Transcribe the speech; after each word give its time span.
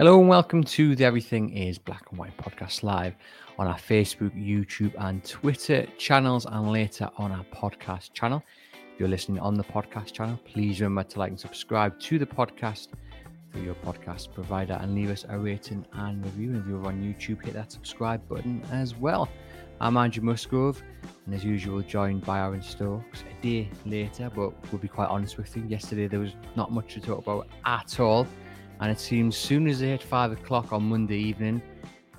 Hello 0.00 0.18
and 0.18 0.30
welcome 0.30 0.64
to 0.64 0.96
the 0.96 1.04
Everything 1.04 1.54
is 1.54 1.76
Black 1.76 2.06
and 2.08 2.18
White 2.18 2.34
podcast 2.38 2.82
live 2.82 3.14
on 3.58 3.66
our 3.66 3.76
Facebook, 3.76 4.32
YouTube, 4.32 4.94
and 4.96 5.22
Twitter 5.22 5.86
channels, 5.98 6.46
and 6.46 6.72
later 6.72 7.10
on 7.18 7.30
our 7.30 7.44
podcast 7.54 8.14
channel. 8.14 8.42
If 8.72 8.98
you're 8.98 9.10
listening 9.10 9.40
on 9.40 9.56
the 9.56 9.62
podcast 9.62 10.14
channel, 10.14 10.40
please 10.46 10.80
remember 10.80 11.06
to 11.10 11.18
like 11.18 11.28
and 11.28 11.38
subscribe 11.38 12.00
to 12.00 12.18
the 12.18 12.24
podcast 12.24 12.88
through 13.52 13.60
your 13.60 13.74
podcast 13.74 14.32
provider 14.32 14.78
and 14.80 14.94
leave 14.94 15.10
us 15.10 15.26
a 15.28 15.38
rating 15.38 15.84
and 15.92 16.24
review. 16.24 16.52
And 16.52 16.62
if 16.62 16.66
you're 16.66 16.86
on 16.86 17.02
YouTube, 17.02 17.44
hit 17.44 17.52
that 17.52 17.70
subscribe 17.70 18.26
button 18.26 18.62
as 18.72 18.96
well. 18.96 19.28
I'm 19.82 19.98
Andrew 19.98 20.24
Musgrove, 20.24 20.82
and 21.26 21.34
as 21.34 21.44
usual, 21.44 21.82
joined 21.82 22.24
by 22.24 22.38
Aaron 22.40 22.62
Stokes 22.62 23.22
a 23.30 23.42
day 23.42 23.70
later, 23.84 24.30
but 24.34 24.54
we'll 24.72 24.80
be 24.80 24.88
quite 24.88 25.10
honest 25.10 25.36
with 25.36 25.54
you. 25.54 25.62
Yesterday, 25.64 26.06
there 26.06 26.20
was 26.20 26.32
not 26.56 26.72
much 26.72 26.94
to 26.94 27.00
talk 27.00 27.18
about 27.18 27.48
at 27.66 28.00
all. 28.00 28.26
And 28.80 28.90
it 28.90 28.98
seems 28.98 29.36
soon 29.36 29.68
as 29.68 29.80
they 29.80 29.88
hit 29.88 30.02
five 30.02 30.32
o'clock 30.32 30.72
on 30.72 30.84
Monday 30.84 31.18
evening, 31.18 31.60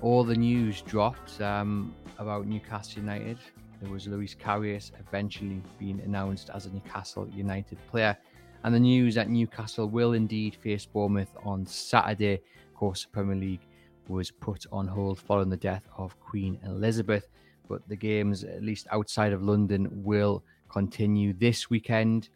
all 0.00 0.22
the 0.22 0.36
news 0.36 0.80
dropped 0.82 1.40
um, 1.40 1.92
about 2.18 2.46
Newcastle 2.46 3.00
United. 3.02 3.38
There 3.80 3.90
was 3.90 4.06
Loris 4.06 4.36
Karius 4.36 4.92
eventually 5.00 5.60
being 5.80 6.00
announced 6.04 6.50
as 6.54 6.66
a 6.66 6.70
Newcastle 6.70 7.28
United 7.30 7.78
player. 7.88 8.16
And 8.62 8.72
the 8.72 8.78
news 8.78 9.16
that 9.16 9.28
Newcastle 9.28 9.88
will 9.88 10.12
indeed 10.12 10.54
face 10.54 10.86
Bournemouth 10.86 11.36
on 11.44 11.66
Saturday. 11.66 12.34
Of 12.34 12.74
course, 12.76 13.02
the 13.02 13.10
Premier 13.10 13.34
League 13.34 13.66
was 14.06 14.30
put 14.30 14.64
on 14.70 14.86
hold 14.86 15.18
following 15.18 15.50
the 15.50 15.56
death 15.56 15.88
of 15.98 16.18
Queen 16.20 16.60
Elizabeth. 16.64 17.26
But 17.68 17.88
the 17.88 17.96
games, 17.96 18.44
at 18.44 18.62
least 18.62 18.86
outside 18.92 19.32
of 19.32 19.42
London, 19.42 19.88
will 19.90 20.44
continue 20.68 21.32
this 21.32 21.70
weekend. 21.70 22.28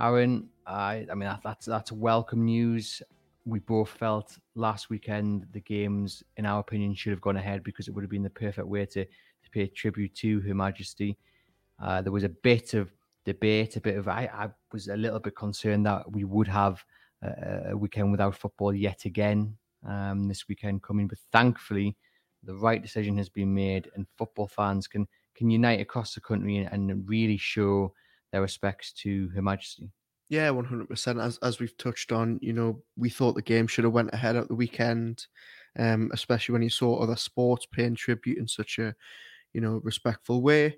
Aaron, 0.00 0.48
I, 0.66 1.06
I 1.10 1.14
mean, 1.14 1.28
that, 1.28 1.40
that's 1.44 1.66
that's 1.66 1.92
welcome 1.92 2.46
news 2.46 3.02
we 3.44 3.60
both 3.60 3.90
felt 3.90 4.36
last 4.54 4.90
weekend 4.90 5.46
the 5.52 5.60
games, 5.60 6.22
in 6.36 6.46
our 6.46 6.60
opinion, 6.60 6.94
should 6.94 7.12
have 7.12 7.20
gone 7.20 7.36
ahead 7.36 7.62
because 7.62 7.88
it 7.88 7.94
would 7.94 8.04
have 8.04 8.10
been 8.10 8.22
the 8.22 8.30
perfect 8.30 8.66
way 8.66 8.84
to, 8.86 9.04
to 9.04 9.50
pay 9.52 9.66
tribute 9.66 10.14
to 10.16 10.40
Her 10.40 10.54
Majesty. 10.54 11.16
Uh, 11.82 12.02
there 12.02 12.12
was 12.12 12.24
a 12.24 12.28
bit 12.28 12.74
of 12.74 12.92
debate, 13.24 13.76
a 13.76 13.80
bit 13.80 13.96
of 13.96 14.08
I, 14.08 14.28
I 14.32 14.48
was 14.72 14.88
a 14.88 14.96
little 14.96 15.20
bit 15.20 15.36
concerned 15.36 15.86
that 15.86 16.10
we 16.10 16.24
would 16.24 16.48
have 16.48 16.84
a, 17.22 17.70
a 17.70 17.76
weekend 17.76 18.10
without 18.10 18.36
football 18.36 18.74
yet 18.74 19.04
again 19.04 19.56
um, 19.86 20.28
this 20.28 20.48
weekend 20.48 20.82
coming, 20.82 21.06
but 21.06 21.18
thankfully 21.32 21.96
the 22.42 22.54
right 22.54 22.82
decision 22.82 23.16
has 23.18 23.28
been 23.28 23.52
made, 23.54 23.90
and 23.94 24.06
football 24.16 24.48
fans 24.48 24.86
can 24.86 25.06
can 25.34 25.50
unite 25.50 25.80
across 25.80 26.14
the 26.14 26.20
country 26.20 26.56
and, 26.56 26.90
and 26.90 27.08
really 27.08 27.36
show 27.36 27.92
their 28.32 28.42
respects 28.42 28.92
to 28.92 29.28
Her 29.34 29.42
Majesty. 29.42 29.90
Yeah, 30.28 30.50
one 30.50 30.64
hundred 30.66 30.88
percent. 30.88 31.18
As 31.18 31.38
as 31.38 31.58
we've 31.58 31.76
touched 31.78 32.12
on, 32.12 32.38
you 32.42 32.52
know, 32.52 32.82
we 32.96 33.08
thought 33.08 33.34
the 33.34 33.42
game 33.42 33.66
should 33.66 33.84
have 33.84 33.94
went 33.94 34.12
ahead 34.12 34.36
at 34.36 34.48
the 34.48 34.54
weekend, 34.54 35.26
um, 35.78 36.10
especially 36.12 36.52
when 36.52 36.62
you 36.62 36.70
saw 36.70 36.96
other 36.98 37.16
sports 37.16 37.66
paying 37.66 37.94
tribute 37.94 38.38
in 38.38 38.46
such 38.46 38.78
a, 38.78 38.94
you 39.54 39.60
know, 39.60 39.80
respectful 39.82 40.42
way. 40.42 40.76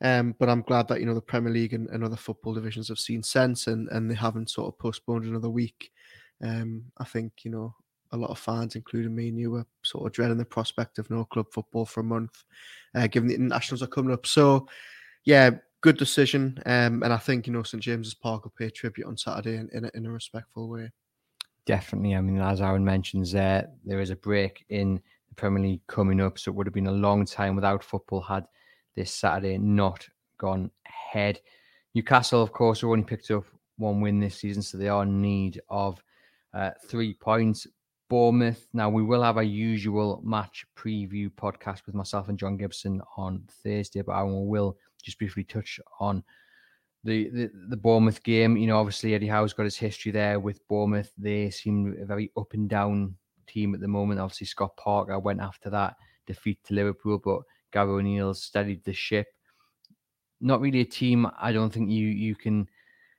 Um, 0.00 0.34
but 0.38 0.48
I'm 0.48 0.62
glad 0.62 0.88
that 0.88 1.00
you 1.00 1.06
know 1.06 1.14
the 1.14 1.20
Premier 1.20 1.52
League 1.52 1.74
and, 1.74 1.88
and 1.90 2.02
other 2.04 2.16
football 2.16 2.54
divisions 2.54 2.88
have 2.88 2.98
seen 2.98 3.22
sense 3.22 3.66
and 3.66 3.88
and 3.88 4.10
they 4.10 4.14
haven't 4.14 4.50
sort 4.50 4.68
of 4.68 4.78
postponed 4.78 5.24
another 5.24 5.50
week. 5.50 5.90
Um, 6.42 6.84
I 6.98 7.04
think 7.04 7.32
you 7.42 7.50
know 7.50 7.74
a 8.12 8.16
lot 8.16 8.30
of 8.30 8.38
fans, 8.38 8.74
including 8.74 9.14
me 9.14 9.28
and 9.28 9.38
you, 9.38 9.50
were 9.50 9.66
sort 9.82 10.06
of 10.06 10.12
dreading 10.12 10.38
the 10.38 10.44
prospect 10.44 10.98
of 10.98 11.10
no 11.10 11.24
club 11.26 11.46
football 11.52 11.84
for 11.84 12.00
a 12.00 12.04
month, 12.04 12.44
uh, 12.94 13.06
given 13.06 13.28
the 13.28 13.34
internationals 13.34 13.82
are 13.82 13.86
coming 13.86 14.12
up. 14.12 14.24
So, 14.24 14.66
yeah, 15.24 15.50
good 15.80 15.96
decision. 15.96 16.60
Um, 16.66 17.02
and 17.02 17.12
I 17.12 17.18
think 17.18 17.46
you 17.46 17.52
know 17.52 17.62
St 17.62 17.82
James's 17.82 18.14
Park 18.14 18.44
will 18.44 18.54
pay 18.58 18.70
tribute 18.70 19.06
on 19.06 19.16
Saturday 19.16 19.56
in, 19.56 19.68
in, 19.72 19.84
a, 19.84 19.90
in 19.94 20.06
a 20.06 20.10
respectful 20.10 20.68
way. 20.68 20.90
Definitely. 21.66 22.14
I 22.14 22.20
mean, 22.20 22.40
as 22.40 22.60
Aaron 22.60 22.84
mentions 22.84 23.32
there, 23.32 23.68
there 23.84 24.00
is 24.00 24.10
a 24.10 24.16
break 24.16 24.64
in 24.70 25.00
the 25.28 25.34
Premier 25.34 25.62
League 25.62 25.86
coming 25.86 26.20
up, 26.20 26.38
so 26.38 26.50
it 26.50 26.54
would 26.54 26.66
have 26.66 26.74
been 26.74 26.86
a 26.86 26.92
long 26.92 27.26
time 27.26 27.54
without 27.54 27.84
football 27.84 28.22
had 28.22 28.46
this 28.96 29.12
Saturday 29.12 29.58
not 29.58 30.08
gone 30.38 30.70
ahead. 30.86 31.40
Newcastle, 31.94 32.42
of 32.42 32.52
course, 32.52 32.80
have 32.80 32.90
only 32.90 33.04
picked 33.04 33.30
up 33.30 33.44
one 33.76 34.00
win 34.00 34.18
this 34.18 34.36
season, 34.36 34.62
so 34.62 34.78
they 34.78 34.88
are 34.88 35.02
in 35.02 35.20
need 35.20 35.60
of 35.68 36.02
uh, 36.54 36.70
three 36.86 37.14
points. 37.14 37.66
Bournemouth. 38.08 38.66
Now 38.72 38.88
we 38.88 39.02
will 39.02 39.22
have 39.22 39.36
our 39.36 39.42
usual 39.42 40.20
match 40.24 40.64
preview 40.76 41.30
podcast 41.30 41.86
with 41.86 41.94
myself 41.94 42.28
and 42.28 42.38
John 42.38 42.56
Gibson 42.56 43.02
on 43.16 43.42
Thursday, 43.62 44.02
but 44.02 44.12
I 44.12 44.22
will 44.22 44.76
just 45.02 45.18
briefly 45.18 45.44
touch 45.44 45.78
on 46.00 46.22
the, 47.04 47.28
the 47.30 47.50
the 47.68 47.76
Bournemouth 47.76 48.22
game. 48.22 48.56
You 48.56 48.66
know, 48.66 48.78
obviously 48.78 49.14
Eddie 49.14 49.26
Howe's 49.26 49.52
got 49.52 49.64
his 49.64 49.76
history 49.76 50.12
there 50.12 50.40
with 50.40 50.66
Bournemouth. 50.68 51.12
They 51.16 51.50
seem 51.50 51.96
a 52.00 52.04
very 52.04 52.30
up 52.36 52.54
and 52.54 52.68
down 52.68 53.14
team 53.46 53.74
at 53.74 53.80
the 53.80 53.88
moment. 53.88 54.20
Obviously, 54.20 54.46
Scott 54.46 54.76
Parker 54.76 55.18
went 55.18 55.40
after 55.40 55.70
that 55.70 55.96
defeat 56.26 56.58
to 56.64 56.74
Liverpool, 56.74 57.18
but 57.18 57.40
Gary 57.72 57.90
O'Neill 57.90 58.34
steadied 58.34 58.84
the 58.84 58.92
ship. 58.92 59.28
Not 60.40 60.60
really 60.60 60.80
a 60.80 60.84
team 60.84 61.26
I 61.40 61.52
don't 61.52 61.72
think 61.72 61.90
you 61.90 62.06
you 62.06 62.34
can 62.34 62.68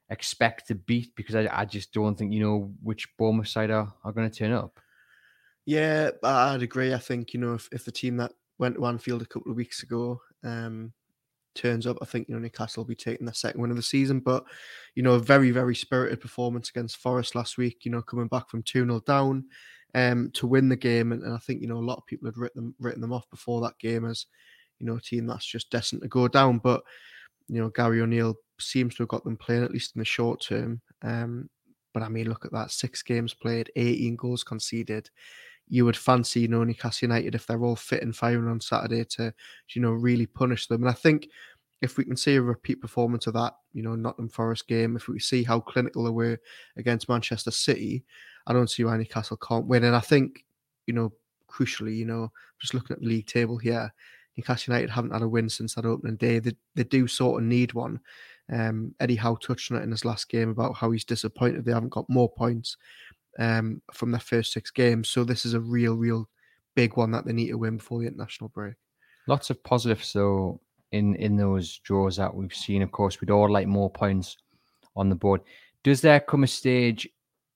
expect 0.09 0.67
to 0.67 0.75
beat 0.75 1.15
because 1.15 1.35
I, 1.35 1.47
I 1.51 1.65
just 1.65 1.93
don't 1.93 2.17
think 2.17 2.33
you 2.33 2.41
know 2.41 2.71
which 2.81 3.07
Bournemouth 3.17 3.47
side 3.47 3.71
are, 3.71 3.93
are 4.03 4.11
going 4.11 4.29
to 4.29 4.35
turn 4.35 4.51
up. 4.51 4.79
Yeah, 5.65 6.11
I'd 6.23 6.63
agree. 6.63 6.93
I 6.93 6.97
think 6.97 7.33
you 7.33 7.39
know 7.39 7.53
if, 7.53 7.69
if 7.71 7.85
the 7.85 7.91
team 7.91 8.17
that 8.17 8.31
went 8.57 8.75
to 8.75 8.85
Anfield 8.85 9.21
a 9.21 9.25
couple 9.25 9.51
of 9.51 9.57
weeks 9.57 9.83
ago 9.83 10.19
um, 10.43 10.91
turns 11.53 11.85
up, 11.85 11.97
I 12.01 12.05
think 12.05 12.27
you 12.27 12.35
know 12.35 12.41
Newcastle 12.41 12.83
will 12.83 12.87
be 12.87 12.95
taking 12.95 13.25
the 13.25 13.33
second 13.33 13.61
win 13.61 13.71
of 13.71 13.77
the 13.77 13.83
season. 13.83 14.19
But 14.19 14.45
you 14.95 15.03
know, 15.03 15.13
a 15.13 15.19
very 15.19 15.51
very 15.51 15.75
spirited 15.75 16.21
performance 16.21 16.69
against 16.69 16.97
Forest 16.97 17.35
last 17.35 17.57
week. 17.57 17.85
You 17.85 17.91
know, 17.91 18.01
coming 18.01 18.27
back 18.27 18.49
from 18.49 18.63
two 18.63 18.85
0 18.85 19.01
down 19.01 19.45
um, 19.95 20.31
to 20.33 20.47
win 20.47 20.69
the 20.69 20.75
game, 20.75 21.11
and, 21.11 21.23
and, 21.23 21.33
I 21.33 21.37
think 21.37 21.61
you 21.61 21.67
know 21.67 21.77
a 21.77 21.79
lot 21.79 21.97
of 21.97 22.05
people 22.05 22.27
had 22.27 22.37
written 22.37 22.63
them 22.63 22.75
written 22.79 23.01
them 23.01 23.13
off 23.13 23.29
before 23.29 23.61
that 23.61 23.77
game 23.79 24.05
as 24.05 24.25
you 24.79 24.85
know 24.85 24.95
a 24.95 25.01
team 25.01 25.27
that's 25.27 25.45
just 25.45 25.69
destined 25.69 26.01
to 26.01 26.07
go 26.07 26.27
down. 26.27 26.59
But 26.59 26.83
you 27.49 27.61
know, 27.61 27.69
Gary 27.69 28.01
O'Neill 28.01 28.35
seems 28.59 28.95
to 28.95 29.03
have 29.03 29.09
got 29.09 29.23
them 29.23 29.37
playing 29.37 29.63
at 29.63 29.71
least 29.71 29.95
in 29.95 29.99
the 29.99 30.05
short 30.05 30.41
term. 30.41 30.81
Um, 31.01 31.49
but 31.93 32.03
I 32.03 32.09
mean, 32.09 32.29
look 32.29 32.45
at 32.45 32.51
that: 32.51 32.71
six 32.71 33.01
games 33.01 33.33
played, 33.33 33.71
18 33.75 34.15
goals 34.15 34.43
conceded 34.43 35.09
you 35.69 35.85
would 35.85 35.95
fancy, 35.95 36.41
you 36.41 36.47
know, 36.47 36.63
Newcastle 36.63 37.07
United 37.07 37.35
if 37.35 37.45
they're 37.45 37.63
all 37.63 37.75
fit 37.75 38.01
and 38.01 38.15
firing 38.15 38.49
on 38.49 38.59
Saturday 38.59 39.05
to, 39.05 39.31
you 39.69 39.81
know, 39.81 39.91
really 39.91 40.25
punish 40.25 40.65
them. 40.67 40.81
And 40.81 40.89
I 40.89 40.93
think 40.93 41.29
if 41.81 41.95
we 41.95 42.03
can 42.03 42.17
see 42.17 42.35
a 42.35 42.41
repeat 42.41 42.81
performance 42.81 43.27
of 43.27 43.33
that, 43.33 43.53
you 43.73 43.83
know, 43.83 43.95
Nottingham 43.95 44.29
Forest 44.29 44.67
game, 44.67 44.95
if 44.95 45.07
we 45.07 45.19
see 45.19 45.43
how 45.43 45.59
clinical 45.59 46.03
they 46.03 46.09
were 46.09 46.39
against 46.75 47.07
Manchester 47.07 47.51
City, 47.51 48.03
I 48.47 48.53
don't 48.53 48.69
see 48.69 48.83
why 48.83 48.97
Newcastle 48.97 49.37
can't 49.37 49.67
win. 49.67 49.83
And 49.83 49.95
I 49.95 49.99
think, 49.99 50.43
you 50.87 50.93
know, 50.93 51.13
crucially, 51.47 51.95
you 51.95 52.05
know, 52.05 52.31
just 52.59 52.73
looking 52.73 52.95
at 52.95 53.01
the 53.01 53.07
league 53.07 53.27
table 53.27 53.57
here, 53.57 53.93
Newcastle 54.39 54.73
United 54.73 54.89
haven't 54.89 55.11
had 55.11 55.21
a 55.21 55.27
win 55.27 55.49
since 55.49 55.75
that 55.75 55.85
opening 55.85 56.15
day. 56.15 56.39
They, 56.39 56.53
they 56.75 56.85
do 56.85 57.07
sort 57.07 57.41
of 57.41 57.47
need 57.47 57.73
one. 57.73 57.99
Um, 58.51 58.95
Eddie 58.99 59.15
Howe 59.15 59.35
touched 59.35 59.71
on 59.71 59.77
it 59.77 59.83
in 59.83 59.91
his 59.91 60.05
last 60.05 60.29
game 60.29 60.49
about 60.49 60.75
how 60.75 60.91
he's 60.91 61.03
disappointed 61.03 61.65
they 61.65 61.73
haven't 61.73 61.89
got 61.89 62.09
more 62.09 62.29
points 62.29 62.77
um, 63.37 63.81
from 63.93 64.11
their 64.11 64.21
first 64.21 64.53
six 64.53 64.71
games. 64.71 65.09
So 65.09 65.23
this 65.23 65.45
is 65.45 65.53
a 65.53 65.59
real, 65.59 65.95
real 65.95 66.29
big 66.75 66.95
one 66.95 67.11
that 67.11 67.25
they 67.25 67.33
need 67.33 67.49
to 67.49 67.57
win 67.57 67.77
before 67.77 67.99
the 67.99 68.07
international 68.07 68.49
break. 68.49 68.75
Lots 69.27 69.49
of 69.49 69.61
positives 69.63 70.13
though 70.13 70.61
in 70.91 71.15
in 71.15 71.35
those 71.35 71.79
draws 71.79 72.15
that 72.15 72.33
we've 72.33 72.55
seen. 72.55 72.81
Of 72.81 72.91
course, 72.91 73.19
we'd 73.19 73.29
all 73.29 73.51
like 73.51 73.67
more 73.67 73.89
points 73.89 74.37
on 74.95 75.09
the 75.09 75.15
board. 75.15 75.41
Does 75.83 76.01
there 76.01 76.19
come 76.19 76.43
a 76.43 76.47
stage 76.47 77.07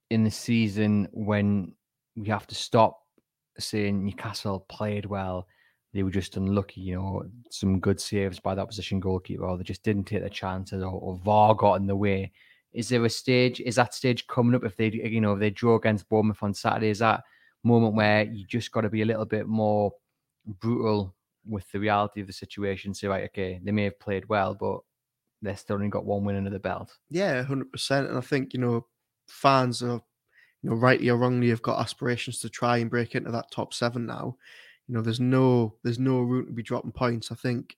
in 0.09 0.23
the 0.23 0.31
season 0.31 1.07
when 1.11 1.73
we 2.15 2.27
have 2.27 2.45
to 2.47 2.55
stop 2.55 2.99
saying 3.57 4.03
Newcastle 4.05 4.65
played 4.69 5.05
well? 5.05 5.47
They 5.93 6.03
were 6.03 6.11
just 6.11 6.37
unlucky, 6.37 6.81
you 6.81 6.95
know, 6.95 7.23
some 7.49 7.79
good 7.79 7.99
saves 7.99 8.39
by 8.39 8.55
the 8.55 8.61
opposition 8.61 8.99
goalkeeper, 8.99 9.45
or 9.45 9.57
they 9.57 9.63
just 9.63 9.83
didn't 9.83 10.05
take 10.05 10.21
their 10.21 10.29
chances, 10.29 10.81
or, 10.81 10.91
or 10.91 11.17
VAR 11.17 11.53
got 11.53 11.75
in 11.75 11.85
the 11.85 11.95
way. 11.95 12.31
Is 12.73 12.89
there 12.89 13.05
a 13.05 13.09
stage? 13.09 13.61
Is 13.61 13.75
that 13.75 13.93
stage 13.93 14.25
coming 14.25 14.55
up 14.55 14.63
if 14.63 14.75
they, 14.75 14.89
you 14.89 15.21
know, 15.21 15.33
if 15.33 15.39
they 15.39 15.51
draw 15.51 15.75
against 15.75 16.09
Bournemouth 16.09 16.41
on 16.41 16.53
Saturday? 16.53 16.89
Is 16.89 16.99
that 16.99 17.23
moment 17.63 17.93
where 17.93 18.23
you 18.23 18.45
just 18.45 18.71
got 18.71 18.81
to 18.81 18.89
be 18.89 19.03
a 19.03 19.05
little 19.05 19.25
bit 19.25 19.47
more 19.47 19.93
brutal 20.59 21.13
with 21.47 21.71
the 21.71 21.79
reality 21.79 22.21
of 22.21 22.27
the 22.27 22.33
situation? 22.33 22.93
Say, 22.95 23.07
right, 23.07 23.25
okay, 23.25 23.59
they 23.63 23.71
may 23.71 23.83
have 23.83 23.99
played 23.99 24.27
well, 24.27 24.55
but 24.55 24.79
they're 25.43 25.57
still 25.57 25.75
only 25.75 25.89
got 25.89 26.05
one 26.05 26.23
win 26.23 26.37
under 26.37 26.49
the 26.49 26.59
belt. 26.59 26.97
Yeah, 27.09 27.43
hundred 27.43 27.71
percent. 27.71 28.07
And 28.09 28.17
I 28.17 28.21
think 28.21 28.53
you 28.53 28.59
know, 28.59 28.87
fans 29.27 29.83
are, 29.83 30.01
you 30.63 30.69
know, 30.69 30.75
rightly 30.75 31.09
or 31.09 31.17
wrongly, 31.17 31.49
have 31.49 31.61
got 31.61 31.79
aspirations 31.79 32.39
to 32.39 32.49
try 32.49 32.77
and 32.77 32.89
break 32.89 33.13
into 33.13 33.31
that 33.31 33.51
top 33.51 33.73
seven 33.73 34.07
now. 34.07 34.37
You 34.87 34.95
know, 34.95 35.01
there's 35.01 35.19
no 35.19 35.75
there's 35.83 35.99
no 35.99 36.19
room 36.19 36.47
to 36.47 36.51
be 36.51 36.63
dropping 36.63 36.91
points. 36.91 37.31
I 37.31 37.35
think, 37.35 37.75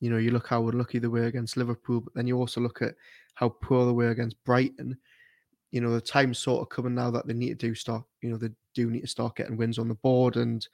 you 0.00 0.10
know, 0.10 0.16
you 0.16 0.30
look 0.30 0.48
how 0.48 0.66
unlucky 0.68 0.98
they 0.98 1.08
were 1.08 1.26
against 1.26 1.56
Liverpool, 1.56 2.00
but 2.00 2.14
then 2.14 2.26
you 2.26 2.38
also 2.38 2.60
look 2.60 2.82
at 2.82 2.94
how 3.34 3.48
poor 3.48 3.86
they 3.86 3.92
were 3.92 4.10
against 4.10 4.42
Brighton. 4.44 4.96
You 5.70 5.80
know, 5.80 5.90
the 5.90 6.00
time's 6.00 6.38
sort 6.38 6.62
of 6.62 6.68
coming 6.68 6.94
now 6.94 7.10
that 7.10 7.26
they 7.26 7.34
need 7.34 7.58
to 7.60 7.66
do 7.68 7.74
start, 7.74 8.04
you 8.22 8.30
know, 8.30 8.38
they 8.38 8.50
do 8.74 8.90
need 8.90 9.02
to 9.02 9.06
start 9.06 9.36
getting 9.36 9.56
wins 9.56 9.78
on 9.78 9.88
the 9.88 9.94
board 9.94 10.36
and 10.36 10.66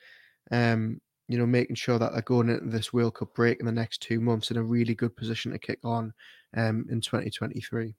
um, 0.50 1.00
you 1.29 1.38
know, 1.38 1.46
making 1.46 1.76
sure 1.76 1.99
that 1.99 2.12
they're 2.12 2.23
going 2.23 2.49
into 2.49 2.67
this 2.67 2.93
World 2.93 3.14
Cup 3.14 3.34
break 3.34 3.58
in 3.61 3.67
the 3.67 3.73
next 3.73 4.02
two 4.02 4.20
months 4.20 4.50
in 4.50 4.56
a 4.56 4.62
really 4.62 4.94
good 4.94 5.17
position 5.17 5.52
to 5.52 5.58
kick 5.58 5.79
on 5.84 6.12
um, 6.56 6.87
in 6.90 7.00
2023. 7.00 7.94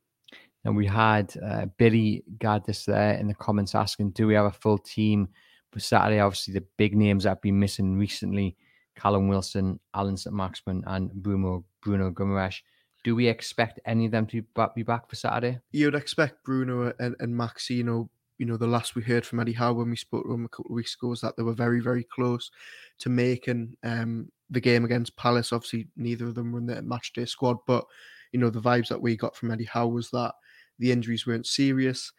And 0.65 0.75
we 0.75 0.85
had 0.85 1.33
uh, 1.43 1.65
Billy 1.77 2.23
Gaddis 2.37 2.85
there 2.85 3.15
in 3.15 3.27
the 3.27 3.33
comments 3.33 3.75
asking, 3.75 4.11
do 4.11 4.27
we 4.27 4.35
have 4.35 4.45
a 4.45 4.51
full 4.51 4.77
team 4.77 5.29
for 5.73 5.79
Saturday? 5.79 6.19
Obviously, 6.19 6.53
the 6.53 6.65
big 6.77 6.95
names 6.95 7.23
that 7.23 7.29
have 7.29 7.41
been 7.41 7.59
missing 7.59 7.97
recently, 7.97 8.55
Callum 8.95 9.27
Wilson, 9.27 9.79
Allan 9.93 10.17
Saint-Maximin, 10.17 10.83
and 10.87 11.11
Bruno, 11.13 11.65
Bruno 11.81 12.11
Guimaraes. 12.11 12.61
Do 13.03 13.15
we 13.15 13.27
expect 13.27 13.81
any 13.85 14.05
of 14.05 14.11
them 14.11 14.25
to 14.27 14.43
be 14.75 14.83
back 14.83 15.09
for 15.09 15.15
Saturday? 15.15 15.59
You'd 15.71 15.95
expect 15.95 16.43
Bruno 16.45 16.93
and, 16.99 17.15
and 17.19 17.35
Maxino 17.37 18.07
you 18.43 18.45
know, 18.45 18.57
the 18.57 18.67
last 18.67 18.95
we 18.95 19.01
heard 19.01 19.25
from 19.25 19.39
Eddie 19.39 19.53
Howe 19.53 19.73
when 19.73 19.89
we 19.89 19.95
spoke 19.95 20.25
to 20.25 20.33
him 20.33 20.45
a 20.45 20.49
couple 20.49 20.71
of 20.71 20.75
weeks 20.75 20.95
ago 20.95 21.09
was 21.09 21.21
that 21.21 21.37
they 21.37 21.43
were 21.43 21.53
very, 21.53 21.79
very 21.79 22.03
close 22.03 22.51
to 22.99 23.09
making 23.09 23.77
um, 23.83 24.29
the 24.49 24.59
game 24.59 24.85
against 24.85 25.15
Palace. 25.15 25.53
Obviously, 25.53 25.87
neither 25.95 26.27
of 26.27 26.35
them 26.35 26.51
were 26.51 26.59
in 26.59 26.65
the 26.65 26.81
match 26.81 27.13
day 27.13 27.25
squad, 27.25 27.57
but 27.67 27.85
you 28.31 28.39
know, 28.39 28.49
the 28.49 28.61
vibes 28.61 28.87
that 28.89 29.01
we 29.01 29.15
got 29.15 29.35
from 29.35 29.51
Eddie 29.51 29.63
Howe 29.65 29.87
was 29.87 30.09
that 30.11 30.33
the 30.79 30.91
injuries 30.91 31.27
weren't 31.27 31.45
serious. 31.45 32.11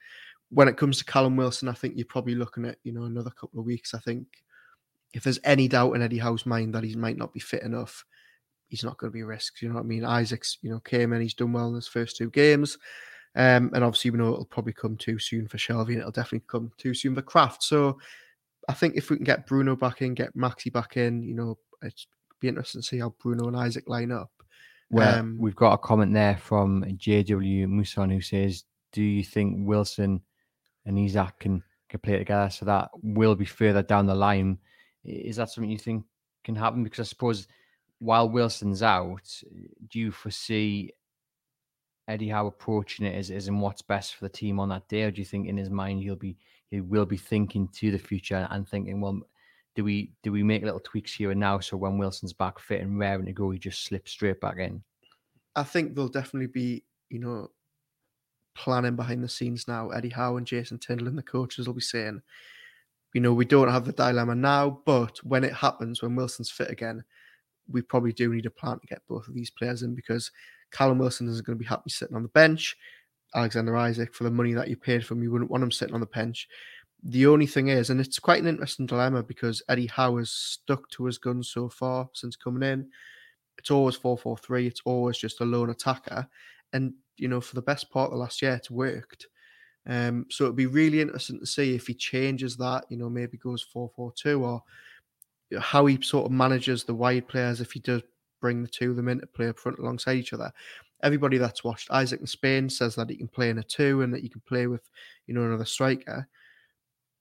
When 0.54 0.68
it 0.68 0.76
comes 0.76 0.98
to 0.98 1.04
Callum 1.04 1.36
Wilson, 1.36 1.68
I 1.68 1.72
think 1.72 1.96
you're 1.96 2.06
probably 2.06 2.34
looking 2.34 2.64
at, 2.64 2.78
you 2.84 2.92
know, 2.92 3.04
another 3.04 3.30
couple 3.30 3.60
of 3.60 3.66
weeks. 3.66 3.92
I 3.92 3.98
think 3.98 4.26
if 5.12 5.22
there's 5.22 5.40
any 5.44 5.68
doubt 5.68 5.94
in 5.94 6.02
Eddie 6.02 6.18
Howe's 6.18 6.46
mind 6.46 6.74
that 6.74 6.84
he 6.84 6.94
might 6.94 7.18
not 7.18 7.32
be 7.32 7.40
fit 7.40 7.62
enough, 7.62 8.04
he's 8.68 8.84
not 8.84 8.96
going 8.98 9.10
to 9.10 9.14
be 9.14 9.22
a 9.22 9.26
risk. 9.26 9.60
You 9.60 9.68
know 9.68 9.74
what 9.74 9.82
I 9.82 9.84
mean? 9.84 10.02
Isak's, 10.02 10.58
you 10.62 10.70
know, 10.70 10.80
came 10.80 11.12
in, 11.12 11.20
he's 11.20 11.34
done 11.34 11.52
well 11.52 11.68
in 11.68 11.74
his 11.74 11.88
first 11.88 12.16
two 12.16 12.30
games. 12.30 12.78
Um, 13.36 13.70
and 13.74 13.82
obviously, 13.82 14.10
we 14.10 14.18
know 14.18 14.32
it'll 14.32 14.44
probably 14.44 14.72
come 14.72 14.96
too 14.96 15.18
soon 15.18 15.48
for 15.48 15.56
Shelvey, 15.56 15.88
and 15.88 15.98
it'll 15.98 16.12
definitely 16.12 16.44
come 16.46 16.70
too 16.78 16.94
soon 16.94 17.14
for 17.14 17.22
Krafth. 17.22 17.62
So 17.62 17.98
I 18.68 18.74
think 18.74 18.96
if 18.96 19.10
we 19.10 19.16
can 19.16 19.24
get 19.24 19.46
Bruno 19.46 19.76
back 19.76 20.02
in, 20.02 20.14
get 20.14 20.36
Maxi 20.36 20.72
back 20.72 20.96
in, 20.96 21.22
you 21.22 21.34
know, 21.34 21.58
it'd 21.82 21.94
be 22.40 22.48
interesting 22.48 22.80
to 22.80 22.86
see 22.86 22.98
how 22.98 23.14
Bruno 23.20 23.48
and 23.48 23.68
Isak 23.68 23.88
line 23.88 24.12
up. 24.12 24.30
Well, 24.90 25.18
um, 25.18 25.36
we've 25.38 25.56
got 25.56 25.72
a 25.72 25.78
comment 25.78 26.12
there 26.12 26.36
from 26.36 26.84
JW 26.84 27.66
Muson 27.66 28.12
who 28.12 28.20
says, 28.20 28.64
Do 28.92 29.02
you 29.02 29.24
think 29.24 29.66
Wilson 29.66 30.20
and 30.86 30.98
Isak 30.98 31.40
can, 31.40 31.62
can 31.88 32.00
play 32.00 32.18
together 32.18 32.50
so 32.50 32.64
that 32.66 32.90
will 33.02 33.34
be 33.34 33.44
further 33.44 33.82
down 33.82 34.06
the 34.06 34.14
line? 34.14 34.58
Is 35.04 35.36
that 35.36 35.50
something 35.50 35.70
you 35.70 35.78
think 35.78 36.04
can 36.44 36.54
happen? 36.54 36.84
Because 36.84 37.00
I 37.00 37.08
suppose 37.08 37.46
while 37.98 38.28
Wilson's 38.28 38.82
out, 38.82 39.28
do 39.90 39.98
you 39.98 40.10
foresee 40.10 40.92
Eddie 42.08 42.28
Howe 42.28 42.46
approaching 42.46 43.06
it 43.06 43.14
as, 43.14 43.30
as 43.30 43.48
in 43.48 43.60
what's 43.60 43.82
best 43.82 44.14
for 44.14 44.24
the 44.24 44.28
team 44.28 44.60
on 44.60 44.68
that 44.68 44.88
day, 44.88 45.02
or 45.02 45.10
do 45.10 45.20
you 45.20 45.24
think 45.24 45.48
in 45.48 45.56
his 45.56 45.70
mind 45.70 46.02
he'll 46.02 46.16
be 46.16 46.36
he 46.70 46.80
will 46.80 47.06
be 47.06 47.16
thinking 47.16 47.68
to 47.68 47.90
the 47.90 47.98
future 47.98 48.48
and 48.50 48.68
thinking, 48.68 49.00
well, 49.00 49.20
do 49.74 49.84
we 49.84 50.12
do 50.22 50.32
we 50.32 50.42
make 50.42 50.62
little 50.62 50.80
tweaks 50.80 51.14
here 51.14 51.30
and 51.30 51.40
now 51.40 51.58
so 51.60 51.76
when 51.76 51.98
Wilson's 51.98 52.32
back 52.32 52.58
fit 52.58 52.80
and 52.80 52.98
raring 52.98 53.26
to 53.26 53.32
go, 53.32 53.50
he 53.50 53.58
just 53.58 53.84
slips 53.84 54.12
straight 54.12 54.40
back 54.40 54.58
in? 54.58 54.82
I 55.56 55.62
think 55.62 55.94
there'll 55.94 56.08
definitely 56.08 56.48
be, 56.48 56.84
you 57.10 57.20
know, 57.20 57.48
planning 58.54 58.96
behind 58.96 59.22
the 59.22 59.28
scenes 59.28 59.68
now. 59.68 59.90
Eddie 59.90 60.08
Howe 60.08 60.36
and 60.36 60.46
Jason 60.46 60.78
Tindall 60.78 61.08
and 61.08 61.18
the 61.18 61.22
coaches 61.22 61.66
will 61.66 61.74
be 61.74 61.80
saying, 61.80 62.22
you 63.12 63.20
know, 63.20 63.32
we 63.32 63.44
don't 63.44 63.68
have 63.68 63.84
the 63.84 63.92
dilemma 63.92 64.34
now, 64.34 64.80
but 64.84 65.18
when 65.18 65.44
it 65.44 65.52
happens, 65.52 66.02
when 66.02 66.16
Wilson's 66.16 66.50
fit 66.50 66.70
again, 66.70 67.04
we 67.70 67.80
probably 67.80 68.12
do 68.12 68.34
need 68.34 68.46
a 68.46 68.50
plan 68.50 68.78
to 68.80 68.86
get 68.86 69.06
both 69.08 69.28
of 69.28 69.34
these 69.34 69.50
players 69.50 69.82
in 69.82 69.94
because 69.94 70.30
Callum 70.72 70.98
Wilson 70.98 71.28
isn't 71.28 71.46
going 71.46 71.56
to 71.56 71.62
be 71.62 71.68
happy 71.68 71.90
sitting 71.90 72.16
on 72.16 72.22
the 72.22 72.28
bench. 72.28 72.76
Alexander 73.34 73.76
Isak, 73.76 74.14
for 74.14 74.24
the 74.24 74.30
money 74.30 74.52
that 74.52 74.68
you 74.68 74.76
paid 74.76 75.04
for 75.04 75.14
him, 75.14 75.22
you 75.22 75.30
wouldn't 75.30 75.50
want 75.50 75.62
him 75.62 75.70
sitting 75.70 75.94
on 75.94 76.00
the 76.00 76.06
bench. 76.06 76.48
The 77.02 77.26
only 77.26 77.46
thing 77.46 77.68
is, 77.68 77.90
and 77.90 78.00
it's 78.00 78.18
quite 78.18 78.40
an 78.40 78.48
interesting 78.48 78.86
dilemma 78.86 79.22
because 79.22 79.62
Eddie 79.68 79.86
Howe 79.86 80.16
has 80.16 80.30
stuck 80.30 80.88
to 80.90 81.04
his 81.04 81.18
guns 81.18 81.48
so 81.48 81.68
far 81.68 82.08
since 82.14 82.36
coming 82.36 82.68
in. 82.68 82.88
It's 83.58 83.70
always 83.70 83.94
4 83.94 84.18
4 84.18 84.36
3, 84.38 84.66
it's 84.66 84.80
always 84.84 85.18
just 85.18 85.40
a 85.40 85.44
lone 85.44 85.70
attacker. 85.70 86.28
And, 86.72 86.94
you 87.16 87.28
know, 87.28 87.40
for 87.40 87.54
the 87.54 87.62
best 87.62 87.90
part 87.90 88.06
of 88.06 88.12
the 88.12 88.18
last 88.18 88.42
year, 88.42 88.54
it's 88.54 88.70
worked. 88.70 89.26
Um, 89.86 90.26
so 90.30 90.44
it'd 90.44 90.56
be 90.56 90.66
really 90.66 91.00
interesting 91.00 91.40
to 91.40 91.46
see 91.46 91.74
if 91.74 91.86
he 91.86 91.94
changes 91.94 92.56
that, 92.56 92.84
you 92.88 92.96
know, 92.96 93.10
maybe 93.10 93.36
goes 93.36 93.62
4 93.62 93.90
4 93.94 94.12
2 94.16 94.44
or 94.44 94.62
how 95.60 95.86
he 95.86 96.00
sort 96.00 96.26
of 96.26 96.32
manages 96.32 96.84
the 96.84 96.94
wide 96.94 97.28
players 97.28 97.60
if 97.60 97.72
he 97.72 97.80
does 97.80 98.02
bring 98.40 98.62
the 98.62 98.68
two 98.68 98.90
of 98.90 98.96
them 98.96 99.08
in 99.08 99.20
to 99.20 99.26
play 99.26 99.48
up 99.48 99.58
front 99.58 99.78
alongside 99.78 100.16
each 100.16 100.32
other. 100.32 100.50
Everybody 101.02 101.38
that's 101.38 101.64
watched 101.64 101.88
Isak 101.92 102.20
in 102.20 102.26
Spain 102.26 102.68
says 102.68 102.94
that 102.94 103.10
he 103.10 103.16
can 103.16 103.28
play 103.28 103.50
in 103.50 103.58
a 103.58 103.62
two 103.62 104.02
and 104.02 104.12
that 104.14 104.22
you 104.22 104.30
can 104.30 104.42
play 104.46 104.66
with, 104.66 104.82
you 105.26 105.34
know, 105.34 105.44
another 105.44 105.64
striker. 105.64 106.26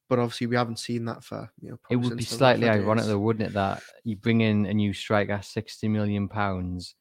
But 0.09 0.19
obviously, 0.19 0.47
we 0.47 0.55
haven't 0.55 0.79
seen 0.79 1.05
that 1.05 1.23
for 1.23 1.49
you 1.61 1.71
know. 1.71 1.79
It 1.89 1.95
would 1.95 2.17
be 2.17 2.23
slightly 2.23 2.69
ironic, 2.69 3.05
though, 3.05 3.17
wouldn't 3.17 3.49
it, 3.49 3.53
that 3.53 3.81
you 4.03 4.15
bring 4.15 4.41
in 4.41 4.65
a 4.65 4.73
new 4.73 4.93
striker, 4.93 5.39
sixty 5.41 5.87
million 5.87 6.27
pounds, 6.27 6.95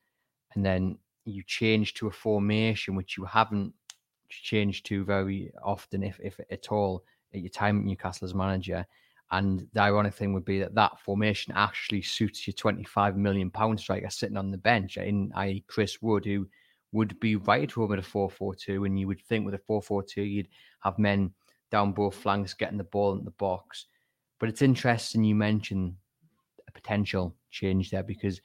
and 0.54 0.64
then 0.64 0.98
you 1.24 1.42
change 1.46 1.94
to 1.94 2.08
a 2.08 2.12
formation 2.12 2.94
which 2.94 3.16
you 3.16 3.24
haven't 3.24 3.72
changed 4.28 4.86
to 4.86 5.04
very 5.04 5.52
often, 5.62 6.02
if 6.02 6.18
if 6.20 6.38
at 6.50 6.72
all, 6.72 7.04
at 7.34 7.40
your 7.40 7.50
time 7.50 7.78
at 7.78 7.84
Newcastle 7.84 8.26
as 8.26 8.34
manager 8.34 8.86
and 9.32 9.66
the 9.72 9.80
ironic 9.80 10.12
thing 10.12 10.34
would 10.34 10.44
be 10.44 10.60
that 10.60 10.74
that 10.74 11.00
formation 11.00 11.54
actually 11.56 12.02
suits 12.02 12.46
your 12.46 12.52
25 12.52 13.16
million 13.16 13.50
pound 13.50 13.80
striker 13.80 14.10
sitting 14.10 14.36
on 14.36 14.50
the 14.50 14.58
bench, 14.58 14.98
in 14.98 15.32
i.e. 15.36 15.64
Chris 15.66 16.02
Wood, 16.02 16.26
who 16.26 16.46
would 16.92 17.18
be 17.18 17.36
right 17.36 17.68
to 17.70 17.80
home 17.80 17.94
at 17.94 17.98
a 17.98 18.02
4-4-2. 18.02 18.84
And 18.84 19.00
you 19.00 19.06
would 19.06 19.22
think 19.22 19.46
with 19.46 19.54
a 19.54 19.58
4-4-2, 19.58 20.30
you'd 20.30 20.48
have 20.80 20.98
men 20.98 21.32
down 21.70 21.92
both 21.92 22.14
flanks 22.14 22.52
getting 22.52 22.76
the 22.76 22.84
ball 22.84 23.16
in 23.16 23.24
the 23.24 23.30
box. 23.32 23.86
But 24.38 24.50
it's 24.50 24.60
interesting 24.60 25.24
you 25.24 25.34
mentioned 25.34 25.94
a 26.68 26.72
potential 26.72 27.34
change 27.50 27.90
there 27.90 28.02
because 28.02 28.38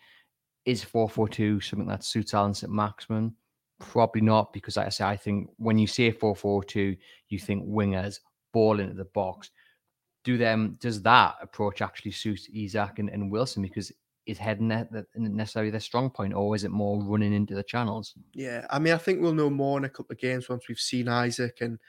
is 0.67 0.85
4-4-2 0.85 1.63
something 1.63 1.87
that 1.87 2.03
suits 2.03 2.35
Allan 2.35 2.53
Saint-Maximin? 2.53 3.33
Probably 3.79 4.21
not, 4.21 4.53
because 4.53 4.77
like 4.77 4.87
I 4.87 4.89
say, 4.89 5.05
I 5.05 5.17
think 5.17 5.49
when 5.57 5.79
you 5.79 5.87
say 5.87 6.11
4-4-2, 6.11 6.97
you 7.29 7.39
think 7.39 7.67
wingers 7.67 8.19
ball 8.53 8.79
into 8.79 8.93
the 8.93 9.05
box 9.05 9.49
do 10.27 10.37
them 10.37 10.77
does 10.81 11.01
that 11.01 11.35
approach 11.41 11.81
actually 11.81 12.11
suit 12.11 12.49
Isak 12.53 12.99
and, 12.99 13.09
and 13.09 13.31
Wilson 13.31 13.63
because 13.63 13.93
is 14.25 14.37
heading 14.37 14.67
that 14.67 14.89
necessarily 15.15 15.71
their 15.71 15.79
strong 15.79 16.09
point, 16.09 16.33
or 16.33 16.53
is 16.53 16.65
it 16.65 16.71
more 16.71 17.01
running 17.01 17.33
into 17.33 17.55
the 17.55 17.63
channels? 17.63 18.13
Yeah, 18.33 18.67
I 18.69 18.77
mean, 18.77 18.93
I 18.93 18.97
think 18.97 19.21
we'll 19.21 19.33
know 19.33 19.49
more 19.49 19.77
in 19.77 19.85
a 19.85 19.89
couple 19.89 20.11
of 20.11 20.19
games 20.19 20.49
once 20.49 20.67
we've 20.67 20.77
seen 20.77 21.07
Isak, 21.07 21.61
and 21.61 21.79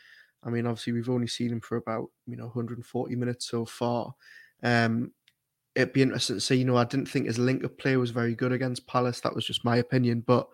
I 0.44 0.50
mean, 0.50 0.66
obviously 0.66 0.92
we've 0.92 1.10
only 1.10 1.26
seen 1.26 1.50
him 1.50 1.60
for 1.60 1.78
about 1.78 2.10
you 2.28 2.36
know 2.36 2.44
140 2.44 3.16
minutes 3.16 3.48
so 3.50 3.66
far. 3.66 4.14
Um, 4.62 5.12
it'd 5.78 5.92
be 5.92 6.02
interesting 6.02 6.36
to 6.36 6.40
see. 6.40 6.56
You 6.56 6.64
know, 6.64 6.76
I 6.76 6.84
didn't 6.84 7.08
think 7.08 7.26
his 7.26 7.38
link 7.38 7.64
up 7.64 7.78
play 7.78 7.96
was 7.96 8.10
very 8.10 8.34
good 8.34 8.52
against 8.52 8.86
Palace. 8.88 9.20
That 9.20 9.34
was 9.34 9.46
just 9.46 9.64
my 9.64 9.76
opinion, 9.76 10.24
but 10.26 10.48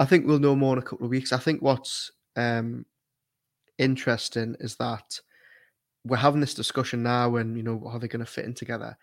I 0.00 0.04
think 0.04 0.26
we'll 0.26 0.40
know 0.40 0.56
more 0.56 0.72
in 0.72 0.80
a 0.80 0.82
couple 0.82 1.06
of 1.06 1.10
weeks. 1.10 1.32
I 1.32 1.38
think 1.38 1.62
what's 1.62 2.10
um, 2.34 2.84
interesting 3.78 4.56
is 4.58 4.74
that 4.76 5.20
we're 6.04 6.16
having 6.16 6.40
this 6.40 6.54
discussion 6.54 7.04
now, 7.04 7.36
and 7.36 7.56
you 7.56 7.62
know, 7.62 7.82
are 7.86 8.00
they're 8.00 8.08
going 8.08 8.24
to 8.24 8.30
fit 8.30 8.44
in 8.44 8.54
together? 8.54 8.98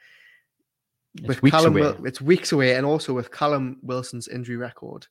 It's 1.15 1.27
with 1.27 1.41
weeks 1.41 1.55
Callum, 1.55 1.77
away. 1.77 1.95
it's 2.03 2.21
weeks 2.21 2.51
away, 2.51 2.75
and 2.75 2.85
also 2.85 3.13
with 3.13 3.31
Callum 3.31 3.77
Wilson's 3.81 4.27
injury 4.27 4.57
record, 4.57 5.07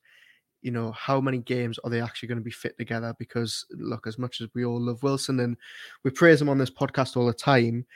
you 0.61 0.73
know, 0.73 0.92
how 0.92 1.23
many 1.23 1.38
games 1.38 1.78
are 1.85 1.90
they 1.90 2.02
actually 2.02 2.28
going 2.28 2.38
to 2.38 2.45
be 2.45 2.50
fit 2.50 2.76
together? 2.76 3.14
Because 3.19 3.64
look, 3.71 4.07
as 4.07 4.19
much 4.19 4.42
as 4.42 4.49
we 4.54 4.66
all 4.66 4.81
love 4.81 5.02
Wilson 5.02 5.40
and 5.40 5.57
we 6.04 6.11
praise 6.11 6.40
him 6.40 6.50
on 6.50 6.59
this 6.59 6.71
podcast 6.71 7.16
all 7.16 7.26
the 7.26 7.33
time, 7.33 7.87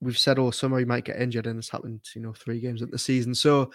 we've 0.00 0.18
said 0.18 0.38
all 0.38 0.52
summer 0.52 0.78
he 0.78 0.84
might 0.84 1.04
get 1.04 1.20
injured, 1.20 1.46
and 1.46 1.58
it's 1.58 1.68
happened, 1.68 2.00
you 2.14 2.20
know, 2.20 2.32
three 2.32 2.60
games 2.60 2.82
in 2.82 2.90
the 2.90 2.98
season. 2.98 3.34
So 3.34 3.70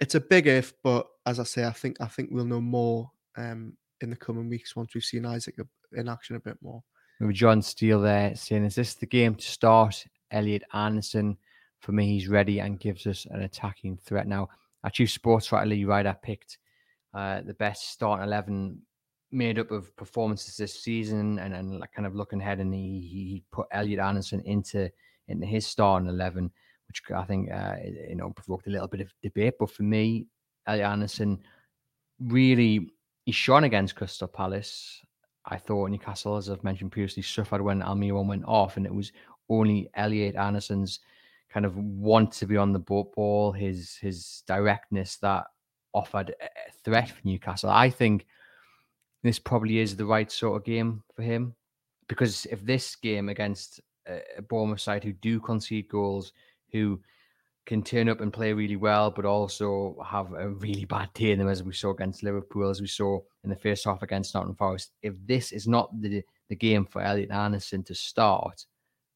it's 0.00 0.14
a 0.14 0.20
big 0.20 0.46
if, 0.46 0.72
but 0.82 1.06
as 1.26 1.40
I 1.40 1.44
say, 1.44 1.64
I 1.64 1.72
think 1.72 2.00
I 2.00 2.06
think 2.06 2.30
we'll 2.30 2.44
know 2.44 2.60
more 2.60 3.10
um, 3.36 3.74
in 4.00 4.10
the 4.10 4.16
coming 4.16 4.48
weeks 4.48 4.76
once 4.76 4.94
we've 4.94 5.04
seen 5.04 5.24
Isak 5.24 5.56
in 5.92 6.08
action 6.08 6.36
a 6.36 6.40
bit 6.40 6.56
more. 6.62 6.82
With 7.20 7.34
John 7.34 7.62
Steele 7.62 8.00
there 8.00 8.34
saying, 8.36 8.64
Is 8.64 8.76
this 8.76 8.94
the 8.94 9.06
game 9.06 9.34
to 9.34 9.46
start? 9.46 10.04
Elliot 10.30 10.62
Anderson, 10.72 11.36
for 11.80 11.92
me, 11.92 12.06
he's 12.06 12.28
ready 12.28 12.60
and 12.60 12.78
gives 12.78 13.06
us 13.06 13.26
an 13.30 13.42
attacking 13.42 13.96
threat. 13.96 14.26
Now, 14.26 14.48
our 14.84 14.90
chief 14.90 15.10
sports 15.10 15.50
writer 15.50 15.66
Lee 15.66 15.84
Ryder 15.84 16.16
picked 16.22 16.58
uh, 17.14 17.40
the 17.40 17.54
best 17.54 17.90
starting 17.90 18.26
11 18.26 18.80
made 19.30 19.58
up 19.58 19.70
of 19.70 19.94
performances 19.96 20.56
this 20.56 20.82
season 20.82 21.38
and, 21.38 21.54
and 21.54 21.80
like 21.80 21.92
kind 21.92 22.06
of 22.06 22.14
looking 22.14 22.40
ahead 22.40 22.60
and 22.60 22.72
he, 22.72 23.00
he 23.00 23.44
put 23.52 23.66
Elliot 23.72 24.00
Anderson 24.00 24.40
into 24.44 24.90
into 25.28 25.46
his 25.46 25.66
starting 25.66 26.08
11 26.08 26.50
which 26.88 27.02
I 27.14 27.24
think 27.24 27.50
uh, 27.50 27.76
you 28.08 28.16
know 28.16 28.30
provoked 28.30 28.66
a 28.66 28.70
little 28.70 28.88
bit 28.88 29.00
of 29.00 29.12
debate 29.22 29.54
but 29.58 29.70
for 29.70 29.82
me 29.82 30.26
Elliot 30.66 30.86
Anderson 30.86 31.38
really 32.20 32.90
he 33.24 33.32
shone 33.32 33.64
against 33.64 33.94
Crystal 33.94 34.28
Palace 34.28 35.02
I 35.50 35.56
thought 35.56 35.90
Newcastle, 35.90 36.36
as 36.36 36.50
I've 36.50 36.64
mentioned 36.64 36.92
previously, 36.92 37.22
suffered 37.22 37.62
when 37.62 37.80
Almiron 37.80 38.26
went 38.26 38.44
off, 38.44 38.76
and 38.76 38.84
it 38.84 38.94
was 38.94 39.12
only 39.48 39.88
Elliot 39.94 40.36
Anderson's 40.36 41.00
kind 41.50 41.64
of 41.64 41.76
want 41.76 42.32
to 42.32 42.46
be 42.46 42.56
on 42.58 42.72
the 42.72 42.78
ball, 42.78 43.52
his 43.52 43.96
his 43.96 44.42
directness 44.46 45.16
that 45.16 45.46
offered 45.94 46.34
a 46.40 46.72
threat 46.84 47.08
for 47.08 47.20
Newcastle. 47.24 47.70
I 47.70 47.88
think 47.88 48.26
this 49.22 49.38
probably 49.38 49.78
is 49.78 49.96
the 49.96 50.04
right 50.04 50.30
sort 50.30 50.56
of 50.56 50.64
game 50.64 51.02
for 51.16 51.22
him 51.22 51.54
because 52.08 52.46
if 52.46 52.64
this 52.64 52.94
game 52.94 53.28
against 53.28 53.80
a 54.36 54.42
Bournemouth 54.42 54.80
side 54.80 55.04
who 55.04 55.12
do 55.12 55.40
concede 55.40 55.88
goals, 55.88 56.32
who 56.72 57.00
can 57.68 57.82
turn 57.82 58.08
up 58.08 58.22
and 58.22 58.32
play 58.32 58.54
really 58.54 58.76
well, 58.76 59.10
but 59.10 59.26
also 59.26 59.94
have 60.04 60.32
a 60.32 60.48
really 60.48 60.86
bad 60.86 61.12
day 61.12 61.32
in 61.32 61.38
them, 61.38 61.48
as 61.48 61.62
we 61.62 61.72
saw 61.72 61.90
against 61.90 62.22
Liverpool, 62.22 62.70
as 62.70 62.80
we 62.80 62.86
saw 62.86 63.20
in 63.44 63.50
the 63.50 63.56
first 63.56 63.84
half 63.84 64.02
against 64.02 64.34
Nottingham 64.34 64.56
Forest. 64.56 64.92
If 65.02 65.14
this 65.26 65.52
is 65.52 65.68
not 65.68 65.90
the, 66.00 66.22
the 66.48 66.56
game 66.56 66.86
for 66.86 67.02
Elliot 67.02 67.30
Anderson 67.30 67.84
to 67.84 67.94
start, 67.94 68.64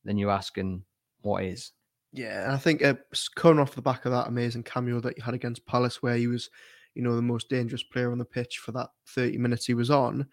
then 0.05 0.19
you're 0.19 0.31
asking 0.31 0.85
what 1.23 1.45
is. 1.45 1.73
Yeah, 2.13 2.45
and 2.45 2.53
I 2.53 2.59
think 2.59 2.85
uh, 2.85 2.95
coming 3.37 3.59
off 3.59 3.75
the 3.75 3.81
back 3.81 4.05
of 4.05 4.13
that 4.13 4.29
amazing 4.29 4.65
cameo 4.65 5.01
that 5.01 5.17
he 5.17 5.23
had 5.23 5.33
against 5.33 5.65
Palace, 5.65 6.03
where 6.03 6.17
he 6.17 6.27
was, 6.27 6.51
you 6.95 7.01
know, 7.01 7.17
the 7.17 7.23
most 7.23 7.49
dangerous 7.49 7.83
player 7.83 8.13
on 8.13 8.19
the 8.19 8.25
pitch 8.27 8.59
for 8.59 8.73
that 8.73 8.91
30 9.09 9.39
minutes 9.39 9.65
he 9.65 9.73
was 9.73 9.91
on, 9.91 10.27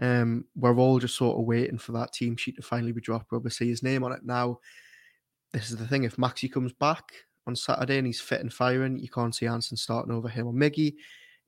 um, 0.00 0.44
we're 0.56 0.76
all 0.76 0.98
just 0.98 1.16
sort 1.16 1.38
of 1.38 1.44
waiting 1.44 1.78
for 1.78 1.92
that 1.92 2.12
team 2.12 2.36
sheet 2.36 2.56
to 2.56 2.62
finally 2.62 2.92
be 2.92 3.00
dropped 3.00 3.30
where 3.30 3.40
we 3.40 3.50
see 3.50 3.68
his 3.68 3.82
name 3.82 4.02
on 4.02 4.12
it. 4.12 4.24
Now, 4.24 4.58
this 5.52 5.70
is 5.70 5.76
the 5.76 5.86
thing: 5.86 6.04
if 6.04 6.16
Maxi 6.16 6.50
comes 6.52 6.72
back 6.72 7.12
on 7.46 7.54
Saturday 7.54 7.98
and 7.98 8.06
he's 8.06 8.20
fit 8.20 8.40
and 8.40 8.52
firing, 8.52 8.98
you 8.98 9.08
can't 9.08 9.34
see 9.34 9.46
Anderson 9.46 9.76
starting 9.76 10.12
over 10.12 10.28
him 10.28 10.46
or 10.46 10.52
Miggy. 10.52 10.94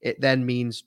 It 0.01 0.21
then 0.21 0.47
means 0.47 0.85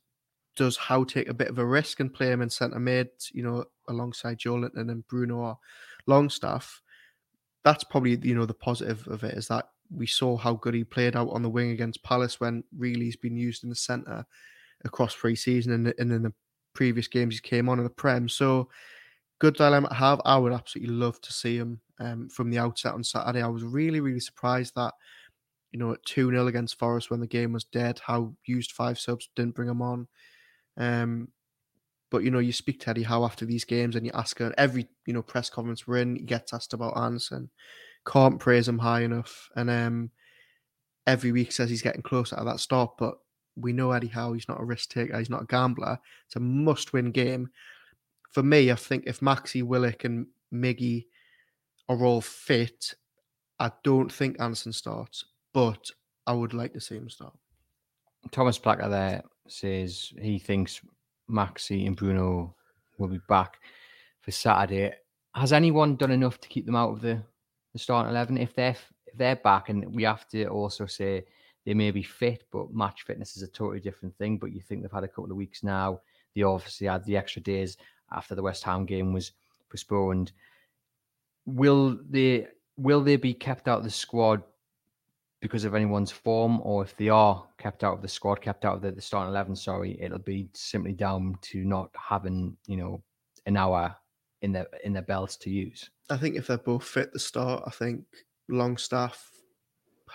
does 0.56 0.78
Howe 0.78 1.04
take 1.04 1.30
a 1.30 1.34
bit 1.34 1.50
of 1.50 1.58
a 1.58 1.66
risk 1.66 2.00
and 2.00 2.14
play 2.14 2.32
him 2.32 2.42
in 2.42 2.50
centre 2.50 2.80
mid, 2.80 3.10
you 3.32 3.44
know, 3.44 3.66
alongside 3.88 4.40
Joelinton 4.40 4.78
and 4.78 4.90
then 4.90 5.04
Bruno 5.10 5.60
Longstaff? 6.06 6.82
That's 7.64 7.84
probably 7.84 8.18
you 8.22 8.36
know 8.36 8.46
the 8.46 8.54
positive 8.54 9.06
of 9.08 9.24
it 9.24 9.38
is 9.38 9.48
that 9.50 9.70
we 9.92 10.06
saw 10.06 10.38
how 10.38 10.54
good 10.54 10.76
he 10.76 10.84
played 10.84 11.16
out 11.16 11.30
on 11.30 11.42
the 11.42 11.50
wing 11.50 11.72
against 11.72 12.04
Palace 12.04 12.40
when 12.40 12.64
really 12.78 13.06
he's 13.06 13.16
been 13.16 13.36
used 13.36 13.64
in 13.64 13.70
the 13.70 13.76
centre 13.76 14.26
across 14.86 15.16
pre-season 15.16 15.74
and, 15.74 15.94
and 15.98 16.12
in 16.12 16.24
the 16.24 16.34
previous 16.80 17.10
games 17.10 17.36
he 17.36 17.42
came 17.42 17.68
on 17.68 17.78
in 17.78 17.84
the 17.84 17.90
Prem. 17.90 18.30
So 18.30 18.70
good 19.40 19.54
dilemma 19.56 19.90
to 19.90 19.96
have. 19.96 20.22
I 20.24 20.38
would 20.38 20.54
absolutely 20.54 20.96
love 20.96 21.20
to 21.20 21.34
see 21.34 21.58
him 21.58 21.82
um, 22.00 22.30
from 22.30 22.50
the 22.50 22.58
outset 22.58 22.94
on 22.94 23.04
Saturday. 23.04 23.42
I 23.42 23.50
was 23.50 23.66
really, 23.66 24.00
really 24.00 24.22
surprised 24.22 24.76
that, 24.78 24.94
you 25.74 25.80
know, 25.80 25.92
at 25.92 26.06
2 26.06 26.30
0 26.30 26.48
against 26.48 26.80
Forest 26.80 27.12
when 27.12 27.20
the 27.20 27.28
game 27.28 27.52
was 27.52 27.66
dead, 27.66 28.00
Howe 28.00 28.34
used 28.46 28.72
five 28.72 28.98
subs 28.98 29.28
didn't 29.36 29.56
bring 29.56 29.68
him 29.68 29.82
on. 29.82 30.08
Um, 30.78 31.28
but, 32.12 32.24
you 32.24 32.32
know, 32.32 32.40
you 32.40 32.54
speak 32.54 32.80
to 32.80 32.92
Eddie 32.92 33.04
Howe 33.04 33.26
after 33.26 33.46
these 33.46 33.66
games 33.66 33.98
and 33.98 34.06
you 34.06 34.14
ask 34.14 34.40
her 34.40 34.54
every, 34.58 34.88
you 35.06 35.12
know, 35.12 35.22
press 35.22 35.50
conference 35.50 35.86
we're 35.86 35.98
in, 35.98 36.16
he 36.16 36.22
gets 36.22 36.54
asked 36.54 36.74
about 36.74 36.98
Anderson. 36.98 37.50
Can't 38.08 38.40
praise 38.40 38.70
him 38.70 38.80
high 38.80 39.02
enough. 39.02 39.50
And 39.58 39.70
um, 39.70 40.12
every 41.06 41.34
week 41.34 41.52
says 41.52 41.70
he's 41.70 41.82
getting 41.82 42.04
closer 42.04 42.38
to 42.38 42.46
that 42.46 42.62
start. 42.62 42.92
But 42.98 43.16
we 43.62 43.74
know 43.74 43.92
Eddie 43.92 44.08
Howe, 44.08 44.34
he's 44.34 44.48
not 44.48 44.62
a 44.62 44.66
risk 44.66 44.90
taker, 44.90 45.18
he's 45.18 45.30
not 45.30 45.44
a 45.44 45.48
gambler. 45.48 46.00
It's 46.26 46.36
a 46.36 46.40
must 46.40 46.94
win 46.94 47.12
game. 47.12 47.50
For 48.32 48.44
me, 48.44 48.72
I 48.72 48.76
think 48.76 49.06
if 49.08 49.22
Maxi, 49.22 49.64
Willock, 49.64 50.04
and 50.04 50.28
Miggy 50.54 51.06
are 51.88 52.04
all 52.04 52.22
fit, 52.22 52.94
I 53.60 53.72
don't 53.84 54.12
think 54.12 54.40
Anderson 54.40 54.72
starts, 54.72 55.26
but 55.54 55.90
I 56.28 56.34
would 56.34 56.54
like 56.54 56.74
to 56.74 56.82
see 56.82 56.96
him 56.96 57.10
start. 57.10 57.34
Thomas 58.32 58.60
Placker 58.60 58.90
there 58.90 59.24
says 59.48 60.14
he 60.22 60.38
thinks 60.38 60.82
Maxi 61.30 61.88
and 61.88 61.96
Bruno 61.96 62.56
will 62.98 63.08
be 63.08 63.20
back 63.28 63.60
for 64.22 64.32
Saturday. 64.32 64.94
Has 65.34 65.54
anyone 65.54 65.96
done 65.96 66.12
enough 66.12 66.40
to 66.42 66.50
keep 66.50 66.66
them 66.66 66.76
out 66.76 66.92
of 66.92 67.02
the, 67.02 67.22
the 67.74 67.80
starting 67.80 68.12
eleven? 68.12 68.38
If 68.38 68.54
they're 68.54 68.76
if 69.08 69.18
they're 69.18 69.38
back, 69.38 69.70
and 69.70 69.96
we 69.96 70.04
have 70.04 70.28
to 70.30 70.46
also 70.48 70.86
say 70.86 71.26
they 71.70 71.76
may 71.76 71.92
be 71.92 72.02
fit, 72.02 72.46
but 72.52 72.74
match 72.74 73.04
fitness 73.04 73.38
is 73.38 73.44
a 73.44 73.48
totally 73.48 73.80
different 73.80 74.18
thing. 74.18 74.40
But 74.40 74.52
you 74.52 74.60
think 74.60 74.82
they've 74.82 74.92
had 74.92 75.04
a 75.04 75.08
couple 75.08 75.30
of 75.30 75.38
weeks 75.38 75.62
now. 75.62 76.02
They 76.36 76.42
obviously 76.42 76.88
had 76.88 77.06
the 77.06 77.16
extra 77.16 77.44
days 77.44 77.78
after 78.12 78.34
the 78.34 78.42
West 78.42 78.64
Ham 78.64 78.88
game 78.88 79.14
was 79.14 79.34
postponed. 79.70 80.32
Will 81.46 82.00
they 82.10 82.48
will 82.76 83.02
they 83.02 83.18
be 83.18 83.36
kept 83.36 83.68
out 83.68 83.78
of 83.78 83.84
the 83.84 83.92
squad 83.92 84.42
because 85.42 85.64
of 85.64 85.76
anyone's 85.76 86.10
form, 86.10 86.60
or 86.64 86.82
if 86.82 86.98
they 86.98 87.10
are 87.10 87.46
kept 87.60 87.84
out 87.84 87.94
of 87.94 88.02
the 88.02 88.08
squad, 88.08 88.42
kept 88.42 88.66
out 88.66 88.78
of 88.78 88.82
the, 88.82 88.92
the 88.92 89.00
starting 89.00 89.30
eleven, 89.30 89.56
sorry, 89.56 89.96
it'll 90.02 90.18
be 90.18 90.50
simply 90.56 90.94
down 90.94 91.38
to 91.42 91.64
not 91.64 91.92
having, 91.94 92.58
you 92.66 92.78
know, 92.78 93.04
an 93.46 93.56
hour 93.56 93.96
in 94.42 94.52
their 94.52 94.66
in 94.84 94.92
their 94.92 95.04
belts 95.04 95.38
to 95.38 95.52
use. 95.52 95.88
I 96.10 96.18
think 96.18 96.36
if 96.36 96.48
they're 96.48 96.58
both 96.58 96.84
fit 96.84 97.14
to 97.14 97.20
start, 97.20 97.62
I 97.68 97.70
think 97.70 98.06
Longstaff 98.50 99.30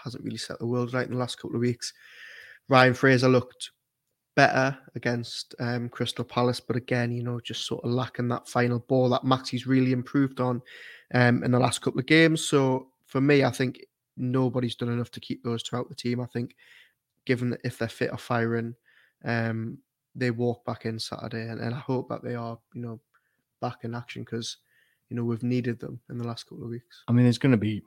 hasn't 0.04 0.22
really 0.22 0.36
set 0.36 0.58
the 0.58 0.66
world 0.66 0.94
right 0.94 1.06
in 1.06 1.12
the 1.12 1.18
last 1.18 1.40
couple 1.40 1.56
of 1.56 1.62
weeks. 1.62 1.92
Ryan 2.68 2.94
Fraser 2.94 3.28
looked 3.28 3.70
better 4.36 4.76
against 4.94 5.54
um, 5.60 5.88
Crystal 5.88 6.24
Palace, 6.24 6.60
but 6.60 6.76
again, 6.76 7.12
you 7.12 7.22
know, 7.22 7.40
just 7.40 7.66
sort 7.66 7.84
of 7.84 7.90
lacking 7.90 8.28
that 8.28 8.48
final 8.48 8.80
ball 8.80 9.08
that 9.08 9.24
Maxi's 9.24 9.66
really 9.66 9.92
improved 9.92 10.40
on 10.40 10.60
um, 11.14 11.42
in 11.44 11.50
the 11.50 11.58
last 11.58 11.82
couple 11.82 12.00
of 12.00 12.06
games. 12.06 12.44
So 12.44 12.88
for 13.06 13.20
me, 13.20 13.44
I 13.44 13.50
think 13.50 13.84
nobody's 14.16 14.76
done 14.76 14.88
enough 14.90 15.10
to 15.12 15.20
keep 15.20 15.42
those 15.42 15.62
two 15.62 15.76
out 15.76 15.88
the 15.88 15.94
team. 15.94 16.20
I 16.20 16.26
think, 16.26 16.56
given 17.26 17.50
that 17.50 17.60
if 17.64 17.78
they're 17.78 17.88
fit 17.88 18.10
or 18.12 18.18
firing, 18.18 18.74
um, 19.24 19.78
they 20.14 20.30
walk 20.30 20.64
back 20.64 20.84
in 20.84 20.98
Saturday, 20.98 21.48
and, 21.48 21.60
and 21.60 21.74
I 21.74 21.78
hope 21.78 22.08
that 22.08 22.22
they 22.22 22.34
are, 22.34 22.58
you 22.74 22.82
know, 22.82 23.00
back 23.60 23.78
in 23.82 23.94
action 23.94 24.22
because, 24.22 24.58
you 25.08 25.16
know, 25.16 25.24
we've 25.24 25.42
needed 25.42 25.80
them 25.80 26.00
in 26.10 26.18
the 26.18 26.26
last 26.26 26.44
couple 26.44 26.64
of 26.64 26.70
weeks. 26.70 27.02
I 27.08 27.12
mean, 27.12 27.24
there's 27.24 27.38
going 27.38 27.52
to 27.52 27.58
be 27.58 27.82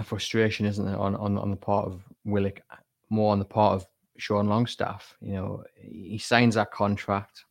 a 0.00 0.04
frustration, 0.04 0.66
isn't 0.66 0.84
there, 0.84 0.98
on 0.98 1.14
on, 1.16 1.38
on 1.38 1.50
the 1.50 1.56
part 1.56 1.86
of 1.86 2.02
Willock, 2.24 2.60
more 3.08 3.32
on 3.32 3.38
the 3.38 3.44
part 3.44 3.74
of 3.74 3.86
Sean 4.18 4.48
Longstaff. 4.48 5.16
You 5.20 5.32
know, 5.32 5.64
he 5.76 6.18
signs 6.18 6.54
that 6.54 6.72
contract, 6.72 7.44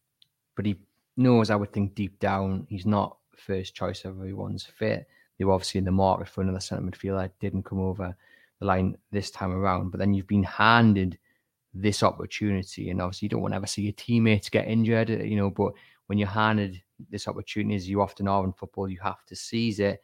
but 0.55 0.65
he 0.65 0.75
knows, 1.17 1.49
I 1.49 1.55
would 1.55 1.73
think, 1.73 1.95
deep 1.95 2.19
down, 2.19 2.65
he's 2.69 2.85
not 2.85 3.17
first 3.35 3.75
choice 3.75 4.05
of 4.05 4.17
everyone's 4.17 4.65
fit. 4.65 5.07
They 5.37 5.45
were 5.45 5.53
obviously 5.53 5.79
in 5.79 5.85
the 5.85 5.91
market 5.91 6.27
for 6.27 6.41
another 6.41 6.59
centre 6.59 6.83
midfielder, 6.83 7.31
didn't 7.39 7.63
come 7.63 7.79
over 7.79 8.15
the 8.59 8.65
line 8.65 8.97
this 9.11 9.31
time 9.31 9.53
around. 9.53 9.91
But 9.91 9.99
then 9.99 10.13
you've 10.13 10.27
been 10.27 10.43
handed 10.43 11.17
this 11.73 12.03
opportunity, 12.03 12.89
and 12.89 13.01
obviously 13.01 13.27
you 13.27 13.29
don't 13.29 13.41
want 13.41 13.53
to 13.53 13.57
ever 13.57 13.67
see 13.67 13.83
your 13.83 13.93
teammates 13.93 14.49
get 14.49 14.67
injured, 14.67 15.09
you 15.09 15.37
know. 15.37 15.49
But 15.49 15.73
when 16.07 16.17
you're 16.17 16.27
handed 16.27 16.81
this 17.09 17.27
opportunity, 17.27 17.75
as 17.75 17.87
you 17.87 18.01
often 18.01 18.27
are 18.27 18.43
in 18.43 18.53
football, 18.53 18.89
you 18.89 18.99
have 19.01 19.23
to 19.27 19.35
seize 19.35 19.79
it. 19.79 20.03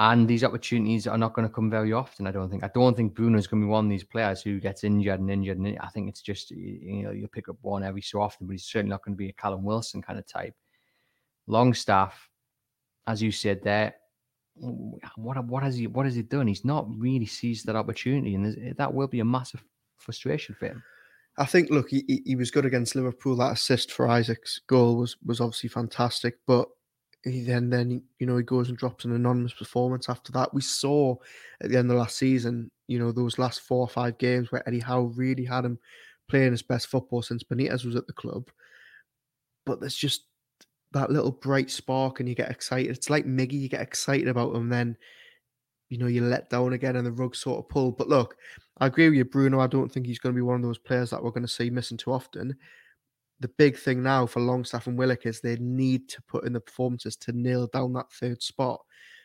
And 0.00 0.26
these 0.26 0.44
opportunities 0.44 1.06
are 1.06 1.18
not 1.18 1.34
going 1.34 1.46
to 1.46 1.52
come 1.52 1.68
very 1.68 1.92
often. 1.92 2.26
I 2.26 2.30
don't 2.30 2.48
think. 2.48 2.64
I 2.64 2.70
don't 2.72 2.96
think 2.96 3.14
Bruno's 3.14 3.46
going 3.46 3.60
to 3.60 3.66
be 3.66 3.70
one 3.70 3.84
of 3.84 3.90
these 3.90 4.02
players 4.02 4.40
who 4.40 4.58
gets 4.58 4.82
injured 4.82 5.20
and 5.20 5.30
injured. 5.30 5.58
And 5.58 5.78
I 5.78 5.88
think 5.88 6.08
it's 6.08 6.22
just 6.22 6.50
you 6.52 7.02
know 7.02 7.10
you'll 7.10 7.28
pick 7.28 7.50
up 7.50 7.56
one 7.60 7.84
every 7.84 8.00
so 8.00 8.22
often, 8.22 8.46
but 8.46 8.52
he's 8.52 8.64
certainly 8.64 8.88
not 8.88 9.04
going 9.04 9.14
to 9.14 9.18
be 9.18 9.28
a 9.28 9.34
Callum 9.34 9.62
Wilson 9.62 10.00
kind 10.00 10.18
of 10.18 10.26
type. 10.26 10.54
Longstaff, 11.46 12.30
as 13.06 13.20
you 13.20 13.30
said 13.30 13.62
there, 13.62 13.94
what 14.54 15.44
what 15.44 15.62
has 15.62 15.76
he 15.76 15.86
what 15.86 16.06
has 16.06 16.14
he 16.14 16.22
done? 16.22 16.46
He's 16.46 16.64
not 16.64 16.88
really 16.98 17.26
seized 17.26 17.66
that 17.66 17.76
opportunity, 17.76 18.34
and 18.34 18.56
eh, 18.56 18.72
that 18.78 18.94
will 18.94 19.06
be 19.06 19.20
a 19.20 19.24
massive 19.26 19.62
frustration 19.98 20.56
for 20.58 20.68
him. 20.68 20.82
I 21.36 21.44
think. 21.44 21.68
Look, 21.68 21.90
he, 21.90 22.22
he 22.24 22.36
was 22.36 22.50
good 22.50 22.64
against 22.64 22.94
Liverpool. 22.96 23.36
That 23.36 23.52
assist 23.52 23.92
for 23.92 24.06
Isak's 24.06 24.62
goal 24.66 24.96
was 24.96 25.18
was 25.26 25.42
obviously 25.42 25.68
fantastic, 25.68 26.38
but 26.46 26.68
he 27.24 27.42
then 27.42 27.68
then 27.68 28.02
you 28.18 28.26
know 28.26 28.36
he 28.36 28.42
goes 28.42 28.68
and 28.68 28.78
drops 28.78 29.04
an 29.04 29.12
anonymous 29.12 29.52
performance 29.52 30.08
after 30.08 30.32
that. 30.32 30.54
We 30.54 30.62
saw 30.62 31.16
at 31.60 31.70
the 31.70 31.78
end 31.78 31.90
of 31.90 31.98
last 31.98 32.16
season, 32.16 32.70
you 32.88 32.98
know, 32.98 33.12
those 33.12 33.38
last 33.38 33.60
four 33.60 33.80
or 33.80 33.88
five 33.88 34.16
games 34.18 34.50
where 34.50 34.66
Eddie 34.66 34.80
Howe 34.80 35.12
really 35.14 35.44
had 35.44 35.64
him 35.64 35.78
playing 36.28 36.52
his 36.52 36.62
best 36.62 36.86
football 36.86 37.22
since 37.22 37.42
Benitez 37.42 37.84
was 37.84 37.96
at 37.96 38.06
the 38.06 38.12
club. 38.12 38.48
But 39.66 39.80
there's 39.80 39.96
just 39.96 40.24
that 40.92 41.10
little 41.10 41.30
bright 41.30 41.70
spark 41.70 42.20
and 42.20 42.28
you 42.28 42.34
get 42.34 42.50
excited. 42.50 42.90
It's 42.90 43.10
like 43.10 43.26
Miggy, 43.26 43.60
you 43.60 43.68
get 43.68 43.82
excited 43.82 44.28
about 44.28 44.54
him, 44.54 44.68
then 44.68 44.96
you 45.90 45.98
know 45.98 46.06
you 46.06 46.22
let 46.22 46.50
down 46.50 46.72
again 46.72 46.96
and 46.96 47.06
the 47.06 47.12
rug 47.12 47.36
sort 47.36 47.58
of 47.58 47.68
pulled. 47.68 47.98
But 47.98 48.08
look, 48.08 48.36
I 48.78 48.86
agree 48.86 49.08
with 49.08 49.18
you, 49.18 49.24
Bruno. 49.26 49.60
I 49.60 49.66
don't 49.66 49.92
think 49.92 50.06
he's 50.06 50.18
going 50.18 50.34
to 50.34 50.38
be 50.38 50.42
one 50.42 50.56
of 50.56 50.62
those 50.62 50.78
players 50.78 51.10
that 51.10 51.22
we're 51.22 51.30
going 51.30 51.42
to 51.42 51.48
see 51.48 51.68
missing 51.68 51.98
too 51.98 52.12
often 52.12 52.56
the 53.40 53.48
big 53.48 53.76
thing 53.78 54.02
now 54.02 54.26
for 54.26 54.40
Longstaff 54.40 54.86
and 54.86 54.98
Willock 54.98 55.26
is 55.26 55.40
they 55.40 55.56
need 55.56 56.08
to 56.10 56.22
put 56.22 56.44
in 56.44 56.52
the 56.52 56.60
performances 56.60 57.16
to 57.16 57.32
nail 57.32 57.66
down 57.66 57.92
that 57.94 58.12
third 58.12 58.42
spot. 58.42 58.80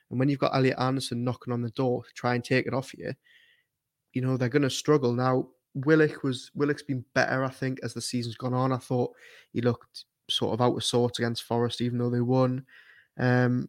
And 0.10 0.20
when 0.20 0.30
you've 0.30 0.40
got 0.40 0.56
Elliot 0.56 0.80
Anderson 0.80 1.24
knocking 1.24 1.52
on 1.52 1.62
the 1.62 1.72
door 1.72 2.04
to 2.04 2.14
try 2.14 2.36
and 2.36 2.44
take 2.44 2.66
it 2.66 2.74
off 2.74 2.94
you, 2.94 3.14
you 4.14 4.22
know, 4.22 4.38
they're 4.38 4.50
going 4.50 4.62
to 4.62 4.70
struggle. 4.70 5.12
Now, 5.14 5.50
Willock 5.74 6.24
was 6.24 6.50
Willock's 6.56 6.84
been 6.84 7.04
better, 7.14 7.44
I 7.44 7.50
think, 7.50 7.80
as 7.84 7.94
the 7.94 8.02
season's 8.02 8.38
gone 8.38 8.54
on. 8.54 8.72
I 8.72 8.78
thought 8.78 9.14
he 9.52 9.60
looked 9.60 10.06
sort 10.30 10.54
of 10.54 10.62
out 10.62 10.78
of 10.78 10.84
sorts 10.84 11.20
against 11.20 11.44
Forest, 11.44 11.82
even 11.82 11.98
though 11.98 12.10
they 12.10 12.22
won. 12.22 12.66
Um, 13.20 13.68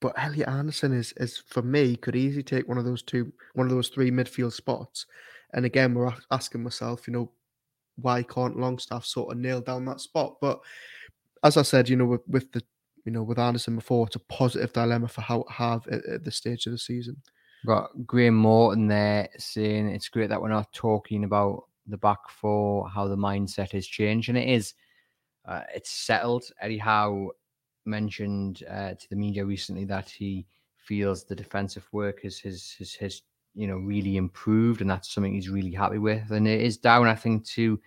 but 0.00 0.14
Elliot 0.16 0.48
Anderson 0.48 0.92
is, 0.92 1.12
is 1.18 1.38
for 1.38 1.62
me, 1.62 1.96
could 1.96 2.16
easily 2.16 2.42
take 2.42 2.68
one 2.68 2.78
of 2.78 2.84
those 2.84 3.02
two, 3.02 3.32
one 3.54 3.66
of 3.66 3.72
those 3.72 3.88
three 3.88 4.10
midfield 4.10 4.52
spots. 4.52 5.06
And 5.52 5.64
again, 5.64 5.94
we're 5.94 6.12
asking 6.30 6.62
myself, 6.62 7.06
you 7.06 7.12
know, 7.12 7.30
why 7.96 8.22
can't 8.22 8.58
Longstaff 8.58 9.04
sort 9.04 9.32
of 9.32 9.38
nail 9.38 9.60
down 9.60 9.84
that 9.86 10.00
spot? 10.00 10.36
But 10.40 10.60
as 11.42 11.56
I 11.56 11.62
said, 11.62 11.88
you 11.88 11.96
know, 11.96 12.06
with, 12.06 12.22
with 12.28 12.52
the 12.52 12.62
you 13.04 13.12
know 13.12 13.22
with 13.22 13.38
Anderson 13.38 13.76
before, 13.76 14.06
it's 14.06 14.16
a 14.16 14.20
positive 14.20 14.72
dilemma 14.72 15.08
for 15.08 15.20
Howe 15.20 15.44
have 15.50 15.86
at, 15.88 16.04
at 16.06 16.24
this 16.24 16.36
stage 16.36 16.66
of 16.66 16.72
the 16.72 16.78
season. 16.78 17.16
Got 17.66 18.06
Graham 18.06 18.34
Morton 18.34 18.88
there 18.88 19.28
saying 19.38 19.88
it's 19.88 20.08
great 20.08 20.28
that 20.28 20.40
we're 20.40 20.48
not 20.48 20.72
talking 20.72 21.24
about 21.24 21.64
the 21.86 21.96
back 21.96 22.28
four, 22.28 22.88
how 22.88 23.06
the 23.08 23.16
mindset 23.16 23.72
has 23.72 23.86
changed, 23.86 24.28
and 24.28 24.38
it 24.38 24.48
is. 24.48 24.74
Uh, 25.46 25.60
it's 25.74 25.90
settled. 25.90 26.44
Eddie 26.62 26.78
Howe 26.78 27.30
mentioned 27.84 28.62
uh, 28.70 28.94
to 28.94 29.08
the 29.10 29.16
media 29.16 29.44
recently 29.44 29.84
that 29.84 30.08
he 30.08 30.46
feels 30.78 31.24
the 31.24 31.36
defensive 31.36 31.86
work 31.92 32.22
has 32.22 32.38
has 32.38 32.74
has, 32.78 32.94
has 32.94 33.22
you 33.54 33.66
know 33.66 33.76
really 33.78 34.16
improved, 34.16 34.80
and 34.80 34.90
that's 34.90 35.12
something 35.12 35.34
he's 35.34 35.48
really 35.50 35.72
happy 35.72 35.98
with. 35.98 36.30
And 36.30 36.46
it 36.46 36.60
is 36.60 36.76
down, 36.76 37.06
I 37.06 37.14
think, 37.14 37.44
to 37.48 37.80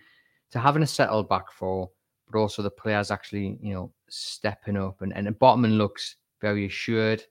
to 0.50 0.58
having 0.58 0.82
a 0.82 0.86
settled 0.86 1.28
back 1.28 1.52
four, 1.52 1.90
but 2.30 2.38
also 2.38 2.62
the 2.62 2.70
players 2.70 3.10
actually 3.10 3.58
you 3.60 3.74
know 3.74 3.92
stepping 4.08 4.76
up. 4.76 5.02
And 5.02 5.12
and 5.14 5.28
Botman 5.38 5.76
looks 5.76 6.16
very 6.40 6.66
assured. 6.66 7.22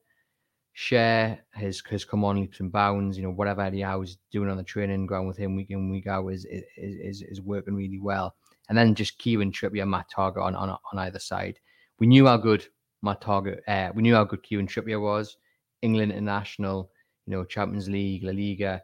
Schär 0.75 1.39
has 1.51 1.81
has 1.89 2.05
come 2.05 2.23
on 2.23 2.39
leaps 2.39 2.59
and 2.59 2.71
bounds. 2.71 3.17
You 3.17 3.23
know 3.23 3.31
whatever 3.31 3.61
Eddie 3.61 3.81
Howe's 3.81 4.17
doing 4.31 4.49
on 4.49 4.57
the 4.57 4.63
training 4.63 5.07
ground 5.07 5.27
with 5.27 5.37
him 5.37 5.55
week 5.55 5.71
in 5.71 5.89
week 5.89 6.07
out 6.07 6.27
is 6.27 6.45
is 6.45 6.63
is, 6.77 7.21
is 7.23 7.41
working 7.41 7.75
really 7.75 7.99
well. 7.99 8.35
And 8.69 8.77
then 8.77 8.95
just 8.95 9.17
Kieran 9.17 9.51
Trippier, 9.51 9.87
Matt 9.87 10.07
Targett 10.15 10.43
on, 10.43 10.55
on 10.55 10.69
on 10.69 10.99
either 10.99 11.19
side. 11.19 11.59
We 11.99 12.05
knew 12.05 12.27
how 12.27 12.37
good 12.37 12.67
Matt 13.01 13.21
Targett. 13.21 13.61
uh, 13.67 13.91
we 13.95 14.03
knew 14.03 14.13
how 14.13 14.23
good 14.23 14.43
Kieran 14.43 14.67
Trippier 14.67 15.01
was. 15.01 15.37
England 15.81 16.11
international, 16.11 16.91
you 17.27 17.35
know, 17.35 17.43
Champions 17.43 17.89
League, 17.89 18.23
La 18.23 18.31
Liga. 18.31 18.81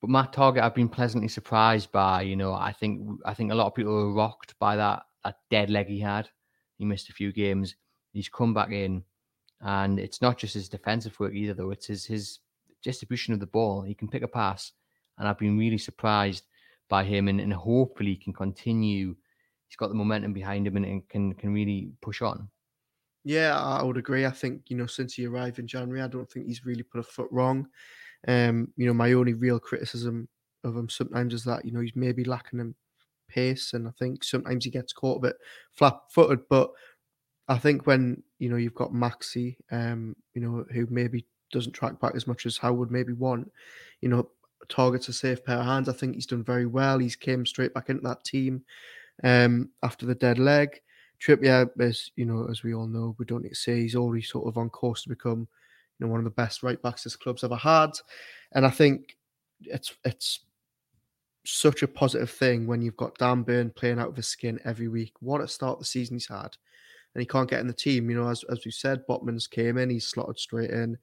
But 0.00 0.10
my 0.10 0.26
target, 0.26 0.62
I've 0.62 0.74
been 0.74 0.88
pleasantly 0.88 1.28
surprised 1.28 1.90
by. 1.90 2.22
You 2.22 2.36
know, 2.36 2.52
I 2.52 2.72
think 2.72 3.20
I 3.24 3.32
think 3.32 3.50
a 3.50 3.54
lot 3.54 3.66
of 3.66 3.74
people 3.74 3.92
were 3.92 4.12
rocked 4.12 4.54
by 4.58 4.76
that 4.76 5.02
that 5.24 5.36
dead 5.50 5.70
leg 5.70 5.86
he 5.86 5.98
had. 5.98 6.28
He 6.76 6.84
missed 6.84 7.08
a 7.08 7.14
few 7.14 7.32
games. 7.32 7.74
He's 8.12 8.28
come 8.28 8.52
back 8.52 8.70
in, 8.70 9.02
and 9.62 9.98
it's 9.98 10.20
not 10.20 10.38
just 10.38 10.54
his 10.54 10.68
defensive 10.68 11.18
work 11.18 11.32
either, 11.34 11.54
though. 11.54 11.70
It's 11.70 11.86
his 11.86 12.04
his 12.04 12.40
distribution 12.82 13.32
of 13.32 13.40
the 13.40 13.46
ball. 13.46 13.82
He 13.82 13.94
can 13.94 14.08
pick 14.08 14.22
a 14.22 14.28
pass, 14.28 14.72
and 15.18 15.26
I've 15.26 15.38
been 15.38 15.58
really 15.58 15.78
surprised 15.78 16.44
by 16.90 17.04
him, 17.04 17.28
and, 17.28 17.40
and 17.40 17.52
hopefully 17.52 18.10
he 18.10 18.16
can 18.16 18.34
continue. 18.34 19.16
He's 19.68 19.76
got 19.76 19.88
the 19.88 19.94
momentum 19.94 20.34
behind 20.34 20.66
him, 20.66 20.76
and, 20.76 20.84
and 20.84 21.08
can 21.08 21.32
can 21.32 21.54
really 21.54 21.92
push 22.02 22.20
on. 22.20 22.50
Yeah, 23.24 23.58
I 23.58 23.82
would 23.82 23.96
agree. 23.96 24.26
I 24.26 24.30
think, 24.30 24.62
you 24.68 24.76
know, 24.76 24.86
since 24.86 25.14
he 25.14 25.26
arrived 25.26 25.58
in 25.58 25.66
January, 25.66 26.02
I 26.02 26.08
don't 26.08 26.30
think 26.30 26.46
he's 26.46 26.66
really 26.66 26.82
put 26.82 27.00
a 27.00 27.02
foot 27.02 27.28
wrong. 27.30 27.68
Um, 28.28 28.72
you 28.76 28.86
know, 28.86 28.94
my 28.94 29.12
only 29.12 29.34
real 29.34 29.60
criticism 29.60 30.28
of 30.64 30.76
him 30.76 30.88
sometimes 30.90 31.34
is 31.34 31.44
that, 31.44 31.64
you 31.64 31.72
know, 31.72 31.80
he's 31.80 31.96
maybe 31.96 32.24
lacking 32.24 32.60
in 32.60 32.74
pace. 33.28 33.74
And 33.74 33.88
I 33.88 33.92
think 33.98 34.24
sometimes 34.24 34.64
he 34.64 34.70
gets 34.70 34.92
caught 34.92 35.18
a 35.18 35.28
bit 35.28 35.36
flat 35.72 35.98
footed. 36.10 36.40
But 36.50 36.70
I 37.48 37.58
think 37.58 37.86
when, 37.86 38.22
you 38.38 38.48
know, 38.50 38.56
you've 38.56 38.74
got 38.74 38.92
Maxi, 38.92 39.56
um, 39.70 40.16
you 40.34 40.42
know, 40.42 40.64
who 40.72 40.86
maybe 40.90 41.26
doesn't 41.52 41.72
track 41.72 42.00
back 42.00 42.14
as 42.16 42.26
much 42.26 42.46
as 42.46 42.58
Howard 42.58 42.90
maybe 42.90 43.12
want, 43.14 43.52
you 44.00 44.08
know, 44.08 44.30
Targett's 44.68 45.08
a 45.08 45.14
safe 45.14 45.44
pair 45.44 45.58
of 45.58 45.66
hands. 45.66 45.88
I 45.88 45.92
think 45.94 46.14
he's 46.14 46.26
done 46.26 46.44
very 46.44 46.66
well. 46.66 46.98
He's 46.98 47.16
came 47.16 47.46
straight 47.46 47.74
back 47.74 47.90
into 47.90 48.02
that 48.02 48.24
team 48.24 48.64
um, 49.24 49.70
after 49.82 50.06
the 50.06 50.14
dead 50.14 50.38
leg. 50.38 50.80
Trippier, 51.24 51.68
as 51.80 52.10
you 52.16 52.24
know, 52.24 52.46
as 52.50 52.62
we 52.62 52.74
all 52.74 52.86
know, 52.86 53.16
we 53.18 53.24
don't 53.24 53.42
need 53.42 53.50
to 53.50 53.54
say 53.54 53.80
he's 53.80 53.96
already 53.96 54.22
sort 54.22 54.46
of 54.46 54.58
on 54.58 54.68
course 54.70 55.02
to 55.02 55.08
become, 55.08 55.48
you 55.98 56.06
know, 56.06 56.08
one 56.08 56.20
of 56.20 56.24
the 56.24 56.30
best 56.30 56.62
right 56.62 56.80
backs 56.82 57.04
this 57.04 57.16
club's 57.16 57.44
ever 57.44 57.56
had. 57.56 57.90
And 58.52 58.66
I 58.66 58.70
think 58.70 59.16
it's 59.62 59.94
it's 60.04 60.40
such 61.46 61.82
a 61.82 61.88
positive 61.88 62.30
thing 62.30 62.66
when 62.66 62.82
you've 62.82 62.96
got 62.96 63.18
Dan 63.18 63.42
Burn 63.42 63.70
playing 63.70 63.98
out 63.98 64.08
of 64.08 64.16
his 64.16 64.26
skin 64.26 64.58
every 64.64 64.88
week. 64.88 65.12
What 65.20 65.40
a 65.40 65.48
start 65.48 65.78
the 65.78 65.84
season 65.84 66.16
he's 66.16 66.28
had. 66.28 66.56
And 67.14 67.20
he 67.20 67.26
can't 67.26 67.48
get 67.48 67.60
in 67.60 67.68
the 67.68 67.72
team. 67.72 68.10
You 68.10 68.16
know, 68.16 68.28
as, 68.28 68.44
as 68.50 68.64
we 68.64 68.70
said, 68.70 69.06
Botman's 69.06 69.46
came 69.46 69.78
in, 69.78 69.90
he's 69.90 70.06
slotted 70.06 70.38
straight 70.38 70.70
in. 70.70 70.98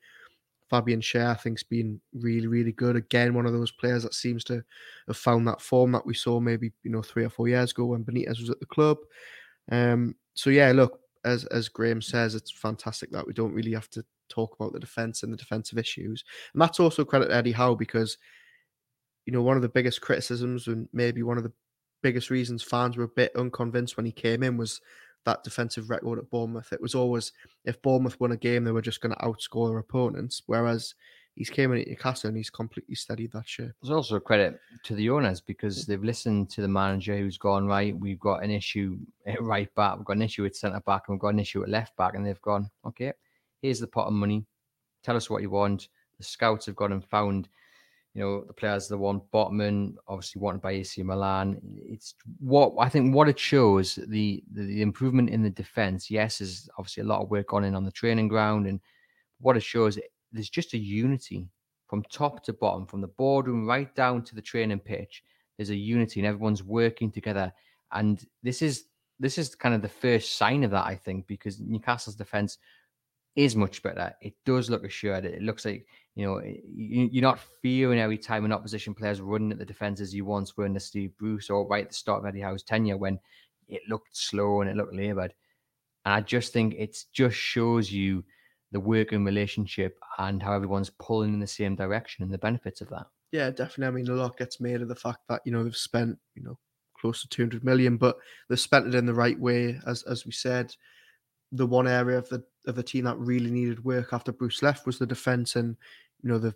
Fabian 0.70 1.02
Schär, 1.02 1.32
I 1.32 1.36
think, 1.36 1.60
has 1.60 1.64
been 1.64 2.00
really, 2.14 2.48
really 2.48 2.72
good. 2.72 2.96
Again, 2.96 3.34
one 3.34 3.46
of 3.46 3.54
those 3.54 3.72
players 3.72 4.04
that 4.04 4.14
seems 4.14 4.44
to 4.46 4.64
have 5.08 5.18
found 5.18 5.48
that 5.48 5.62
form 5.62 5.92
that 5.92 6.06
we 6.06 6.14
saw 6.14 6.40
maybe, 6.40 6.72
you 6.84 6.92
know, 6.92 7.02
three 7.02 7.24
or 7.24 7.30
four 7.30 7.48
years 7.48 7.72
ago 7.72 7.86
when 7.86 8.04
Benitez 8.04 8.40
was 8.40 8.50
at 8.50 8.60
the 8.60 8.66
club. 8.66 8.98
Um, 9.72 10.16
so 10.34 10.50
yeah, 10.50 10.72
look, 10.72 11.00
as 11.26 11.46
as 11.46 11.70
Graham 11.70 12.02
says, 12.02 12.36
it's 12.36 12.52
fantastic 12.52 13.12
that 13.12 13.28
we 13.28 13.34
don't 13.34 13.54
really 13.54 13.74
have 13.74 13.90
to 13.92 14.04
talk 14.30 14.56
about 14.56 14.74
the 14.74 14.80
defense 14.80 15.24
and 15.24 15.32
the 15.32 15.38
defensive 15.38 15.78
issues, 15.78 16.24
and 16.54 16.62
that's 16.62 16.80
also 16.80 17.06
credit 17.06 17.28
to 17.28 17.36
Eddie 17.36 17.52
Howe 17.52 17.76
because 17.76 18.18
you 19.26 19.34
know 19.34 19.42
one 19.42 19.56
of 19.56 19.62
the 19.62 19.70
biggest 19.70 20.02
criticisms 20.02 20.68
and 20.68 20.88
maybe 20.94 21.24
one 21.24 21.38
of 21.38 21.44
the 21.44 21.54
biggest 22.02 22.30
reasons 22.30 22.64
fans 22.64 22.98
were 22.98 23.04
a 23.04 23.10
bit 23.10 23.36
unconvinced 23.36 23.96
when 23.98 24.06
he 24.06 24.12
came 24.12 24.42
in 24.42 24.58
was 24.58 24.82
that 25.26 25.44
defensive 25.44 25.90
record 25.90 26.18
at 26.18 26.30
Bournemouth. 26.30 26.74
It 26.74 26.82
was 26.82 26.96
always 26.96 27.32
if 27.66 27.82
Bournemouth 27.82 28.20
won 28.20 28.32
a 28.32 28.38
game, 28.38 28.64
they 28.64 28.72
were 28.72 28.82
just 28.82 29.02
going 29.02 29.14
to 29.16 29.24
outscore 29.24 29.70
their 29.70 29.78
opponents, 29.78 30.42
whereas 30.48 30.96
he's 31.36 31.50
came 31.50 31.72
in 31.72 31.82
at 31.82 31.88
Newcastle 31.88 32.28
and 32.28 32.38
he's 32.38 32.50
completely 32.50 32.96
steadied 32.96 33.32
that 33.32 33.48
ship. 33.48 33.74
There's 33.82 33.92
also 33.92 34.16
a 34.16 34.22
credit 34.22 34.60
to 34.84 34.96
the 34.96 35.10
owners 35.10 35.42
because 35.42 35.86
they've 35.86 36.04
listened 36.04 36.50
to 36.52 36.62
the 36.62 36.68
manager 36.68 37.18
who's 37.18 37.38
gone 37.38 37.68
right. 37.68 37.98
We've 37.98 38.20
got 38.20 38.44
an 38.44 38.52
issue 38.52 38.98
at 39.26 39.42
right 39.42 39.74
back, 39.76 39.98
we've 39.98 40.06
got 40.06 40.18
an 40.18 40.22
issue 40.22 40.46
at 40.46 40.56
centre 40.56 40.82
back, 40.86 41.04
and 41.08 41.16
we've 41.16 41.22
got 41.22 41.30
an 41.30 41.40
issue 41.40 41.64
at 41.64 41.70
left 41.70 41.96
back, 41.98 42.16
and 42.16 42.26
they've 42.26 42.42
gone, 42.42 42.70
okay, 42.86 43.14
here's 43.62 43.80
the 43.80 43.88
pot 43.88 44.08
of 44.08 44.14
money. 44.14 44.46
Tell 45.04 45.16
us 45.16 45.30
what 45.30 45.42
you 45.42 45.50
want. 45.50 45.88
The 46.18 46.24
scouts 46.24 46.66
have 46.68 46.76
gone 46.76 46.92
and 46.92 47.04
found, 47.04 47.48
you 48.14 48.22
know, 48.22 48.44
the 48.44 48.54
players 48.54 48.88
that 48.90 48.98
want 48.98 49.24
Botman, 49.32 49.96
obviously 50.08 50.42
wanted 50.42 50.62
by 50.62 50.74
AC 50.74 51.02
Milan. 51.02 51.60
It's 51.84 52.14
what 52.40 52.74
I 52.78 52.90
think 52.90 53.16
what 53.16 53.30
it 53.30 53.40
shows 53.40 53.96
the, 53.96 54.44
the 54.54 54.66
the 54.66 54.82
improvement 54.82 55.30
in 55.30 55.42
the 55.42 55.50
defense. 55.50 56.12
Yes, 56.12 56.42
is 56.42 56.70
obviously 56.78 57.02
a 57.02 57.08
lot 57.08 57.24
of 57.24 57.32
work 57.32 57.48
gone 57.48 57.64
in 57.64 57.74
on 57.74 57.86
the 57.86 57.92
training 57.92 58.28
ground, 58.28 58.68
and 58.68 58.80
what 59.40 59.58
it 59.58 59.64
shows 59.64 59.98
there's 60.32 60.50
just 60.50 60.74
a 60.74 60.78
unity 60.78 61.48
from 61.88 62.04
top 62.04 62.44
to 62.46 62.54
bottom, 62.54 62.86
from 62.86 63.02
the 63.02 63.08
boardroom 63.08 63.68
right 63.68 63.94
down 63.96 64.24
to 64.24 64.36
the 64.36 64.42
training 64.42 64.80
pitch. 64.80 65.24
There's 65.58 65.72
a 65.72 65.76
unity 65.76 66.20
and 66.20 66.28
everyone's 66.28 66.64
working 66.64 67.12
together. 67.12 67.52
And 67.92 68.26
this 68.44 68.62
is 68.62 68.86
this 69.20 69.38
is 69.38 69.54
kind 69.54 69.76
of 69.76 69.82
the 69.82 69.90
first 69.90 70.38
sign 70.38 70.64
of 70.64 70.72
that, 70.72 70.88
I 70.88 70.96
think, 70.96 71.28
because 71.28 71.60
Newcastle's 71.60 72.16
defense 72.16 72.58
is 73.36 73.56
much 73.56 73.84
better. 73.84 74.14
It 74.22 74.34
does 74.46 74.70
look 74.70 74.84
assured. 74.84 75.26
It 75.26 75.42
looks 75.42 75.66
like 75.66 75.86
you 76.16 76.26
know 76.26 76.42
you're 76.74 77.22
not 77.22 77.40
fearing 77.62 78.00
every 78.00 78.18
time 78.18 78.46
an 78.46 78.52
opposition 78.52 78.94
player's 78.94 79.22
running 79.22 79.52
at 79.52 79.60
the 79.60 79.66
defense 79.66 80.02
as 80.02 80.14
you 80.14 80.26
once 80.26 80.58
were 80.58 80.66
in 80.66 80.74
the 80.74 80.80
Steve 80.80 81.12
Bruce 81.18 81.50
or 81.50 81.68
right 81.68 81.84
at 81.84 81.90
the 81.90 81.96
start 81.96 82.20
of 82.20 82.26
Eddie 82.26 82.42
Howe's 82.42 82.64
tenure 82.64 82.98
when 82.98 83.20
it 83.68 83.82
looked 83.88 84.16
slow 84.16 84.62
and 84.62 84.70
it 84.70 84.76
looked 84.76 84.96
laboured. 84.96 85.34
And 86.06 86.16
I 86.16 86.22
just 86.22 86.52
think 86.52 86.74
it 86.78 86.98
just 87.14 87.36
shows 87.36 87.92
you 87.92 88.24
the 88.72 88.80
working 88.80 89.26
relationship 89.26 90.00
and 90.18 90.42
how 90.42 90.54
everyone's 90.54 90.90
pulling 90.90 91.34
in 91.34 91.40
the 91.40 91.48
same 91.48 91.76
direction 91.76 92.24
and 92.24 92.34
the 92.34 92.38
benefits 92.38 92.82
of 92.82 92.90
that. 92.90 93.08
Yeah, 93.32 93.50
definitely. 93.50 93.88
I 93.88 93.92
mean, 93.92 94.08
a 94.10 94.14
lot 94.14 94.38
gets 94.38 94.60
made 94.60 94.82
of 94.82 94.88
the 94.88 94.96
fact 94.96 95.20
that 95.30 95.42
you 95.46 95.52
know 95.52 95.64
they've 95.64 95.76
spent 95.76 96.18
you 96.36 96.44
know 96.44 96.58
close 97.00 97.22
to 97.22 97.30
200 97.30 97.64
million, 97.64 97.98
but 97.98 98.18
they've 98.48 98.60
spent 98.60 98.88
it 98.88 98.96
in 98.96 99.06
the 99.06 99.14
right 99.14 99.40
way. 99.40 99.80
As 99.88 100.04
as 100.04 100.26
we 100.26 100.32
said, 100.32 100.76
the 101.52 101.66
one 101.66 101.88
area 101.88 102.18
of 102.18 102.30
the 102.30 102.44
of 102.68 102.76
the 102.76 102.84
team 102.84 103.06
that 103.06 103.18
really 103.18 103.52
needed 103.52 103.84
work 103.84 104.14
after 104.14 104.32
Bruce 104.32 104.62
left 104.62 104.86
was 104.86 105.00
the 105.00 105.06
defense, 105.06 105.56
and 105.56 105.76
you 106.22 106.30
know 106.30 106.40
the 106.40 106.54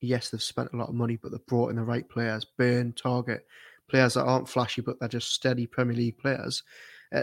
yes 0.00 0.30
they've 0.30 0.42
spent 0.42 0.70
a 0.72 0.76
lot 0.76 0.88
of 0.88 0.94
money, 0.94 1.16
but 1.16 1.32
they've 1.32 1.46
brought 1.46 1.70
in 1.70 1.76
the 1.76 1.82
right 1.82 2.08
players, 2.08 2.44
Burn, 2.44 2.92
Targett, 2.92 3.40
players 3.88 4.14
that 4.14 4.24
aren't 4.24 4.48
flashy 4.48 4.82
but 4.82 4.98
they're 4.98 5.08
just 5.08 5.32
steady 5.32 5.66
Premier 5.66 5.96
League 5.96 6.18
players. 6.18 6.62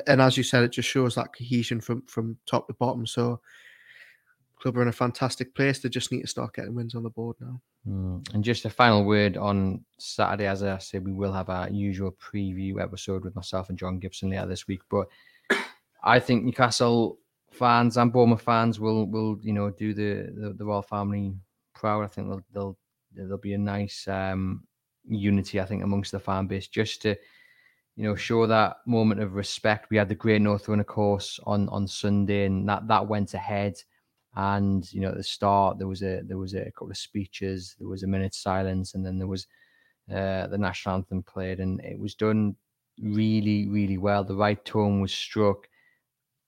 And 0.07 0.21
as 0.21 0.37
you 0.37 0.43
said, 0.43 0.63
it 0.63 0.71
just 0.71 0.87
shows 0.87 1.15
that 1.15 1.35
cohesion 1.35 1.81
from 1.81 2.03
from 2.03 2.37
top 2.45 2.67
to 2.67 2.73
bottom. 2.73 3.05
So 3.05 3.41
club 4.63 4.77
are 4.77 4.81
in 4.81 4.87
a 4.87 4.93
fantastic 4.93 5.53
place. 5.53 5.79
They 5.79 5.89
just 5.89 6.11
need 6.11 6.21
to 6.21 6.27
start 6.27 6.55
getting 6.55 6.73
wins 6.73 6.95
on 6.95 7.03
the 7.03 7.09
board 7.09 7.35
now. 7.41 7.61
Mm. 7.87 8.33
And 8.33 8.43
just 8.43 8.63
a 8.63 8.69
final 8.69 9.03
word 9.03 9.35
on 9.35 9.83
Saturday, 9.99 10.47
as 10.47 10.63
I 10.63 10.77
said, 10.77 11.05
we 11.05 11.11
will 11.11 11.33
have 11.33 11.49
our 11.49 11.69
usual 11.69 12.13
preview 12.13 12.81
episode 12.81 13.25
with 13.25 13.35
myself 13.35 13.67
and 13.67 13.77
John 13.77 13.99
Gibson 13.99 14.29
later 14.29 14.47
this 14.47 14.65
week. 14.65 14.79
But 14.89 15.07
I 16.03 16.19
think 16.19 16.45
Newcastle 16.45 17.19
fans 17.51 17.97
and 17.97 18.11
Bournemouth 18.11 18.41
fans 18.41 18.79
will 18.79 19.05
will 19.05 19.37
you 19.41 19.53
know 19.53 19.69
do 19.69 19.93
the 19.93 20.31
the, 20.33 20.53
the 20.53 20.65
royal 20.65 20.81
family 20.81 21.35
proud. 21.75 22.03
I 22.03 22.07
think 22.07 22.29
they'll 22.29 22.43
they'll 22.53 22.77
there'll 23.13 23.37
be 23.37 23.53
a 23.53 23.57
nice 23.57 24.07
um, 24.07 24.63
unity. 25.05 25.59
I 25.59 25.65
think 25.65 25.83
amongst 25.83 26.13
the 26.13 26.19
fan 26.19 26.47
base 26.47 26.67
just 26.67 27.01
to 27.01 27.17
you 27.97 28.05
know 28.05 28.15
show 28.15 28.47
that 28.47 28.77
moment 28.87 29.19
of 29.19 29.35
respect. 29.35 29.89
We 29.89 29.97
had 29.97 30.07
the 30.07 30.15
Great 30.15 30.41
North 30.41 30.69
Run, 30.69 30.79
of 30.79 30.87
course, 30.87 31.37
on 31.43 31.67
on 31.67 31.85
Sunday, 31.85 32.45
and 32.45 32.67
that 32.69 32.87
that 32.87 33.05
went 33.05 33.33
ahead. 33.33 33.75
And 34.35 34.91
you 34.91 35.01
know, 35.01 35.09
at 35.09 35.17
the 35.17 35.23
start 35.23 35.77
there 35.77 35.87
was 35.87 36.01
a 36.01 36.21
there 36.23 36.37
was 36.37 36.53
a 36.55 36.71
couple 36.71 36.89
of 36.91 36.97
speeches, 36.97 37.75
there 37.79 37.87
was 37.87 38.03
a 38.03 38.07
minute 38.07 38.33
silence, 38.33 38.95
and 38.95 39.05
then 39.05 39.17
there 39.17 39.27
was 39.27 39.47
uh, 40.11 40.47
the 40.47 40.57
national 40.57 40.95
anthem 40.95 41.23
played, 41.23 41.59
and 41.59 41.79
it 41.81 41.99
was 41.99 42.15
done 42.15 42.55
really, 43.01 43.67
really 43.67 43.97
well. 43.97 44.23
The 44.23 44.35
right 44.35 44.63
tone 44.65 45.01
was 45.01 45.13
struck. 45.13 45.67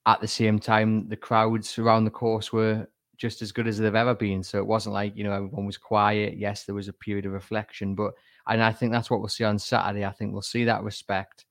At 0.07 0.21
the 0.21 0.27
same 0.27 0.59
time, 0.59 1.09
the 1.09 1.15
crowds 1.15 1.79
around 1.79 2.05
the 2.05 2.11
course 2.11 2.53
were 2.53 2.87
just 3.17 3.41
as 3.41 3.51
good 3.51 3.67
as 3.67 3.77
they've 3.77 3.95
ever 3.95 4.13
been. 4.13 4.43
So 4.43 4.57
it 4.57 4.67
wasn't 4.67 4.93
like 4.93 5.15
you 5.15 5.23
know 5.23 5.31
everyone 5.31 5.65
was 5.65 5.77
quiet. 5.77 6.37
Yes, 6.37 6.63
there 6.63 6.75
was 6.75 6.87
a 6.87 6.93
period 6.93 7.25
of 7.25 7.33
reflection, 7.33 7.95
but 7.95 8.13
and 8.47 8.61
I 8.61 8.71
think 8.71 8.91
that's 8.91 9.09
what 9.09 9.19
we'll 9.19 9.29
see 9.29 9.43
on 9.43 9.59
Saturday. 9.59 10.05
I 10.05 10.11
think 10.11 10.33
we'll 10.33 10.41
see 10.41 10.65
that 10.65 10.83
respect, 10.83 11.45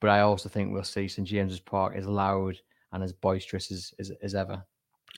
but 0.00 0.10
I 0.10 0.20
also 0.20 0.48
think 0.48 0.72
we'll 0.72 0.84
see 0.84 1.08
St 1.08 1.26
James's 1.26 1.60
Park 1.60 1.94
as 1.96 2.06
loud 2.06 2.56
and 2.92 3.02
as 3.02 3.12
boisterous 3.12 3.70
as 3.70 3.94
as, 3.98 4.12
as 4.22 4.34
ever. 4.34 4.64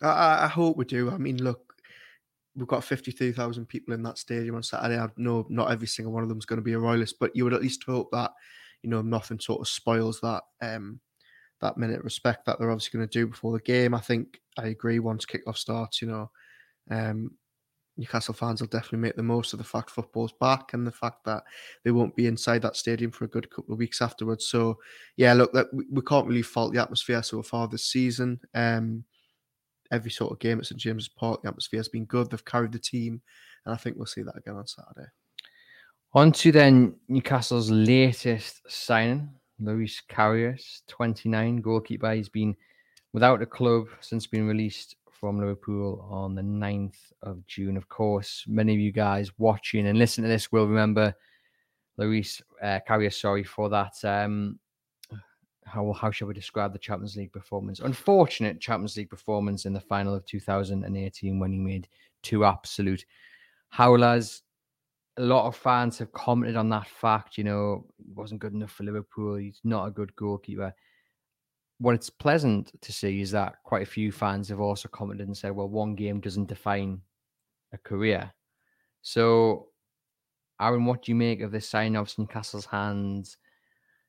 I, 0.02 0.44
I 0.44 0.48
hope 0.48 0.76
we 0.76 0.84
do. 0.84 1.10
I 1.10 1.18
mean, 1.18 1.42
look, 1.42 1.74
we've 2.56 2.68
got 2.68 2.84
53,000 2.84 3.66
people 3.66 3.94
in 3.94 4.02
that 4.02 4.18
stadium 4.18 4.56
on 4.56 4.62
Saturday. 4.62 4.98
I 4.98 5.08
know 5.16 5.46
not 5.48 5.70
every 5.70 5.86
single 5.86 6.12
one 6.12 6.22
of 6.22 6.28
them 6.28 6.38
is 6.38 6.44
going 6.44 6.58
to 6.58 6.64
be 6.64 6.72
a 6.72 6.78
royalist, 6.78 7.16
but 7.18 7.34
you 7.34 7.44
would 7.44 7.54
at 7.54 7.62
least 7.62 7.84
hope 7.84 8.10
that, 8.12 8.32
you 8.82 8.90
know, 8.90 9.02
nothing 9.02 9.40
sort 9.40 9.60
of 9.60 9.68
spoils 9.68 10.20
that 10.20 10.42
um, 10.62 11.00
that 11.60 11.76
minute 11.76 12.02
respect 12.04 12.46
that 12.46 12.58
they're 12.58 12.70
obviously 12.70 12.96
going 12.96 13.08
to 13.08 13.18
do 13.18 13.26
before 13.26 13.52
the 13.52 13.60
game. 13.60 13.94
I 13.94 14.00
think 14.00 14.40
I 14.56 14.68
agree 14.68 14.98
once 14.98 15.24
kickoff 15.24 15.56
starts, 15.56 16.00
you 16.00 16.08
know, 16.08 16.30
um, 16.90 17.32
Newcastle 17.98 18.34
fans 18.34 18.60
will 18.60 18.68
definitely 18.68 19.00
make 19.00 19.16
the 19.16 19.22
most 19.24 19.52
of 19.52 19.58
the 19.58 19.64
fact 19.64 19.90
football's 19.90 20.32
back 20.40 20.72
and 20.72 20.86
the 20.86 20.92
fact 20.92 21.24
that 21.24 21.42
they 21.84 21.90
won't 21.90 22.14
be 22.14 22.28
inside 22.28 22.62
that 22.62 22.76
stadium 22.76 23.10
for 23.10 23.24
a 23.24 23.28
good 23.28 23.50
couple 23.50 23.72
of 23.72 23.78
weeks 23.78 24.00
afterwards. 24.00 24.46
So, 24.46 24.78
yeah, 25.16 25.32
look, 25.32 25.52
that 25.52 25.66
we, 25.72 25.84
we 25.90 26.02
can't 26.02 26.26
really 26.26 26.42
fault 26.42 26.72
the 26.72 26.80
atmosphere 26.80 27.22
so 27.24 27.42
far 27.42 27.66
this 27.66 27.86
season. 27.86 28.38
Um, 28.54 29.04
every 29.90 30.10
sort 30.10 30.32
of 30.32 30.38
game 30.38 30.58
at 30.58 30.66
St 30.66 30.80
James's 30.80 31.08
Park, 31.08 31.42
the 31.42 31.48
atmosphere 31.48 31.78
has 31.78 31.88
been 31.88 32.04
good. 32.04 32.30
They've 32.30 32.44
carried 32.44 32.72
the 32.72 32.78
team, 32.78 33.20
and 33.64 33.74
I 33.74 33.78
think 33.78 33.96
we'll 33.96 34.06
see 34.06 34.22
that 34.22 34.36
again 34.36 34.56
on 34.56 34.66
Saturday. 34.66 35.08
On 36.14 36.32
to 36.32 36.52
then 36.52 36.94
Newcastle's 37.08 37.70
latest 37.70 38.62
signing, 38.68 39.28
Loris 39.60 40.00
Karius, 40.08 40.82
29, 40.88 41.60
goalkeeper. 41.60 42.12
He's 42.12 42.30
been 42.30 42.56
without 43.12 43.42
a 43.42 43.46
club 43.46 43.88
since 44.00 44.26
being 44.26 44.46
released 44.46 44.96
from 45.10 45.38
Liverpool 45.38 46.06
on 46.10 46.34
the 46.34 46.42
9th 46.42 47.12
of 47.22 47.44
June. 47.46 47.76
Of 47.76 47.88
course, 47.88 48.44
many 48.46 48.72
of 48.72 48.78
you 48.78 48.92
guys 48.92 49.32
watching 49.38 49.86
and 49.86 49.98
listening 49.98 50.24
to 50.24 50.28
this 50.28 50.52
will 50.52 50.66
remember 50.66 51.14
Loris 51.96 52.40
uh, 52.62 52.78
Karius, 52.88 53.20
sorry, 53.20 53.44
for 53.44 53.68
that. 53.68 53.92
Um, 54.04 54.58
how, 55.68 55.92
how 55.92 56.10
shall 56.10 56.28
we 56.28 56.34
describe 56.34 56.72
the 56.72 56.78
Champions 56.78 57.16
League 57.16 57.32
performance? 57.32 57.80
Unfortunate 57.80 58.60
Champions 58.60 58.96
League 58.96 59.10
performance 59.10 59.66
in 59.66 59.72
the 59.72 59.80
final 59.80 60.14
of 60.14 60.24
2018 60.26 61.38
when 61.38 61.52
he 61.52 61.58
made 61.58 61.88
two 62.22 62.44
absolute 62.44 63.04
howlers. 63.70 64.42
A 65.16 65.22
lot 65.22 65.46
of 65.46 65.56
fans 65.56 65.98
have 65.98 66.12
commented 66.12 66.56
on 66.56 66.68
that 66.70 66.86
fact. 66.86 67.38
You 67.38 67.44
know, 67.44 67.86
he 67.98 68.12
wasn't 68.12 68.40
good 68.40 68.52
enough 68.52 68.72
for 68.72 68.84
Liverpool. 68.84 69.36
He's 69.36 69.60
not 69.64 69.86
a 69.86 69.90
good 69.90 70.14
goalkeeper 70.16 70.72
what 71.78 71.94
it's 71.94 72.10
pleasant 72.10 72.72
to 72.80 72.92
see 72.92 73.20
is 73.20 73.30
that 73.30 73.62
quite 73.62 73.82
a 73.82 73.90
few 73.90 74.10
fans 74.10 74.48
have 74.48 74.60
also 74.60 74.88
commented 74.88 75.28
and 75.28 75.36
said, 75.36 75.52
well, 75.52 75.68
one 75.68 75.94
game 75.94 76.20
doesn't 76.20 76.48
define 76.48 77.00
a 77.72 77.78
career. 77.78 78.32
So, 79.02 79.68
Aaron, 80.60 80.84
what 80.84 81.02
do 81.02 81.12
you 81.12 81.16
make 81.16 81.40
of 81.40 81.52
this 81.52 81.68
sign 81.68 81.94
of 81.94 82.12
Newcastle's 82.18 82.66
hands 82.66 83.36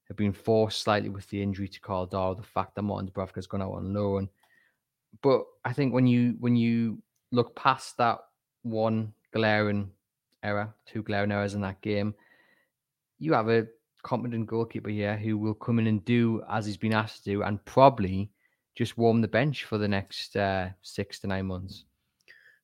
have 0.10 0.18
been 0.18 0.34
forced 0.34 0.82
slightly 0.82 1.10
with 1.10 1.30
the 1.30 1.42
injury 1.42 1.68
to 1.68 1.80
Karl 1.80 2.08
Darlow, 2.08 2.36
the 2.36 2.44
fact 2.44 2.76
that 2.76 2.82
Martin 2.82 3.10
Dubravka's 3.10 3.48
gone 3.48 3.62
out 3.62 3.74
on 3.74 3.94
loan. 3.94 4.28
But 5.22 5.44
I 5.64 5.72
think 5.72 5.94
when 5.94 6.08
you 6.08 6.36
when 6.40 6.56
you 6.56 7.02
look 7.32 7.56
past 7.56 7.98
that 7.98 8.20
one 8.64 9.14
glaring 9.34 9.92
error, 10.44 10.74
two 10.86 11.04
glaring 11.04 11.32
errors 11.32 11.54
in 11.54 11.62
that 11.62 11.82
game, 11.82 12.16
you 13.20 13.34
have 13.34 13.50
a 13.50 13.68
competent 14.02 14.48
goalkeeper 14.48 14.90
here 14.90 15.18
who 15.18 15.38
will 15.38 15.54
come 15.54 15.80
in 15.80 15.88
and 15.88 16.04
do 16.06 16.42
as 16.50 16.66
he's 16.66 16.78
been 16.78 16.94
asked 16.94 17.24
to 17.24 17.32
do 17.32 17.44
and 17.44 17.64
probably 17.66 18.32
just 18.76 18.98
warm 18.98 19.22
the 19.22 19.28
bench 19.28 19.66
for 19.66 19.78
the 19.78 19.88
next 19.88 20.36
uh, 20.36 20.70
six 20.82 21.20
to 21.20 21.28
nine 21.28 21.46
months. 21.46 21.86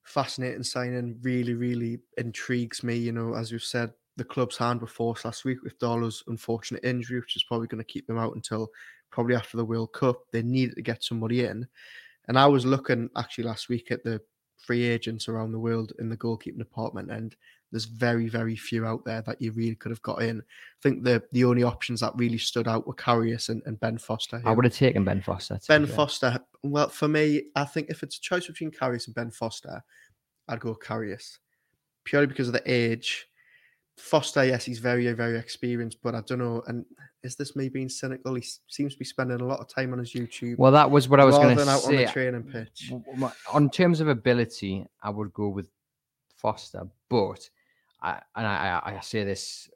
Fascinating 0.02 0.62
signing, 0.62 1.18
really, 1.22 1.54
really 1.54 1.98
intrigues 2.16 2.82
me. 2.82 2.96
You 2.96 3.12
know, 3.12 3.34
as 3.34 3.50
you 3.52 3.58
said, 3.58 3.92
the 4.16 4.24
club's 4.24 4.56
hand 4.56 4.80
were 4.80 4.86
forced 4.86 5.24
last 5.24 5.44
week 5.44 5.62
with 5.62 5.78
Darlow's 5.78 6.24
unfortunate 6.26 6.84
injury, 6.84 7.20
which 7.20 7.36
is 7.36 7.44
probably 7.44 7.66
going 7.66 7.82
to 7.82 7.92
keep 7.92 8.06
them 8.06 8.18
out 8.18 8.34
until 8.34 8.70
probably 9.10 9.34
after 9.34 9.56
the 9.56 9.64
World 9.64 9.92
Cup. 9.92 10.20
They 10.32 10.42
needed 10.42 10.76
to 10.76 10.82
get 10.82 11.04
somebody 11.04 11.44
in. 11.44 11.66
And 12.28 12.38
I 12.38 12.46
was 12.46 12.66
looking 12.66 13.08
actually 13.16 13.44
last 13.44 13.68
week 13.68 13.90
at 13.90 14.02
the 14.04 14.20
free 14.56 14.84
agents 14.84 15.28
around 15.28 15.52
the 15.52 15.58
world 15.58 15.92
in 15.98 16.08
the 16.08 16.16
goalkeeping 16.16 16.58
department, 16.58 17.10
and 17.10 17.36
there's 17.70 17.84
very, 17.84 18.28
very 18.28 18.56
few 18.56 18.86
out 18.86 19.04
there 19.04 19.22
that 19.22 19.40
you 19.40 19.52
really 19.52 19.74
could 19.74 19.90
have 19.90 20.02
got 20.02 20.22
in. 20.22 20.40
I 20.40 20.80
think 20.82 21.04
the 21.04 21.22
the 21.32 21.44
only 21.44 21.62
options 21.62 22.00
that 22.00 22.16
really 22.16 22.38
stood 22.38 22.66
out 22.66 22.86
were 22.86 22.94
Karius 22.94 23.48
and, 23.48 23.62
and 23.66 23.78
Ben 23.80 23.98
Foster. 23.98 24.42
I 24.44 24.52
would 24.52 24.64
have 24.64 24.74
taken 24.74 25.04
Ben 25.04 25.20
Foster. 25.20 25.58
Ben 25.68 25.86
Foster. 25.86 26.38
Well, 26.62 26.88
for 26.88 27.08
me, 27.08 27.44
I 27.54 27.64
think 27.64 27.90
if 27.90 28.02
it's 28.02 28.16
a 28.16 28.20
choice 28.20 28.46
between 28.46 28.70
Karius 28.70 29.06
and 29.06 29.14
Ben 29.14 29.30
Foster, 29.30 29.82
I'd 30.48 30.60
go 30.60 30.74
Karius 30.74 31.38
purely 32.04 32.26
because 32.26 32.48
of 32.48 32.54
the 32.54 32.62
age. 32.64 33.28
Foster, 33.96 34.44
yes, 34.44 34.64
he's 34.64 34.78
very, 34.78 35.10
very 35.12 35.38
experienced, 35.38 35.98
but 36.02 36.14
I 36.14 36.20
don't 36.26 36.38
know. 36.38 36.62
And 36.66 36.84
is 37.22 37.34
this 37.34 37.56
me 37.56 37.68
being 37.68 37.88
cynical? 37.88 38.34
He 38.34 38.44
seems 38.68 38.92
to 38.92 38.98
be 38.98 39.04
spending 39.06 39.40
a 39.40 39.44
lot 39.44 39.60
of 39.60 39.68
time 39.68 39.92
on 39.92 39.98
his 39.98 40.12
YouTube. 40.12 40.58
Well, 40.58 40.72
that 40.72 40.90
was 40.90 41.08
what 41.08 41.18
I 41.18 41.24
was 41.24 41.36
going 41.36 41.56
to 41.56 41.64
say. 41.64 41.70
out 41.70 41.84
on 41.84 41.96
the 41.96 42.06
training 42.06 42.42
pitch. 42.42 42.92
On 43.52 43.70
terms 43.70 44.00
of 44.00 44.08
ability, 44.08 44.86
I 45.02 45.10
would 45.10 45.32
go 45.32 45.48
with 45.48 45.68
Foster, 46.36 46.86
but 47.08 47.48
I, 48.02 48.20
and 48.36 48.46
I, 48.46 48.80
I, 48.84 49.00
say 49.00 49.24
this 49.24 49.70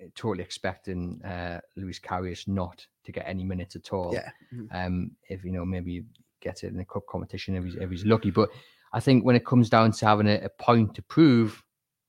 eh, 0.00 0.08
totally 0.14 0.44
expecting 0.44 1.22
uh, 1.24 1.60
Loris 1.76 1.98
Karius 1.98 2.46
not 2.46 2.86
to 3.04 3.12
get 3.12 3.24
any 3.26 3.42
minutes 3.42 3.74
at 3.74 3.92
all. 3.92 4.12
Yeah. 4.12 4.30
Mm-hmm. 4.54 4.76
Um, 4.76 5.10
if 5.30 5.44
you 5.44 5.52
know, 5.52 5.64
maybe 5.64 6.04
get 6.40 6.62
it 6.62 6.68
in 6.68 6.76
the 6.76 6.84
cup 6.84 7.06
competition 7.08 7.56
if 7.56 7.64
he's 7.64 7.74
if 7.76 7.90
he's 7.90 8.04
lucky. 8.04 8.30
But 8.30 8.50
I 8.92 9.00
think 9.00 9.24
when 9.24 9.36
it 9.36 9.46
comes 9.46 9.70
down 9.70 9.92
to 9.92 10.06
having 10.06 10.28
a, 10.28 10.36
a 10.44 10.48
point 10.62 10.94
to 10.96 11.02
prove, 11.02 11.64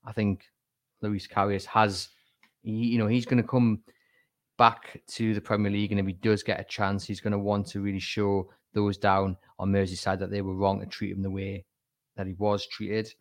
I 0.05 0.11
think 0.11 0.45
Loris 1.01 1.27
Karius 1.27 1.65
has, 1.65 2.09
he, 2.61 2.71
you 2.71 2.97
know, 2.97 3.07
he's 3.07 3.25
going 3.25 3.41
to 3.41 3.47
come 3.47 3.81
back 4.57 5.01
to 5.07 5.33
the 5.33 5.41
Premier 5.41 5.71
League, 5.71 5.91
and 5.91 5.99
if 5.99 6.07
he 6.07 6.13
does 6.13 6.43
get 6.43 6.59
a 6.59 6.63
chance, 6.63 7.05
he's 7.05 7.21
going 7.21 7.31
to 7.31 7.39
want 7.39 7.67
to 7.67 7.81
really 7.81 7.99
show 7.99 8.49
those 8.73 8.97
down 8.97 9.37
on 9.59 9.71
Merseyside 9.71 10.19
that 10.19 10.31
they 10.31 10.41
were 10.41 10.55
wrong 10.55 10.79
to 10.79 10.85
treat 10.85 11.11
him 11.11 11.21
the 11.21 11.29
way 11.29 11.65
that 12.15 12.27
he 12.27 12.33
was 12.33 12.67
treated. 12.67 13.11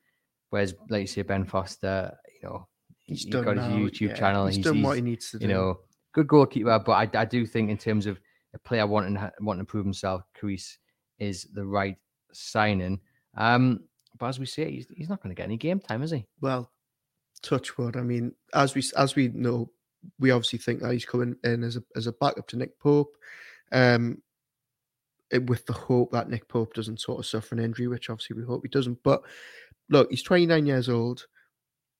Whereas, 0.51 0.75
like 0.89 1.03
you 1.03 1.07
say, 1.07 1.23
Ben 1.23 1.45
Foster, 1.45 2.17
you 2.43 2.49
know, 2.49 2.69
he's, 3.05 3.25
he's 3.25 3.33
got 3.33 3.57
now, 3.57 3.69
his 3.69 3.91
YouTube 3.91 4.09
yeah. 4.09 4.15
channel. 4.15 4.47
He's, 4.47 4.57
he's 4.57 4.65
done 4.65 4.77
he's, 4.77 4.85
what 4.85 4.97
he 4.97 5.03
needs 5.03 5.31
to 5.31 5.39
do. 5.39 5.47
You 5.47 5.53
know, 5.53 5.81
good 6.13 6.29
goalkeeper, 6.29 6.79
but 6.79 6.93
I, 6.93 7.21
I 7.21 7.25
do 7.25 7.47
think 7.47 7.71
in 7.71 7.79
terms 7.79 8.07
of 8.07 8.19
a 8.55 8.59
player 8.59 8.87
wanting 8.87 9.19
wanting 9.41 9.65
to 9.65 9.71
prove 9.71 9.85
himself, 9.85 10.23
Karius 10.41 10.77
is 11.19 11.47
the 11.53 11.65
right 11.65 11.97
signing. 12.33 13.01
Um, 13.37 13.81
but 14.19 14.27
as 14.27 14.39
we 14.39 14.47
say, 14.47 14.71
he's, 14.71 14.87
he's 14.97 15.09
not 15.09 15.23
going 15.23 15.35
to 15.35 15.39
get 15.39 15.45
any 15.45 15.59
game 15.59 15.81
time, 15.81 16.03
is 16.03 16.11
he? 16.11 16.27
Well, 16.41 16.71
touch 17.43 17.77
wood. 17.79 17.97
I 17.97 18.03
mean, 18.03 18.33
as 18.55 18.75
we 18.75 18.83
as 18.97 19.15
we 19.15 19.29
know, 19.29 19.71
we 20.19 20.31
obviously 20.31 20.59
think 20.59 20.81
that 20.81 20.93
he's 20.93 21.05
coming 21.05 21.37
in 21.45 21.65
as 21.65 21.77
a 21.77 21.83
as 21.95 22.07
a 22.07 22.13
backup 22.13 22.47
to 22.49 22.57
Nick 22.57 22.79
Pope. 22.79 23.17
Um, 23.73 24.23
with 25.47 25.67
the 25.67 25.73
hope 25.73 26.13
that 26.13 26.31
Nick 26.31 26.47
Pope 26.49 26.75
doesn't 26.75 27.01
sort 27.01 27.19
of 27.19 27.27
suffer 27.27 27.55
an 27.55 27.61
injury, 27.61 27.89
which 27.89 28.11
obviously 28.11 28.37
we 28.37 28.45
hope 28.45 28.63
he 28.63 28.69
doesn't. 28.69 29.03
But 29.03 29.23
look, 29.89 30.09
he's 30.11 30.23
29 30.23 30.67
years 30.67 30.89
old. 30.89 31.27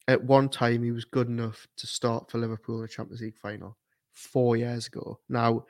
At 0.09 0.23
one 0.23 0.49
time, 0.49 0.85
he 0.85 0.93
was 0.93 1.05
good 1.05 1.27
enough 1.27 1.67
to 1.79 1.87
start 1.89 2.31
for 2.31 2.39
Liverpool 2.39 2.77
in 2.77 2.83
the 2.83 2.89
Champions 2.89 3.21
League 3.21 3.37
final 3.37 3.77
four 4.13 4.57
years 4.57 4.87
ago. 4.87 5.19
Now, 5.29 5.65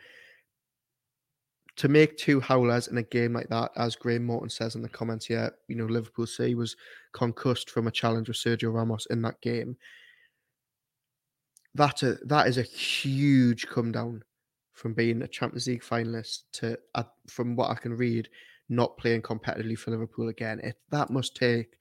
to 1.77 1.89
make 1.89 2.17
two 2.17 2.41
howlers 2.41 2.89
in 2.89 2.97
a 2.97 3.03
game 3.03 3.35
like 3.35 3.49
that, 3.49 3.71
as 3.77 3.97
Graham 3.97 4.25
Morton 4.25 4.49
says 4.49 4.75
in 4.75 4.83
the 4.83 4.89
comments 4.89 5.27
here, 5.27 5.53
you 5.69 5.77
know, 5.77 5.85
Liverpool 5.85 6.27
say 6.27 6.49
he 6.49 6.55
was 6.55 6.77
concussed 7.13 7.71
from 7.71 7.87
a 7.87 7.91
challenge 7.91 8.29
with 8.29 8.39
Sergio 8.39 8.73
Ramos 8.73 9.07
in 9.11 9.21
that 9.23 9.41
game. 9.43 9.77
That 11.75 12.03
a, 12.03 12.15
that 12.25 12.47
is 12.47 12.57
a 12.57 12.63
huge 12.63 13.67
come 13.67 13.93
down 13.93 14.23
from 14.73 14.95
being 14.95 15.21
a 15.21 15.29
Champions 15.29 15.67
League 15.67 15.83
finalist 15.83 16.45
to, 16.53 16.79
uh, 16.95 17.03
from 17.29 17.57
what 17.57 17.71
I 17.71 17.75
can 17.75 17.95
read, 17.95 18.31
not 18.71 18.97
playing 18.97 19.23
competitively 19.23 19.79
for 19.79 19.91
Liverpool 19.91 20.29
again. 20.29 20.61
It, 20.61 20.77
that 20.91 21.11
must 21.11 21.37
take 21.37 21.77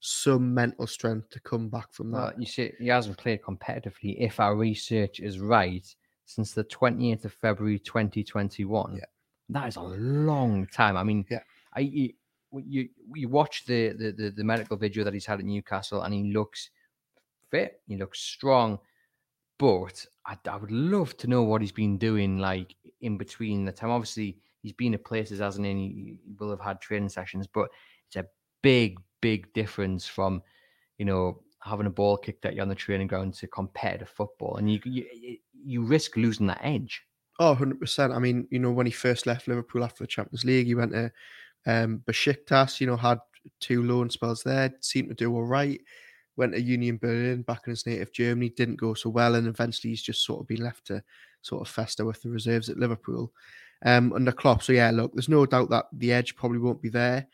some 0.00 0.52
mental 0.52 0.86
strength 0.86 1.30
to 1.30 1.40
come 1.40 1.68
back 1.70 1.92
from 1.92 2.10
that. 2.12 2.18
Well, 2.18 2.32
you 2.38 2.46
see, 2.46 2.72
he 2.78 2.88
hasn't 2.88 3.16
played 3.16 3.42
competitively, 3.42 4.16
if 4.18 4.40
our 4.40 4.54
research 4.54 5.20
is 5.20 5.40
right, 5.40 5.86
since 6.26 6.52
the 6.52 6.64
28th 6.64 7.24
of 7.24 7.32
February 7.32 7.78
2021. 7.78 8.96
Yeah. 8.96 9.04
That 9.48 9.68
is 9.68 9.76
a 9.76 9.82
long 9.82 10.66
time. 10.66 10.96
I 10.96 11.02
mean, 11.02 11.24
Yeah. 11.30 11.42
I 11.74 11.80
you 11.80 12.12
you, 12.52 12.88
you 13.14 13.28
watch 13.28 13.64
the, 13.66 13.90
the 13.90 14.12
the 14.12 14.30
the 14.30 14.44
medical 14.44 14.76
video 14.76 15.04
that 15.04 15.12
he's 15.14 15.26
had 15.26 15.38
at 15.38 15.44
Newcastle, 15.44 16.02
and 16.02 16.14
he 16.14 16.32
looks 16.32 16.70
fit. 17.50 17.80
He 17.86 17.96
looks 17.96 18.20
strong, 18.20 18.78
but 19.58 20.04
I, 20.26 20.36
I 20.48 20.56
would 20.56 20.70
love 20.70 21.16
to 21.18 21.26
know 21.26 21.42
what 21.42 21.60
he's 21.60 21.72
been 21.72 21.98
doing 21.98 22.38
like 22.38 22.74
in 23.00 23.18
between 23.18 23.64
the 23.64 23.72
time. 23.72 23.90
Obviously, 23.90 24.38
he's 24.62 24.72
been 24.72 24.94
at 24.94 25.04
places, 25.04 25.40
hasn't 25.40 25.66
he? 25.66 25.72
He 25.72 26.18
he 26.24 26.32
will 26.38 26.50
have 26.50 26.60
had 26.60 26.80
training 26.80 27.10
sessions, 27.10 27.46
but 27.46 27.68
it's 28.06 28.16
a 28.16 28.26
big, 28.62 28.98
big 29.20 29.52
difference 29.52 30.06
from 30.06 30.42
you 30.98 31.04
know 31.04 31.42
having 31.62 31.86
a 31.86 31.90
ball 31.90 32.16
kicked 32.16 32.44
at 32.46 32.54
you 32.54 32.62
on 32.62 32.68
the 32.68 32.74
training 32.74 33.08
ground 33.08 33.34
to 33.34 33.46
competitive 33.46 34.08
football, 34.08 34.56
and 34.56 34.72
you 34.72 34.80
you 34.84 35.38
you 35.52 35.82
risk 35.82 36.16
losing 36.16 36.46
that 36.46 36.60
edge. 36.62 37.02
Oh, 37.38 37.54
100%. 37.54 38.14
I 38.14 38.18
mean, 38.18 38.48
you 38.50 38.58
know, 38.58 38.72
when 38.72 38.86
he 38.86 38.92
first 38.92 39.26
left 39.26 39.46
Liverpool 39.46 39.84
after 39.84 40.02
the 40.02 40.08
Champions 40.08 40.44
League, 40.44 40.66
he 40.66 40.74
went 40.74 40.92
to 40.92 41.12
um, 41.66 42.02
Besiktas, 42.06 42.80
you 42.80 42.86
know, 42.86 42.96
had 42.96 43.20
two 43.60 43.82
loan 43.84 44.10
spells 44.10 44.42
there, 44.42 44.74
seemed 44.80 45.08
to 45.08 45.14
do 45.14 45.32
all 45.32 45.44
right. 45.44 45.80
Went 46.36 46.52
to 46.52 46.60
Union 46.60 46.98
Berlin 46.98 47.42
back 47.42 47.62
in 47.66 47.70
his 47.70 47.86
native 47.86 48.12
Germany, 48.12 48.48
didn't 48.50 48.76
go 48.76 48.94
so 48.94 49.10
well. 49.10 49.34
And 49.34 49.46
eventually 49.46 49.90
he's 49.90 50.02
just 50.02 50.24
sort 50.24 50.40
of 50.40 50.46
been 50.46 50.62
left 50.62 50.86
to 50.86 51.02
sort 51.42 51.62
of 51.62 51.72
fester 51.72 52.04
with 52.04 52.22
the 52.22 52.30
reserves 52.30 52.68
at 52.68 52.78
Liverpool 52.78 53.32
um, 53.84 54.12
under 54.12 54.32
Klopp. 54.32 54.62
So 54.62 54.72
yeah, 54.72 54.90
look, 54.90 55.12
there's 55.12 55.28
no 55.28 55.46
doubt 55.46 55.70
that 55.70 55.86
the 55.92 56.12
edge 56.12 56.36
probably 56.36 56.58
won't 56.58 56.82
be 56.82 56.88
there. 56.88 57.26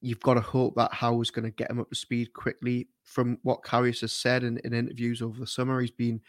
You've 0.00 0.20
got 0.20 0.34
to 0.34 0.40
hope 0.40 0.74
that 0.76 0.92
Howe's 0.92 1.30
going 1.30 1.46
to 1.46 1.50
get 1.50 1.70
him 1.70 1.80
up 1.80 1.88
to 1.88 1.94
speed 1.94 2.32
quickly. 2.34 2.88
From 3.04 3.38
what 3.42 3.62
Karius 3.62 4.02
has 4.02 4.12
said 4.12 4.44
in, 4.44 4.58
in 4.64 4.74
interviews 4.74 5.22
over 5.22 5.38
the 5.38 5.46
summer, 5.46 5.80
he's 5.80 5.90
been, 5.90 6.20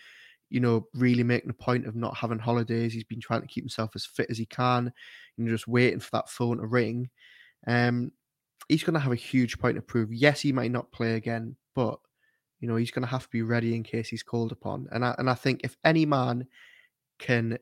you 0.55 0.61
know, 0.61 0.87
really 0.93 1.21
making 1.21 1.49
a 1.49 1.53
point 1.53 1.85
of 1.85 1.97
not 1.97 2.15
having 2.15 2.39
holidays. 2.39 2.93
He's 2.93 3.03
been 3.03 3.19
trying 3.19 3.41
to 3.41 3.47
keep 3.47 3.65
himself 3.65 3.91
as 3.93 4.05
fit 4.05 4.27
as 4.29 4.37
he 4.37 4.45
can, 4.45 4.89
and 5.37 5.49
just 5.49 5.67
waiting 5.67 5.99
for 5.99 6.11
that 6.13 6.29
phone 6.29 6.59
to 6.59 6.65
ring. 6.65 7.09
Um, 7.67 8.13
he's 8.69 8.81
going 8.81 8.93
to 8.93 9.01
have 9.01 9.11
a 9.11 9.17
huge 9.17 9.59
point 9.59 9.75
to 9.75 9.81
prove. 9.81 10.13
Yes, 10.13 10.39
he 10.39 10.53
might 10.53 10.71
not 10.71 10.93
play 10.93 11.15
again, 11.15 11.57
but 11.75 11.99
you 12.61 12.69
know 12.69 12.77
he's 12.77 12.91
going 12.91 13.03
to 13.03 13.11
have 13.11 13.23
to 13.23 13.29
be 13.31 13.41
ready 13.41 13.75
in 13.75 13.83
case 13.83 14.07
he's 14.07 14.23
called 14.23 14.53
upon. 14.53 14.87
And 14.93 15.03
I 15.03 15.13
and 15.17 15.29
I 15.29 15.33
think 15.33 15.59
if 15.65 15.75
any 15.83 16.05
man 16.05 16.47
can 17.19 17.59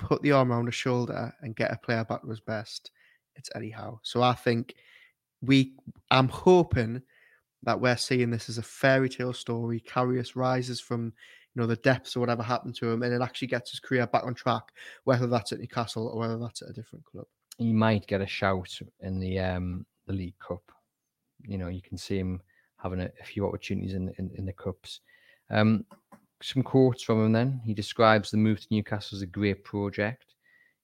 put 0.00 0.20
the 0.22 0.32
arm 0.32 0.50
around 0.50 0.66
a 0.66 0.72
shoulder 0.72 1.32
and 1.40 1.54
get 1.54 1.72
a 1.72 1.78
player 1.84 2.04
back 2.04 2.22
to 2.22 2.30
his 2.30 2.40
best, 2.40 2.90
it's 3.36 3.50
Eddie 3.54 3.70
Howe. 3.70 4.00
So 4.02 4.22
I 4.22 4.32
think 4.34 4.74
we, 5.40 5.74
I'm 6.10 6.28
hoping 6.28 7.00
that 7.62 7.80
we're 7.80 7.96
seeing 7.96 8.30
this 8.30 8.48
as 8.48 8.58
a 8.58 8.62
fairy 8.62 9.08
tale 9.08 9.32
story. 9.32 9.80
Karius 9.86 10.34
rises 10.34 10.80
from 10.80 11.12
you 11.54 11.62
know 11.62 11.66
the 11.66 11.76
depths 11.76 12.16
or 12.16 12.20
whatever 12.20 12.42
happened 12.42 12.74
to 12.76 12.90
him, 12.90 13.02
and 13.02 13.12
it 13.12 13.22
actually 13.22 13.48
gets 13.48 13.70
his 13.70 13.80
career 13.80 14.06
back 14.06 14.24
on 14.24 14.34
track, 14.34 14.72
whether 15.04 15.26
that's 15.26 15.52
at 15.52 15.60
Newcastle 15.60 16.08
or 16.08 16.18
whether 16.18 16.38
that's 16.38 16.62
at 16.62 16.70
a 16.70 16.72
different 16.72 17.04
club. 17.04 17.26
He 17.58 17.72
might 17.72 18.06
get 18.06 18.20
a 18.20 18.26
shout 18.26 18.70
in 19.00 19.20
the 19.20 19.38
um 19.38 19.86
the 20.06 20.12
League 20.12 20.38
Cup. 20.38 20.62
You 21.46 21.58
know, 21.58 21.68
you 21.68 21.82
can 21.82 21.98
see 21.98 22.18
him 22.18 22.40
having 22.76 23.00
a, 23.00 23.10
a 23.20 23.24
few 23.24 23.46
opportunities 23.46 23.94
in, 23.94 24.12
in, 24.18 24.30
in 24.34 24.46
the 24.46 24.52
cups. 24.52 25.00
Um, 25.50 25.84
some 26.42 26.62
quotes 26.62 27.02
from 27.02 27.24
him 27.24 27.32
then. 27.32 27.60
He 27.64 27.72
describes 27.72 28.30
the 28.30 28.36
move 28.36 28.60
to 28.60 28.66
Newcastle 28.70 29.16
as 29.16 29.22
a 29.22 29.26
great 29.26 29.64
project. 29.64 30.34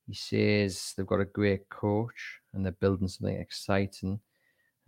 He 0.06 0.14
says 0.14 0.94
they've 0.96 1.06
got 1.06 1.20
a 1.20 1.26
great 1.26 1.68
coach 1.68 2.40
and 2.52 2.64
they're 2.64 2.72
building 2.72 3.08
something 3.08 3.36
exciting. 3.36 4.20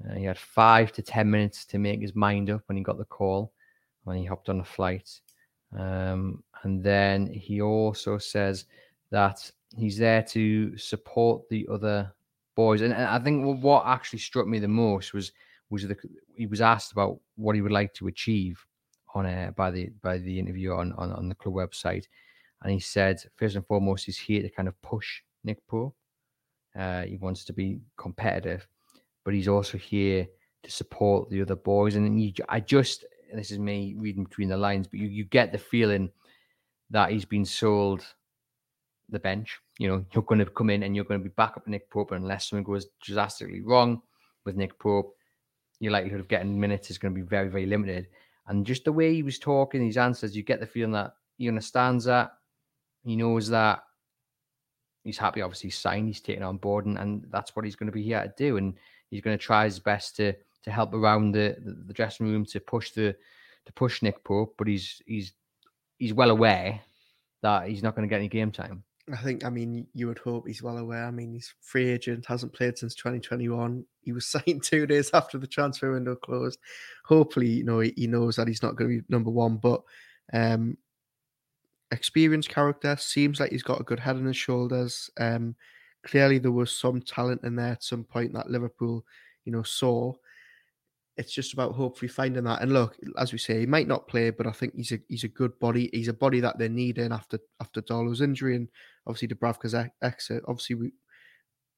Uh, 0.02 0.14
he 0.14 0.24
had 0.24 0.38
five 0.38 0.92
to 0.92 1.02
10 1.02 1.30
minutes 1.30 1.64
to 1.66 1.78
make 1.78 2.00
his 2.00 2.14
mind 2.14 2.50
up 2.50 2.62
when 2.66 2.76
he 2.76 2.82
got 2.82 2.98
the 2.98 3.04
call, 3.04 3.52
when 4.04 4.16
he 4.16 4.24
hopped 4.24 4.48
on 4.48 4.60
a 4.60 4.64
flight. 4.64 5.20
Um, 5.78 6.42
and 6.62 6.82
then 6.82 7.26
he 7.26 7.60
also 7.60 8.18
says 8.18 8.66
that 9.10 9.50
he's 9.76 9.98
there 9.98 10.22
to 10.22 10.76
support 10.76 11.48
the 11.48 11.66
other 11.70 12.12
boys. 12.54 12.82
And, 12.82 12.92
and 12.92 13.04
I 13.04 13.18
think 13.18 13.62
what 13.62 13.86
actually 13.86 14.18
struck 14.20 14.46
me 14.46 14.58
the 14.58 14.68
most 14.68 15.14
was 15.14 15.32
was 15.70 15.88
the 15.88 15.96
he 16.36 16.46
was 16.46 16.60
asked 16.60 16.92
about 16.92 17.18
what 17.36 17.54
he 17.54 17.62
would 17.62 17.72
like 17.72 17.94
to 17.94 18.08
achieve 18.08 18.64
on 19.14 19.26
a, 19.26 19.52
by 19.56 19.70
the 19.70 19.90
by 20.02 20.18
the 20.18 20.38
interview 20.38 20.72
on, 20.72 20.92
on 20.94 21.12
on 21.12 21.28
the 21.28 21.34
club 21.34 21.54
website, 21.54 22.06
and 22.62 22.72
he 22.72 22.80
said 22.80 23.22
first 23.36 23.56
and 23.56 23.66
foremost 23.66 24.04
he's 24.04 24.18
here 24.18 24.42
to 24.42 24.50
kind 24.50 24.68
of 24.68 24.80
push 24.82 25.22
Nick 25.44 25.66
Pope. 25.66 25.94
Uh, 26.76 27.02
he 27.02 27.16
wants 27.16 27.44
to 27.44 27.52
be 27.52 27.80
competitive, 27.96 28.66
but 29.24 29.34
he's 29.34 29.48
also 29.48 29.76
here 29.76 30.26
to 30.62 30.70
support 30.70 31.28
the 31.28 31.42
other 31.42 31.56
boys. 31.56 31.96
And 31.96 32.22
you, 32.22 32.32
I 32.48 32.60
just 32.60 33.04
this 33.38 33.50
is 33.50 33.58
me 33.58 33.94
reading 33.96 34.24
between 34.24 34.48
the 34.48 34.56
lines, 34.56 34.86
but 34.86 35.00
you 35.00 35.08
you 35.08 35.24
get 35.24 35.52
the 35.52 35.58
feeling 35.58 36.10
that 36.90 37.10
he's 37.10 37.24
been 37.24 37.44
sold 37.44 38.04
the 39.12 39.18
bench. 39.18 39.58
You 39.78 39.88
know, 39.88 40.04
you're 40.12 40.24
going 40.24 40.40
to 40.40 40.46
come 40.46 40.70
in 40.70 40.82
and 40.82 40.96
you're 40.96 41.04
going 41.04 41.20
to 41.20 41.28
be 41.28 41.34
back 41.36 41.56
up 41.56 41.66
Nick 41.68 41.88
Pope 41.90 42.10
unless 42.10 42.48
something 42.48 42.64
goes 42.64 42.86
drastically 43.00 43.60
wrong 43.60 44.02
with 44.44 44.56
Nick 44.56 44.78
Pope. 44.78 45.14
Your 45.78 45.92
likelihood 45.92 46.20
of 46.20 46.28
getting 46.28 46.58
minutes 46.58 46.90
is 46.90 46.98
going 46.98 47.14
to 47.14 47.20
be 47.20 47.26
very, 47.26 47.48
very 47.48 47.66
limited. 47.66 48.08
And 48.48 48.66
just 48.66 48.84
the 48.84 48.92
way 48.92 49.14
he 49.14 49.22
was 49.22 49.38
talking, 49.38 49.84
his 49.84 49.96
answers, 49.96 50.36
you 50.36 50.42
get 50.42 50.60
the 50.60 50.66
feeling 50.66 50.92
that 50.92 51.14
he 51.38 51.48
understands 51.48 52.04
that. 52.06 52.32
He 53.04 53.16
knows 53.16 53.48
that 53.48 53.82
he's 55.04 55.18
happy, 55.18 55.42
obviously, 55.42 55.68
he's 55.68 55.78
signed, 55.78 56.06
he's 56.06 56.20
taken 56.20 56.42
on 56.42 56.56
board, 56.56 56.86
and, 56.86 56.98
and 56.98 57.26
that's 57.30 57.54
what 57.54 57.64
he's 57.64 57.76
going 57.76 57.88
to 57.88 57.92
be 57.92 58.02
here 58.02 58.22
to 58.22 58.32
do. 58.36 58.56
And 58.56 58.74
he's 59.10 59.20
going 59.20 59.36
to 59.36 59.42
try 59.42 59.64
his 59.64 59.78
best 59.78 60.16
to 60.16 60.34
to 60.64 60.70
help 60.70 60.94
around 60.94 61.32
the, 61.32 61.56
the, 61.64 61.72
the 61.86 61.92
dressing 61.92 62.26
room 62.26 62.44
to 62.46 62.60
push 62.60 62.90
the 62.92 63.16
to 63.64 63.72
push 63.74 64.02
Nick 64.02 64.22
Pope, 64.24 64.54
but 64.58 64.66
he's 64.66 65.02
he's 65.06 65.32
he's 65.98 66.12
well 66.12 66.30
aware 66.30 66.80
that 67.42 67.68
he's 67.68 67.82
not 67.82 67.94
going 67.94 68.08
to 68.08 68.12
get 68.12 68.18
any 68.18 68.28
game 68.28 68.50
time. 68.50 68.84
I 69.12 69.16
think, 69.16 69.44
I 69.44 69.50
mean, 69.50 69.86
you 69.94 70.06
would 70.06 70.18
hope 70.18 70.46
he's 70.46 70.62
well 70.62 70.78
aware. 70.78 71.04
I 71.04 71.10
mean, 71.10 71.32
he's 71.32 71.52
free 71.60 71.90
agent, 71.90 72.24
hasn't 72.26 72.52
played 72.52 72.78
since 72.78 72.94
2021. 72.94 73.84
He 74.00 74.12
was 74.12 74.26
signed 74.46 74.62
two 74.62 74.86
days 74.86 75.10
after 75.12 75.38
the 75.38 75.46
transfer 75.46 75.92
window 75.92 76.14
closed. 76.14 76.60
Hopefully, 77.04 77.48
you 77.48 77.64
know, 77.64 77.80
he, 77.80 78.06
knows 78.06 78.36
that 78.36 78.48
he's 78.48 78.62
not 78.62 78.76
going 78.76 78.90
to 78.90 79.02
be 79.02 79.06
number 79.08 79.30
one, 79.30 79.56
but 79.56 79.82
um, 80.32 80.76
experienced 81.90 82.48
character 82.48 82.96
seems 82.96 83.40
like 83.40 83.50
he's 83.50 83.64
got 83.64 83.80
a 83.80 83.84
good 83.84 84.00
head 84.00 84.16
on 84.16 84.24
his 84.24 84.36
shoulders. 84.36 85.10
Um, 85.18 85.56
clearly, 86.04 86.38
there 86.38 86.52
was 86.52 86.74
some 86.74 87.00
talent 87.00 87.42
in 87.42 87.56
there 87.56 87.72
at 87.72 87.82
some 87.82 88.04
point 88.04 88.32
that 88.34 88.50
Liverpool, 88.50 89.04
you 89.44 89.50
know, 89.50 89.64
saw 89.64 90.14
it's 91.16 91.32
just 91.32 91.52
about 91.52 91.74
hopefully 91.74 92.08
finding 92.08 92.44
that. 92.44 92.62
And 92.62 92.72
look, 92.72 92.96
as 93.18 93.32
we 93.32 93.38
say, 93.38 93.60
he 93.60 93.66
might 93.66 93.88
not 93.88 94.08
play, 94.08 94.30
but 94.30 94.46
I 94.46 94.52
think 94.52 94.74
he's 94.74 94.92
a 94.92 94.98
he's 95.08 95.24
a 95.24 95.28
good 95.28 95.58
body. 95.60 95.90
He's 95.92 96.08
a 96.08 96.14
body 96.14 96.40
that 96.40 96.58
they're 96.58 96.68
needing 96.68 97.12
after 97.12 97.38
after 97.60 97.80
Darlow's 97.80 98.22
injury 98.22 98.56
and 98.56 98.68
obviously 99.06 99.28
Dubravka's 99.28 99.74
exit. 100.02 100.42
Obviously, 100.48 100.76
we, 100.76 100.92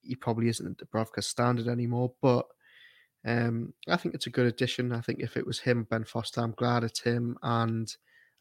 he 0.03 0.14
probably 0.14 0.49
isn't 0.49 0.79
Dubravka's 0.79 1.27
standard 1.27 1.66
anymore, 1.66 2.12
but 2.23 2.47
um, 3.27 3.73
I 3.88 3.97
think 3.97 4.14
it's 4.14 4.27
a 4.27 4.31
good 4.31 4.47
addition. 4.47 4.92
I 4.92 5.01
think 5.01 5.20
if 5.20 5.37
it 5.37 5.47
was 5.47 5.59
him, 5.59 5.87
Ben 5.90 6.05
Foster, 6.05 6.40
I'm 6.40 6.53
glad 6.53 6.85
it's 6.85 7.01
him. 7.01 7.37
And 7.42 7.92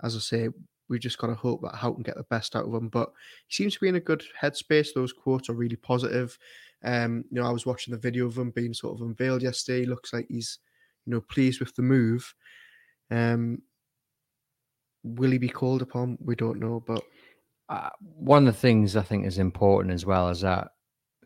as 0.04 0.16
I 0.16 0.20
say, 0.20 0.50
we've 0.90 1.00
just 1.00 1.18
got 1.18 1.28
to 1.28 1.36
hope 1.36 1.62
that 1.62 1.80
can 1.80 2.04
get 2.04 2.18
the 2.18 2.24
best 2.24 2.56
out 2.56 2.66
of 2.66 2.74
him. 2.74 2.90
But 2.90 3.12
he 3.48 3.56
seems 3.56 3.74
to 3.76 3.80
be 3.80 3.88
in 3.88 3.96
a 3.96 4.02
good 4.02 4.24
headspace. 4.40 4.90
Those 4.94 5.14
quotes 5.14 5.50
are 5.50 5.54
really 5.54 5.78
positive. 5.78 6.38
Um, 6.84 7.24
you 7.32 7.42
know, 7.42 7.48
I 7.48 7.52
was 7.52 7.66
watching 7.66 7.94
the 7.94 8.00
video 8.00 8.26
of 8.28 8.38
him 8.38 8.52
being 8.52 8.74
sort 8.74 9.00
of 9.00 9.08
unveiled 9.08 9.42
yesterday. 9.42 9.82
He 9.82 9.86
looks 9.86 10.12
like 10.12 10.28
he's 10.30 10.60
you 11.06 11.14
know, 11.14 11.22
pleased 11.22 11.60
with 11.60 11.76
the 11.76 11.82
move. 11.82 12.34
Um, 13.12 13.62
will 15.04 15.32
he 15.32 15.38
be 15.38 15.50
called 15.50 15.82
upon? 15.82 16.18
We 16.22 16.36
don't 16.36 16.60
know, 16.60 16.84
but 16.86 17.04
uh, 17.70 17.90
one 18.00 18.48
of 18.48 18.54
the 18.54 18.60
things 18.60 18.96
I 18.96 19.02
think 19.02 19.26
is 19.26 19.38
important 19.38 19.94
as 19.94 20.06
well 20.06 20.30
is 20.30 20.42
that 20.42 20.70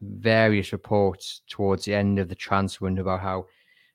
various 0.02 0.72
reports 0.72 1.42
towards 1.50 1.86
the 1.86 1.96
end 1.96 2.20
of 2.20 2.30
the 2.30 2.36
transfer 2.36 2.86
window 2.86 3.02
about 3.02 3.22
how 3.22 3.46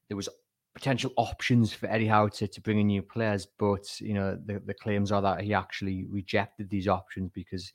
there 0.08 0.16
was 0.16 0.28
potential 0.74 1.12
options 1.16 1.72
for 1.72 1.86
Eddie 1.86 2.06
Howe 2.06 2.28
to, 2.28 2.48
to 2.48 2.60
bring 2.60 2.80
in 2.80 2.86
new 2.86 3.02
players, 3.02 3.46
but 3.58 4.00
you 4.00 4.14
know 4.14 4.38
the, 4.46 4.60
the 4.64 4.74
claims 4.74 5.12
are 5.12 5.22
that 5.22 5.42
he 5.42 5.54
actually 5.54 6.06
rejected 6.08 6.70
these 6.70 6.88
options 6.88 7.30
because 7.34 7.72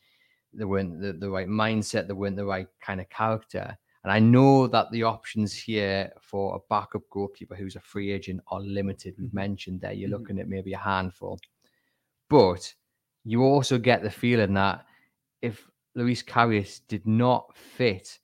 they 0.53 0.65
weren't 0.65 0.99
the, 0.99 1.13
the 1.13 1.29
right 1.29 1.47
mindset, 1.47 2.07
they 2.07 2.13
weren't 2.13 2.35
the 2.35 2.45
right 2.45 2.67
kind 2.81 2.99
of 2.99 3.09
character. 3.09 3.77
And 4.07 4.13
I 4.13 4.19
know 4.19 4.67
that 4.67 4.89
the 4.91 5.03
options 5.03 5.53
here 5.53 6.13
for 6.21 6.55
a 6.55 6.59
backup 6.69 7.01
goalkeeper 7.09 7.55
who's 7.55 7.75
a 7.75 7.81
free 7.81 8.13
agent 8.13 8.39
are 8.47 8.61
limited. 8.61 9.15
We've 9.17 9.27
mm-hmm. 9.27 9.35
mentioned 9.35 9.81
there 9.81 9.91
you're 9.91 10.07
mm-hmm. 10.07 10.17
looking 10.17 10.39
at 10.39 10.47
maybe 10.47 10.71
a 10.71 10.77
handful. 10.77 11.37
But 12.29 12.73
you 13.25 13.43
also 13.43 13.77
get 13.77 14.03
the 14.03 14.09
feeling 14.09 14.53
that 14.53 14.85
if 15.41 15.69
Loris 15.93 16.23
Karius 16.23 16.79
did 16.87 17.05
not 17.05 17.53
fit, 17.57 18.17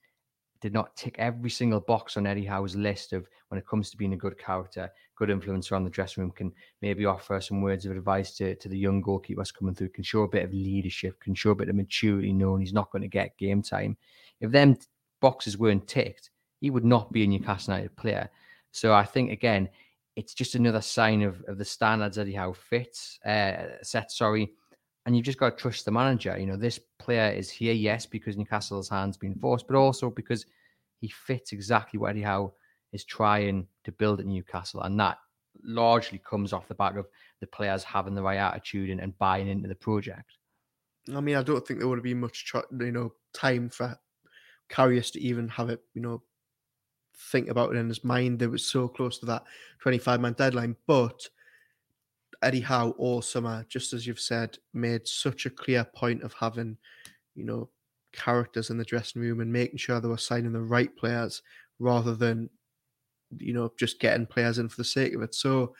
did 0.61 0.71
not 0.71 0.95
tick 0.95 1.17
every 1.19 1.49
single 1.49 1.81
box 1.81 2.15
on 2.15 2.27
Eddie 2.27 2.45
Howe's 2.45 2.77
list 2.77 3.11
of 3.11 3.27
when 3.49 3.59
it 3.59 3.67
comes 3.67 3.89
to 3.89 3.97
being 3.97 4.13
a 4.13 4.17
good 4.17 4.37
character, 4.37 4.89
good 5.17 5.27
influencer 5.27 5.73
on 5.73 5.83
the 5.83 5.89
dressing 5.89 6.23
room, 6.23 6.31
can 6.31 6.53
maybe 6.81 7.05
offer 7.05 7.41
some 7.41 7.61
words 7.61 7.85
of 7.85 7.91
advice 7.91 8.37
to, 8.37 8.55
to 8.55 8.69
the 8.69 8.77
young 8.77 9.03
goalkeepers 9.03 9.53
coming 9.53 9.75
through, 9.75 9.89
can 9.89 10.05
show 10.05 10.21
a 10.21 10.29
bit 10.29 10.45
of 10.45 10.53
leadership, 10.53 11.19
can 11.19 11.35
show 11.35 11.51
a 11.51 11.55
bit 11.55 11.67
of 11.67 11.75
maturity, 11.75 12.31
knowing 12.31 12.61
he's 12.61 12.71
not 12.71 12.89
going 12.89 13.01
to 13.01 13.09
get 13.09 13.37
game 13.37 13.61
time. 13.61 13.97
If 14.39 14.49
them 14.51 14.77
boxes 15.23 15.57
weren't 15.57 15.87
ticked, 15.87 16.29
he 16.59 16.69
would 16.69 16.83
not 16.83 17.11
be 17.13 17.23
a 17.23 17.27
Newcastle 17.27 17.73
United 17.73 17.95
player. 17.95 18.29
So 18.71 18.93
I 18.93 19.05
think 19.05 19.31
again, 19.31 19.69
it's 20.17 20.33
just 20.33 20.55
another 20.55 20.81
sign 20.81 21.21
of, 21.23 21.41
of 21.47 21.57
the 21.57 21.65
standards 21.65 22.17
that 22.17 22.27
he 22.27 22.33
Howe 22.33 22.51
fits 22.51 23.19
uh, 23.25 23.81
set. 23.81 24.11
Sorry, 24.11 24.51
and 25.05 25.15
you've 25.15 25.25
just 25.25 25.39
got 25.39 25.51
to 25.51 25.61
trust 25.61 25.85
the 25.85 25.91
manager. 25.91 26.37
You 26.37 26.45
know, 26.45 26.57
this 26.57 26.79
player 26.99 27.31
is 27.31 27.49
here, 27.49 27.73
yes, 27.73 28.05
because 28.05 28.35
Newcastle's 28.37 28.89
hands 28.89 29.17
been 29.17 29.35
forced, 29.35 29.65
but 29.65 29.77
also 29.77 30.09
because 30.09 30.45
he 30.99 31.07
fits 31.07 31.53
exactly 31.53 31.97
what 31.99 32.19
Howe 32.19 32.53
is 32.91 33.05
trying 33.05 33.65
to 33.85 33.91
build 33.93 34.19
at 34.19 34.25
Newcastle, 34.25 34.81
and 34.81 34.99
that 34.99 35.17
largely 35.63 36.19
comes 36.19 36.51
off 36.51 36.67
the 36.67 36.75
back 36.75 36.97
of 36.97 37.07
the 37.39 37.47
players 37.47 37.83
having 37.83 38.13
the 38.13 38.21
right 38.21 38.37
attitude 38.37 38.89
and, 38.89 38.99
and 38.99 39.17
buying 39.17 39.47
into 39.47 39.69
the 39.69 39.75
project. 39.75 40.33
I 41.15 41.21
mean, 41.21 41.37
I 41.37 41.43
don't 41.43 41.65
think 41.65 41.79
there 41.79 41.87
would 41.87 41.99
have 41.99 42.03
been 42.03 42.19
much, 42.19 42.51
you 42.79 42.91
know, 42.91 43.13
time 43.33 43.69
for 43.69 43.97
Karius 44.69 45.11
to 45.13 45.21
even 45.21 45.47
have 45.49 45.69
it, 45.69 45.81
you 45.93 46.01
know, 46.01 46.21
think 47.15 47.49
about 47.49 47.73
it 47.73 47.77
in 47.77 47.87
his 47.87 48.03
mind. 48.03 48.39
They 48.39 48.47
were 48.47 48.57
so 48.57 48.87
close 48.87 49.19
to 49.19 49.25
that 49.27 49.43
25 49.81 50.21
man 50.21 50.33
deadline. 50.33 50.75
But 50.87 51.27
Eddie 52.41 52.61
Howe 52.61 52.91
all 52.97 53.21
summer, 53.21 53.61
uh, 53.61 53.63
just 53.69 53.93
as 53.93 54.05
you've 54.05 54.19
said, 54.19 54.57
made 54.73 55.07
such 55.07 55.45
a 55.45 55.49
clear 55.49 55.83
point 55.83 56.23
of 56.23 56.33
having, 56.33 56.77
you 57.35 57.45
know, 57.45 57.69
characters 58.11 58.69
in 58.69 58.77
the 58.77 58.85
dressing 58.85 59.21
room 59.21 59.39
and 59.39 59.51
making 59.51 59.77
sure 59.77 59.99
they 59.99 60.07
were 60.07 60.17
signing 60.17 60.53
the 60.53 60.61
right 60.61 60.95
players 60.95 61.41
rather 61.79 62.13
than, 62.13 62.49
you 63.37 63.53
know, 63.53 63.71
just 63.79 63.99
getting 63.99 64.25
players 64.25 64.59
in 64.59 64.69
for 64.69 64.77
the 64.77 64.83
sake 64.83 65.13
of 65.13 65.21
it. 65.21 65.33
So 65.33 65.73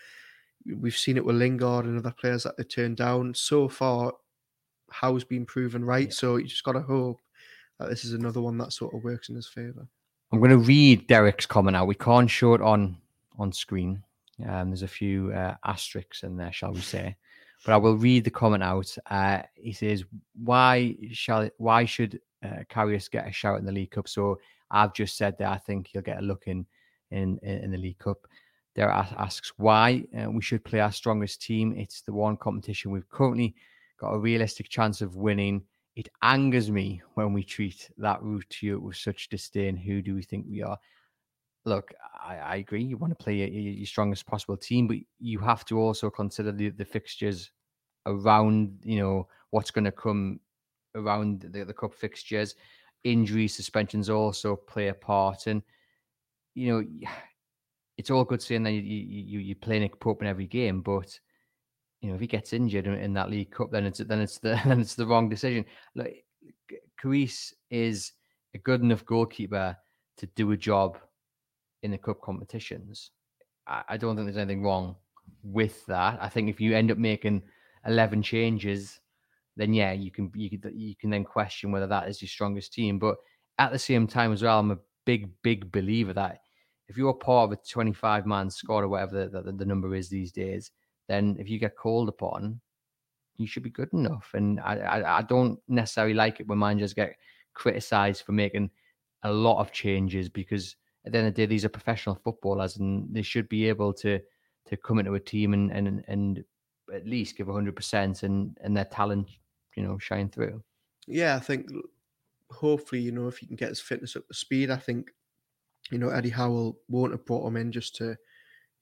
we've 0.66 0.96
seen 0.96 1.18
it 1.18 1.26
with 1.26 1.36
Lingard 1.36 1.86
and 1.86 1.98
other 1.98 2.16
players 2.18 2.44
that 2.44 2.58
they 2.58 2.64
turned 2.64 2.98
down. 2.98 3.34
So 3.34 3.68
far, 3.68 4.14
Howe's 4.90 5.24
been 5.24 5.46
proven 5.46 5.84
right. 5.84 6.08
Yeah. 6.08 6.14
So 6.14 6.38
you 6.38 6.48
just 6.48 6.64
got 6.64 6.74
to 6.74 6.82
hope 6.82 7.20
that 7.80 7.90
this 7.90 8.06
is 8.06 8.14
another 8.14 8.42
one 8.42 8.58
that 8.58 8.74
sort 8.74 8.94
of 8.94 9.04
works 9.04 9.30
in 9.30 9.36
his 9.36 9.48
favour. 9.48 9.88
I'm 10.32 10.40
going 10.40 10.52
to 10.52 10.58
read 10.58 11.08
Derek's 11.08 11.46
comment 11.46 11.78
out. 11.78 11.88
We 11.88 11.96
can't 11.96 12.30
show 12.30 12.54
it 12.54 12.62
on 12.62 12.98
on 13.38 13.52
screen. 13.52 14.04
Um, 14.48 14.70
there's 14.70 14.84
a 14.84 14.88
few 14.88 15.32
uh, 15.32 15.56
asterisks 15.64 16.24
in 16.24 16.38
there, 16.38 16.52
shall 16.52 16.74
we 16.74 16.82
say? 16.82 17.16
But 17.66 17.74
I 17.74 17.78
will 17.78 17.96
read 17.96 18.24
the 18.24 18.32
comment 18.32 18.64
out. 18.64 18.96
Uh, 19.10 19.44
he 19.56 19.72
says, 19.72 20.04
"Why 20.44 20.96
shall 21.12 21.50
why 21.58 21.86
should 21.86 22.20
uh, 22.44 22.64
get 23.12 23.28
a 23.28 23.32
shout 23.32 23.60
in 23.60 23.66
the 23.66 23.72
League 23.72 23.92
Cup?" 23.92 24.08
So 24.08 24.40
I've 24.72 24.94
just 24.94 25.18
said 25.18 25.38
that 25.38 25.52
I 25.52 25.58
think 25.58 25.88
he'll 25.88 26.02
get 26.02 26.20
a 26.20 26.26
look 26.26 26.44
in 26.48 26.66
in 27.12 27.40
in 27.44 27.72
the 27.72 27.78
League 27.78 28.00
Cup. 28.00 28.28
There 28.76 28.90
asks 28.90 29.54
why 29.58 30.04
uh, 30.18 30.32
we 30.32 30.42
should 30.42 30.66
play 30.66 30.80
our 30.80 30.92
strongest 30.92 31.44
team. 31.44 31.76
It's 31.78 32.02
the 32.02 32.14
one 32.14 32.38
competition 32.38 32.92
we've 32.92 33.10
currently 33.10 33.54
got 34.00 34.14
a 34.14 34.20
realistic 34.20 34.68
chance 34.68 35.02
of 35.02 35.16
winning. 35.16 35.64
It 35.96 36.10
angers 36.24 36.72
me 36.72 37.02
when 37.14 37.34
we 37.34 37.44
treat 37.44 37.92
that 37.98 38.22
route 38.24 38.50
to 38.50 38.80
with 38.80 38.98
such 38.98 39.30
disdain. 39.30 39.78
Who 39.78 40.02
do 40.02 40.16
we 40.16 40.24
think 40.24 40.48
we 40.50 40.64
are? 40.64 40.78
Look, 41.66 41.94
I, 42.22 42.38
I 42.38 42.56
agree. 42.58 42.84
You 42.84 42.98
want 42.98 43.18
to 43.18 43.24
play 43.24 43.36
your, 43.36 43.86
strongest 43.86 44.26
possible 44.26 44.58
team, 44.58 44.88
but 44.88 44.98
you 45.20 45.40
have 45.40 45.66
to 45.66 45.80
also 45.80 46.10
consider 46.10 46.52
the, 46.52 46.70
the 46.70 46.84
fixtures 46.84 47.52
around, 48.06 48.80
you 48.84 49.00
know, 49.00 49.28
what's 49.52 49.72
going 49.72 49.86
to 49.86 49.92
come 49.92 50.40
around 50.96 51.48
the, 51.52 51.64
the 51.64 51.74
cup 51.74 51.94
fixtures. 51.94 52.56
Injuries, 53.04 53.56
suspensions 53.56 54.10
also 54.10 54.56
play 54.56 54.88
a 54.88 54.94
part. 54.94 55.48
And, 55.48 55.62
you 56.56 56.74
know, 56.74 57.10
it's 57.98 58.10
all 58.10 58.26
good 58.26 58.42
saying 58.42 58.64
that 58.64 58.72
you, 58.72 58.82
you, 58.82 59.40
you 59.40 59.56
play 59.56 59.78
Nick 59.78 60.00
Pope 60.00 60.24
in 60.24 60.28
every 60.28 60.48
game, 60.48 60.82
but 60.82 61.20
you 62.04 62.10
know, 62.10 62.16
if 62.16 62.22
he 62.22 62.28
gets 62.28 62.52
injured 62.52 62.86
in, 62.86 62.96
in 62.96 63.14
that 63.14 63.30
League 63.30 63.52
Cup, 63.52 63.72
then 63.72 63.86
it's 63.86 64.00
then 64.00 64.20
it's 64.20 64.38
the 64.38 64.60
then 64.66 64.82
it's 64.82 64.96
the 64.96 65.08
wrong 65.08 65.30
decision. 65.30 65.66
Look, 65.96 66.10
Karius 67.02 67.54
is 67.72 68.12
a 68.54 68.58
good 68.58 68.82
enough 68.82 69.06
goalkeeper 69.06 69.76
to 70.18 70.26
do 70.36 70.52
a 70.52 70.58
job 70.58 70.98
in 71.82 71.92
the 71.92 71.98
cup 71.98 72.22
competitions. 72.22 73.12
I, 73.66 73.84
I 73.90 73.98
don't 73.98 74.16
think 74.16 74.28
there's 74.28 74.38
anything 74.38 74.64
wrong 74.64 74.98
with 75.44 75.86
that. 75.86 76.20
I 76.22 76.28
think 76.28 76.50
if 76.50 76.60
you 76.60 76.76
end 76.76 76.92
up 76.92 76.98
making 76.98 77.42
eleven 77.88 78.22
changes, 78.22 79.00
then 79.56 79.74
yeah, 79.74 79.94
you 79.94 80.12
can 80.12 80.30
you 80.36 80.50
can 80.50 80.78
you 80.78 80.96
can 80.98 81.10
then 81.10 81.24
question 81.24 81.72
whether 81.72 81.88
that 81.88 82.10
is 82.10 82.22
your 82.22 82.30
strongest 82.30 82.74
team. 82.74 83.00
But 83.00 83.16
at 83.60 83.72
the 83.72 83.80
same 83.80 84.08
time 84.08 84.34
as 84.34 84.44
well, 84.44 84.60
I'm 84.60 84.72
a 84.72 84.80
big 85.06 85.30
big 85.42 85.72
believer 85.72 86.12
that 86.14 86.40
if 86.90 86.98
you're 86.98 87.14
part 87.14 87.46
of 87.46 87.58
a 87.58 87.62
25 87.72 88.26
man 88.26 88.50
squad 88.50 88.80
or 88.80 88.90
whatever 88.90 89.26
the, 89.30 89.42
the, 89.42 89.54
the 89.54 89.66
number 89.66 89.96
is 89.96 90.10
these 90.10 90.34
days, 90.34 90.70
then 91.08 91.36
if 91.40 91.50
you 91.50 91.60
get 91.60 91.76
called 91.76 92.10
upon, 92.10 92.60
you 93.38 93.48
should 93.48 93.64
be 93.64 93.70
good 93.70 93.92
enough. 93.94 94.32
And 94.34 94.60
I, 94.60 94.76
I, 94.78 95.18
I 95.20 95.22
don't 95.24 95.60
necessarily 95.68 96.14
like 96.14 96.40
it 96.40 96.48
when 96.48 96.60
managers 96.60 96.94
get 96.94 97.16
criticized 97.54 98.24
for 98.24 98.32
making 98.32 98.70
a 99.24 99.32
lot 99.32 99.60
of 99.60 99.72
changes 99.72 100.30
because 100.30 100.76
at 101.06 101.12
the 101.12 101.18
end 101.18 101.28
of 101.28 101.34
the 101.34 101.42
day, 101.42 101.46
these 101.46 101.66
are 101.66 101.70
professional 101.70 102.16
footballers 102.16 102.78
and 102.78 103.08
they 103.12 103.22
should 103.22 103.50
be 103.50 103.68
able 103.68 103.94
to 103.94 104.20
to 104.66 104.78
come 104.78 105.00
into 105.00 105.14
a 105.16 105.20
team 105.20 105.54
and 105.54 105.72
and 105.72 106.04
and 106.08 106.44
at 106.94 107.06
least 107.06 107.38
give 107.38 107.48
hundred 107.48 107.76
percent 107.76 108.24
and 108.24 108.58
and 108.62 108.76
their 108.76 108.86
talent, 108.86 109.30
you 109.76 109.84
know, 109.84 109.98
shine 109.98 110.30
through. 110.30 110.64
Yeah, 111.08 111.36
I 111.36 111.40
think 111.40 111.70
hopefully, 112.52 113.02
you 113.02 113.12
know, 113.12 113.28
if 113.28 113.42
you 113.42 113.48
can 113.48 113.58
get 113.58 113.70
his 113.70 113.82
fitness 113.82 114.16
up 114.16 114.28
to 114.28 114.34
speed, 114.34 114.70
I 114.70 114.78
think, 114.78 115.12
you 115.92 115.98
know, 115.98 116.10
Eddie 116.10 116.30
Howe 116.30 116.76
won't 116.88 117.12
have 117.12 117.26
brought 117.26 117.46
him 117.46 117.58
in 117.58 117.72
just 117.72 117.96
to 117.96 118.16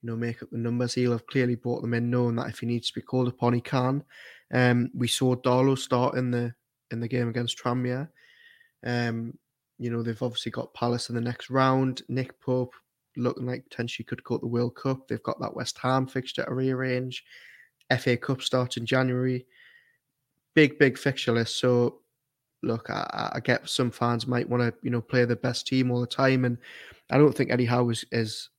you 0.02 0.10
know, 0.10 0.16
make 0.16 0.42
up 0.42 0.50
the 0.50 0.58
numbers. 0.58 0.94
He'll 0.94 1.12
have 1.12 1.26
clearly 1.26 1.54
brought 1.54 1.82
them 1.82 1.94
in, 1.94 2.10
knowing 2.10 2.36
that 2.36 2.48
if 2.48 2.58
he 2.58 2.66
needs 2.66 2.88
to 2.88 2.94
be 2.94 3.02
called 3.02 3.28
upon, 3.28 3.54
he 3.54 3.60
can. 3.60 4.02
Um, 4.52 4.90
we 4.94 5.08
saw 5.08 5.34
Darlow 5.36 5.78
start 5.78 6.16
in 6.16 6.30
the 6.30 6.54
in 6.90 7.00
the 7.00 7.08
game 7.08 7.28
against 7.28 7.58
Tranmere. 7.58 8.08
Um, 8.84 9.38
you 9.78 9.90
know, 9.90 10.02
they've 10.02 10.22
obviously 10.22 10.52
got 10.52 10.74
Palace 10.74 11.08
in 11.08 11.14
the 11.14 11.20
next 11.20 11.50
round. 11.50 12.02
Nick 12.08 12.38
Pope 12.40 12.74
looking 13.16 13.46
like 13.46 13.64
potentially 13.68 14.04
could 14.04 14.22
go 14.24 14.36
to 14.36 14.40
the 14.40 14.46
World 14.46 14.74
Cup. 14.74 15.08
They've 15.08 15.22
got 15.22 15.40
that 15.40 15.54
West 15.54 15.78
Ham 15.78 16.06
fixture 16.06 16.44
to 16.44 16.54
rearrange. 16.54 17.24
FA 17.98 18.16
Cup 18.16 18.42
starts 18.42 18.76
in 18.76 18.86
January. 18.86 19.46
Big, 20.54 20.78
big 20.78 20.98
fixture 20.98 21.32
list. 21.32 21.58
So, 21.58 22.00
look, 22.62 22.90
I, 22.90 23.32
I 23.34 23.40
get 23.40 23.68
some 23.68 23.90
fans 23.90 24.26
might 24.26 24.48
want 24.48 24.62
to, 24.62 24.74
you 24.82 24.90
know, 24.90 25.00
play 25.00 25.24
the 25.24 25.36
best 25.36 25.66
team 25.66 25.90
all 25.90 26.00
the 26.00 26.06
time, 26.06 26.44
and 26.44 26.58
I 27.10 27.18
don't 27.18 27.34
think 27.34 27.50
Eddie 27.50 27.64
Howe 27.64 27.88
is, 27.88 28.04
is 28.12 28.50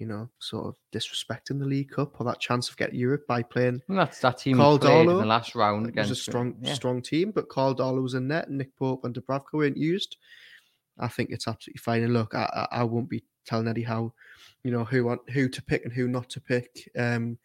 you 0.00 0.06
know, 0.06 0.30
sort 0.38 0.66
of 0.66 0.76
disrespecting 0.92 1.58
the 1.58 1.66
League 1.66 1.90
Cup 1.90 2.18
or 2.18 2.24
that 2.24 2.40
chance 2.40 2.70
of 2.70 2.76
getting 2.78 2.98
Europe 2.98 3.26
by 3.28 3.42
playing. 3.42 3.82
And 3.86 3.98
that's 3.98 4.18
that 4.20 4.38
team 4.38 4.56
Carl 4.56 4.78
played 4.78 5.06
Darlow, 5.06 5.10
in 5.12 5.18
the 5.18 5.26
last 5.26 5.54
round 5.54 5.86
against 5.86 6.08
was 6.08 6.18
a 6.18 6.22
strong, 6.22 6.56
yeah. 6.62 6.72
strong 6.72 7.02
team, 7.02 7.32
but 7.32 7.50
Karl 7.50 7.76
Darlow 7.76 8.02
was 8.02 8.14
in 8.14 8.26
net, 8.26 8.48
and 8.48 8.56
Nick 8.56 8.74
Pope 8.76 9.04
and 9.04 9.14
Dubravka 9.14 9.52
weren't 9.52 9.76
used. 9.76 10.16
I 10.98 11.08
think 11.08 11.30
it's 11.30 11.46
absolutely 11.46 11.80
fine. 11.80 12.02
And 12.02 12.14
look, 12.14 12.34
I, 12.34 12.66
I, 12.72 12.80
I 12.80 12.84
won't 12.84 13.10
be 13.10 13.22
telling 13.44 13.68
Eddie 13.68 13.82
Howe, 13.82 14.12
you 14.64 14.70
know, 14.70 14.84
who 14.84 15.04
want, 15.04 15.20
who 15.30 15.50
to 15.50 15.62
pick 15.62 15.84
and 15.84 15.92
who 15.92 16.08
not 16.08 16.30
to 16.30 16.40
pick, 16.40 16.90
um, 16.98 17.36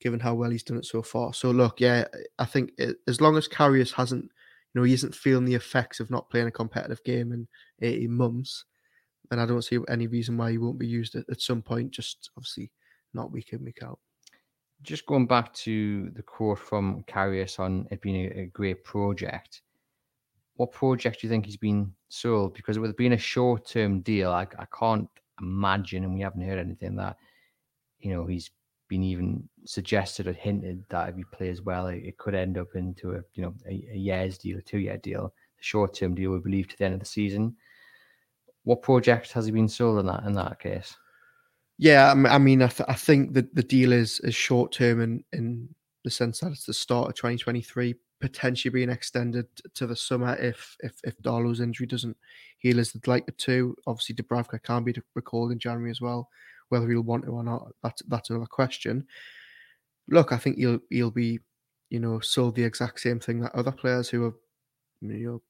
given 0.00 0.18
how 0.18 0.32
well 0.32 0.50
he's 0.50 0.62
done 0.62 0.78
it 0.78 0.86
so 0.86 1.02
far. 1.02 1.34
So 1.34 1.50
look, 1.50 1.78
yeah, 1.78 2.06
I 2.38 2.46
think 2.46 2.72
it, 2.78 2.96
as 3.06 3.20
long 3.20 3.36
as 3.36 3.48
Karius 3.48 3.92
hasn't, 3.92 4.24
you 4.24 4.80
know, 4.80 4.82
he 4.82 4.94
isn't 4.94 5.14
feeling 5.14 5.44
the 5.44 5.54
effects 5.54 6.00
of 6.00 6.10
not 6.10 6.30
playing 6.30 6.46
a 6.46 6.50
competitive 6.52 7.04
game 7.04 7.32
in 7.32 7.46
18 7.82 8.10
months, 8.10 8.64
and 9.32 9.40
I 9.40 9.46
don't 9.46 9.62
see 9.62 9.78
any 9.88 10.06
reason 10.06 10.36
why 10.36 10.50
he 10.50 10.58
won't 10.58 10.78
be 10.78 10.86
used 10.86 11.16
at, 11.16 11.24
at 11.30 11.40
some 11.40 11.62
point. 11.62 11.90
Just 11.90 12.30
obviously 12.36 12.70
not 13.14 13.32
week 13.32 13.54
in 13.54 13.64
week 13.64 13.82
out. 13.82 13.98
Just 14.82 15.06
going 15.06 15.26
back 15.26 15.54
to 15.54 16.10
the 16.10 16.22
quote 16.22 16.58
from 16.58 17.02
Karius 17.04 17.58
on 17.58 17.88
it 17.90 18.02
being 18.02 18.26
a, 18.26 18.40
a 18.42 18.46
great 18.46 18.84
project. 18.84 19.62
What 20.56 20.70
project 20.70 21.20
do 21.20 21.26
you 21.26 21.30
think 21.30 21.46
he's 21.46 21.56
been 21.56 21.94
sold? 22.10 22.52
Because 22.52 22.78
with 22.78 22.90
it 22.90 22.96
being 22.98 23.14
a 23.14 23.18
short 23.18 23.66
term 23.66 24.00
deal, 24.00 24.30
I, 24.30 24.46
I 24.58 24.66
can't 24.78 25.08
imagine, 25.40 26.04
and 26.04 26.12
we 26.12 26.20
haven't 26.20 26.46
heard 26.46 26.58
anything 26.58 26.94
that 26.96 27.16
you 28.00 28.12
know 28.12 28.26
he's 28.26 28.50
been 28.88 29.02
even 29.02 29.48
suggested 29.64 30.26
or 30.26 30.34
hinted 30.34 30.84
that 30.90 31.08
if 31.08 31.16
he 31.16 31.24
plays 31.32 31.62
well, 31.62 31.86
it, 31.86 32.02
it 32.04 32.18
could 32.18 32.34
end 32.34 32.58
up 32.58 32.74
into 32.74 33.12
a 33.12 33.22
you 33.32 33.44
know 33.44 33.54
a, 33.66 33.88
a 33.94 33.96
year's 33.96 34.36
deal, 34.36 34.58
a 34.58 34.62
two 34.62 34.78
year 34.78 34.98
deal. 34.98 35.32
The 35.56 35.64
short 35.64 35.94
term 35.94 36.14
deal, 36.14 36.32
we 36.32 36.38
believe, 36.38 36.68
to 36.68 36.76
the 36.76 36.84
end 36.84 36.94
of 36.94 37.00
the 37.00 37.06
season 37.06 37.56
what 38.64 38.82
project 38.82 39.32
has 39.32 39.46
he 39.46 39.52
been 39.52 39.68
sold 39.68 39.98
in 40.00 40.06
that 40.06 40.24
in 40.24 40.34
that 40.34 40.60
case? 40.60 40.96
Yeah, 41.78 42.12
I 42.12 42.38
mean, 42.38 42.62
I, 42.62 42.68
th- 42.68 42.88
I 42.88 42.94
think 42.94 43.32
that 43.34 43.54
the 43.54 43.62
deal 43.62 43.92
is 43.92 44.20
is 44.20 44.34
short 44.34 44.72
term 44.72 45.00
in 45.00 45.24
in 45.32 45.68
the 46.04 46.10
sense 46.10 46.40
that 46.40 46.52
it's 46.52 46.66
the 46.66 46.74
start 46.74 47.08
of 47.08 47.14
2023, 47.14 47.94
potentially 48.20 48.70
being 48.70 48.90
extended 48.90 49.46
to 49.74 49.86
the 49.86 49.96
summer 49.96 50.36
if 50.36 50.76
if 50.80 51.00
if 51.04 51.18
Darlow's 51.22 51.60
injury 51.60 51.86
doesn't 51.86 52.16
heal 52.58 52.78
as 52.78 52.92
they'd 52.92 53.06
like 53.06 53.24
it 53.26 53.38
to. 53.38 53.74
Obviously, 53.86 54.14
Dubravka 54.14 54.62
can 54.62 54.84
be 54.84 54.94
recalled 55.14 55.52
in 55.52 55.58
January 55.58 55.90
as 55.90 56.00
well. 56.00 56.28
Whether 56.68 56.88
he'll 56.88 57.02
want 57.02 57.24
to 57.24 57.32
or 57.32 57.42
not, 57.42 57.72
that's 57.82 58.02
that's 58.08 58.30
another 58.30 58.46
question. 58.46 59.06
Look, 60.08 60.32
I 60.32 60.36
think 60.36 60.58
he'll 60.58 60.80
he'll 60.90 61.10
be, 61.10 61.40
you 61.90 62.00
know, 62.00 62.20
sold 62.20 62.54
the 62.54 62.64
exact 62.64 63.00
same 63.00 63.20
thing 63.20 63.40
that 63.40 63.54
other 63.54 63.72
players 63.72 64.08
who 64.08 64.24
have, 64.24 64.34
you 65.00 65.08
know, 65.08 65.42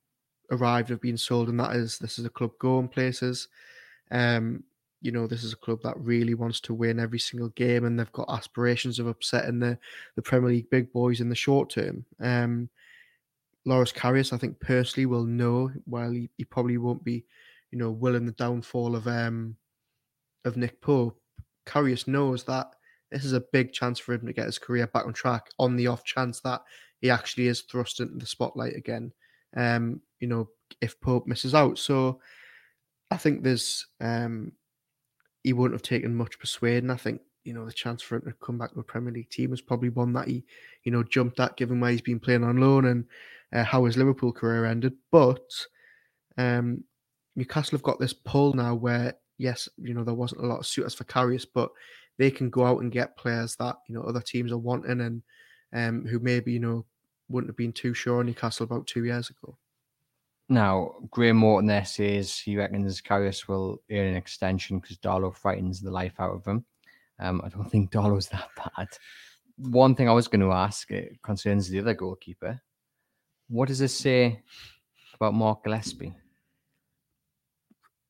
arrived 0.53 0.91
have 0.91 1.01
been 1.01 1.19
sold, 1.19 1.49
and 1.49 1.59
that 1.59 1.75
is 1.75 1.99
this 1.99 2.19
is 2.19 2.25
a 2.25 2.31
club 2.31 2.53
going 2.61 2.88
places. 2.88 3.49
Um, 4.11 4.62
you 5.01 5.11
know, 5.11 5.27
this 5.27 5.43
is 5.43 5.53
a 5.53 5.57
club 5.57 5.81
that 5.83 5.99
really 5.99 6.35
wants 6.35 6.61
to 6.61 6.75
win 6.75 7.01
every 7.01 7.19
single 7.19 7.49
game, 7.51 7.85
and 7.85 7.99
they've 7.99 8.12
got 8.12 8.31
aspirations 8.31 8.99
of 9.01 9.09
upsetting 9.09 9.59
the 9.59 9.79
the 10.15 10.23
Premier 10.23 10.51
League 10.51 10.71
big 10.71 10.93
boys 10.93 11.21
in 11.21 11.29
the 11.29 11.35
short 11.35 11.71
term. 11.71 12.05
Um, 12.21 12.69
Loris 13.65 13.93
Karius, 13.93 14.33
I 14.33 14.37
think 14.37 14.61
personally, 14.61 15.07
will 15.07 15.25
know 15.25 15.73
while 15.87 16.11
he, 16.11 16.31
he 16.37 16.45
probably 16.45 16.79
won't 16.79 17.05
be, 17.05 17.25
you 17.71 17.79
know, 17.79 17.91
willing 17.91 18.27
the 18.27 18.33
downfall 18.33 18.95
of 18.95 19.09
um 19.09 19.57
of 20.45 20.57
Nick 20.57 20.81
Pope. 20.81 21.19
Karius 21.67 22.07
knows 22.07 22.45
that 22.45 22.75
this 23.11 23.25
is 23.25 23.33
a 23.33 23.45
big 23.53 23.73
chance 23.73 23.99
for 23.99 24.15
him 24.15 24.27
to 24.27 24.33
get 24.33 24.47
his 24.47 24.59
career 24.59 24.87
back 24.87 25.07
on 25.07 25.12
track 25.12 25.49
on 25.59 25.77
the 25.77 25.87
off 25.87 26.05
chance 26.05 26.41
that 26.41 26.62
he 27.01 27.11
actually 27.11 27.49
is 27.49 27.62
thrust 27.62 28.01
into 28.01 28.17
the 28.17 28.27
spotlight 28.27 28.74
again 28.74 29.12
um, 29.57 30.00
you 30.20 30.28
know, 30.28 30.48
if 30.80 31.00
Pope 31.00 31.26
misses 31.26 31.55
out. 31.55 31.78
So 31.78 32.20
I 33.11 33.16
think 33.16 33.42
there's 33.42 33.86
um, 34.00 34.53
he 35.42 35.53
wouldn't 35.53 35.74
have 35.74 35.82
taken 35.82 36.14
much 36.14 36.38
persuading. 36.38 36.90
I 36.90 36.96
think 36.96 37.20
you 37.44 37.53
know 37.53 37.64
the 37.64 37.72
chance 37.72 38.03
for 38.03 38.16
him 38.16 38.22
to 38.22 38.32
come 38.44 38.59
back 38.59 38.72
to 38.72 38.80
a 38.80 38.84
Premier 38.84 39.12
League 39.12 39.30
team 39.30 39.50
was 39.50 39.61
probably 39.61 39.88
one 39.88 40.12
that 40.14 40.28
he 40.28 40.44
you 40.84 40.92
know 40.92 41.03
jumped 41.03 41.40
at, 41.40 41.57
given 41.57 41.80
where 41.80 41.90
he's 41.90 42.00
been 42.00 42.20
playing 42.20 42.44
on 42.44 42.57
loan 42.57 42.86
and 42.86 43.05
uh, 43.53 43.64
how 43.64 43.84
his 43.84 43.96
Liverpool 43.96 44.32
career 44.32 44.64
ended. 44.64 44.94
But 45.11 45.42
um, 46.38 46.84
Newcastle 47.36 47.76
have 47.76 47.82
got 47.82 47.98
this 47.98 48.12
pull 48.12 48.55
now 48.55 48.74
where 48.74 49.14
yes, 49.38 49.68
you 49.76 49.94
know 49.94 50.05
there 50.05 50.14
wasn't 50.14 50.42
a 50.42 50.46
lot 50.46 50.61
of 50.61 50.66
suitors 50.66 50.94
for 50.94 51.05
Karius, 51.05 51.46
but 51.53 51.70
they 52.18 52.30
can 52.30 52.50
go 52.50 52.64
out 52.64 52.80
and 52.80 52.92
get 52.92 53.16
players 53.16 53.57
that 53.57 53.76
you 53.88 53.94
know 53.94 54.03
other 54.03 54.20
teams 54.20 54.53
are 54.53 54.59
wanting 54.59 55.00
and 55.00 55.22
um, 55.74 56.07
who 56.07 56.18
maybe 56.18 56.53
you 56.53 56.61
know 56.61 56.84
wouldn't 57.33 57.49
have 57.49 57.57
been 57.57 57.72
too 57.72 57.95
sure 57.95 58.20
on 58.20 58.26
Newcastle 58.26 58.64
about 58.64 58.87
two 58.87 59.05
years 59.05 59.30
ago. 59.30 59.57
Now, 60.49 60.93
Graham 61.11 61.39
Morton 61.39 61.66
there 61.66 61.85
says 61.85 62.37
he 62.37 62.57
reckons 62.57 63.01
Karius 63.01 63.49
will 63.49 63.80
earn 63.91 64.09
an 64.09 64.16
extension 64.16 64.78
because 64.78 64.99
Darlow 64.99 65.35
frightens 65.35 65.80
the 65.80 65.91
life 65.91 66.14
out 66.18 66.35
of 66.35 66.45
him. 66.45 66.64
Um, 67.18 67.41
I 67.45 67.49
don't 67.49 67.64
think 67.70 67.91
Darlow's 67.91 68.28
that 68.28 68.49
bad. 68.57 68.89
One 69.57 69.95
thing 69.95 70.09
I 70.09 70.12
was 70.12 70.28
going 70.28 70.41
to 70.41 70.53
ask 70.53 70.91
it 70.91 71.22
concerns 71.22 71.68
the 71.68 71.80
other 71.80 71.95
goalkeeper. 71.95 72.61
what 73.49 73.68
does 73.68 73.78
this 73.78 73.97
say 73.97 74.43
about 75.14 75.35
Mark 75.35 75.64
Gillespie? 75.64 76.14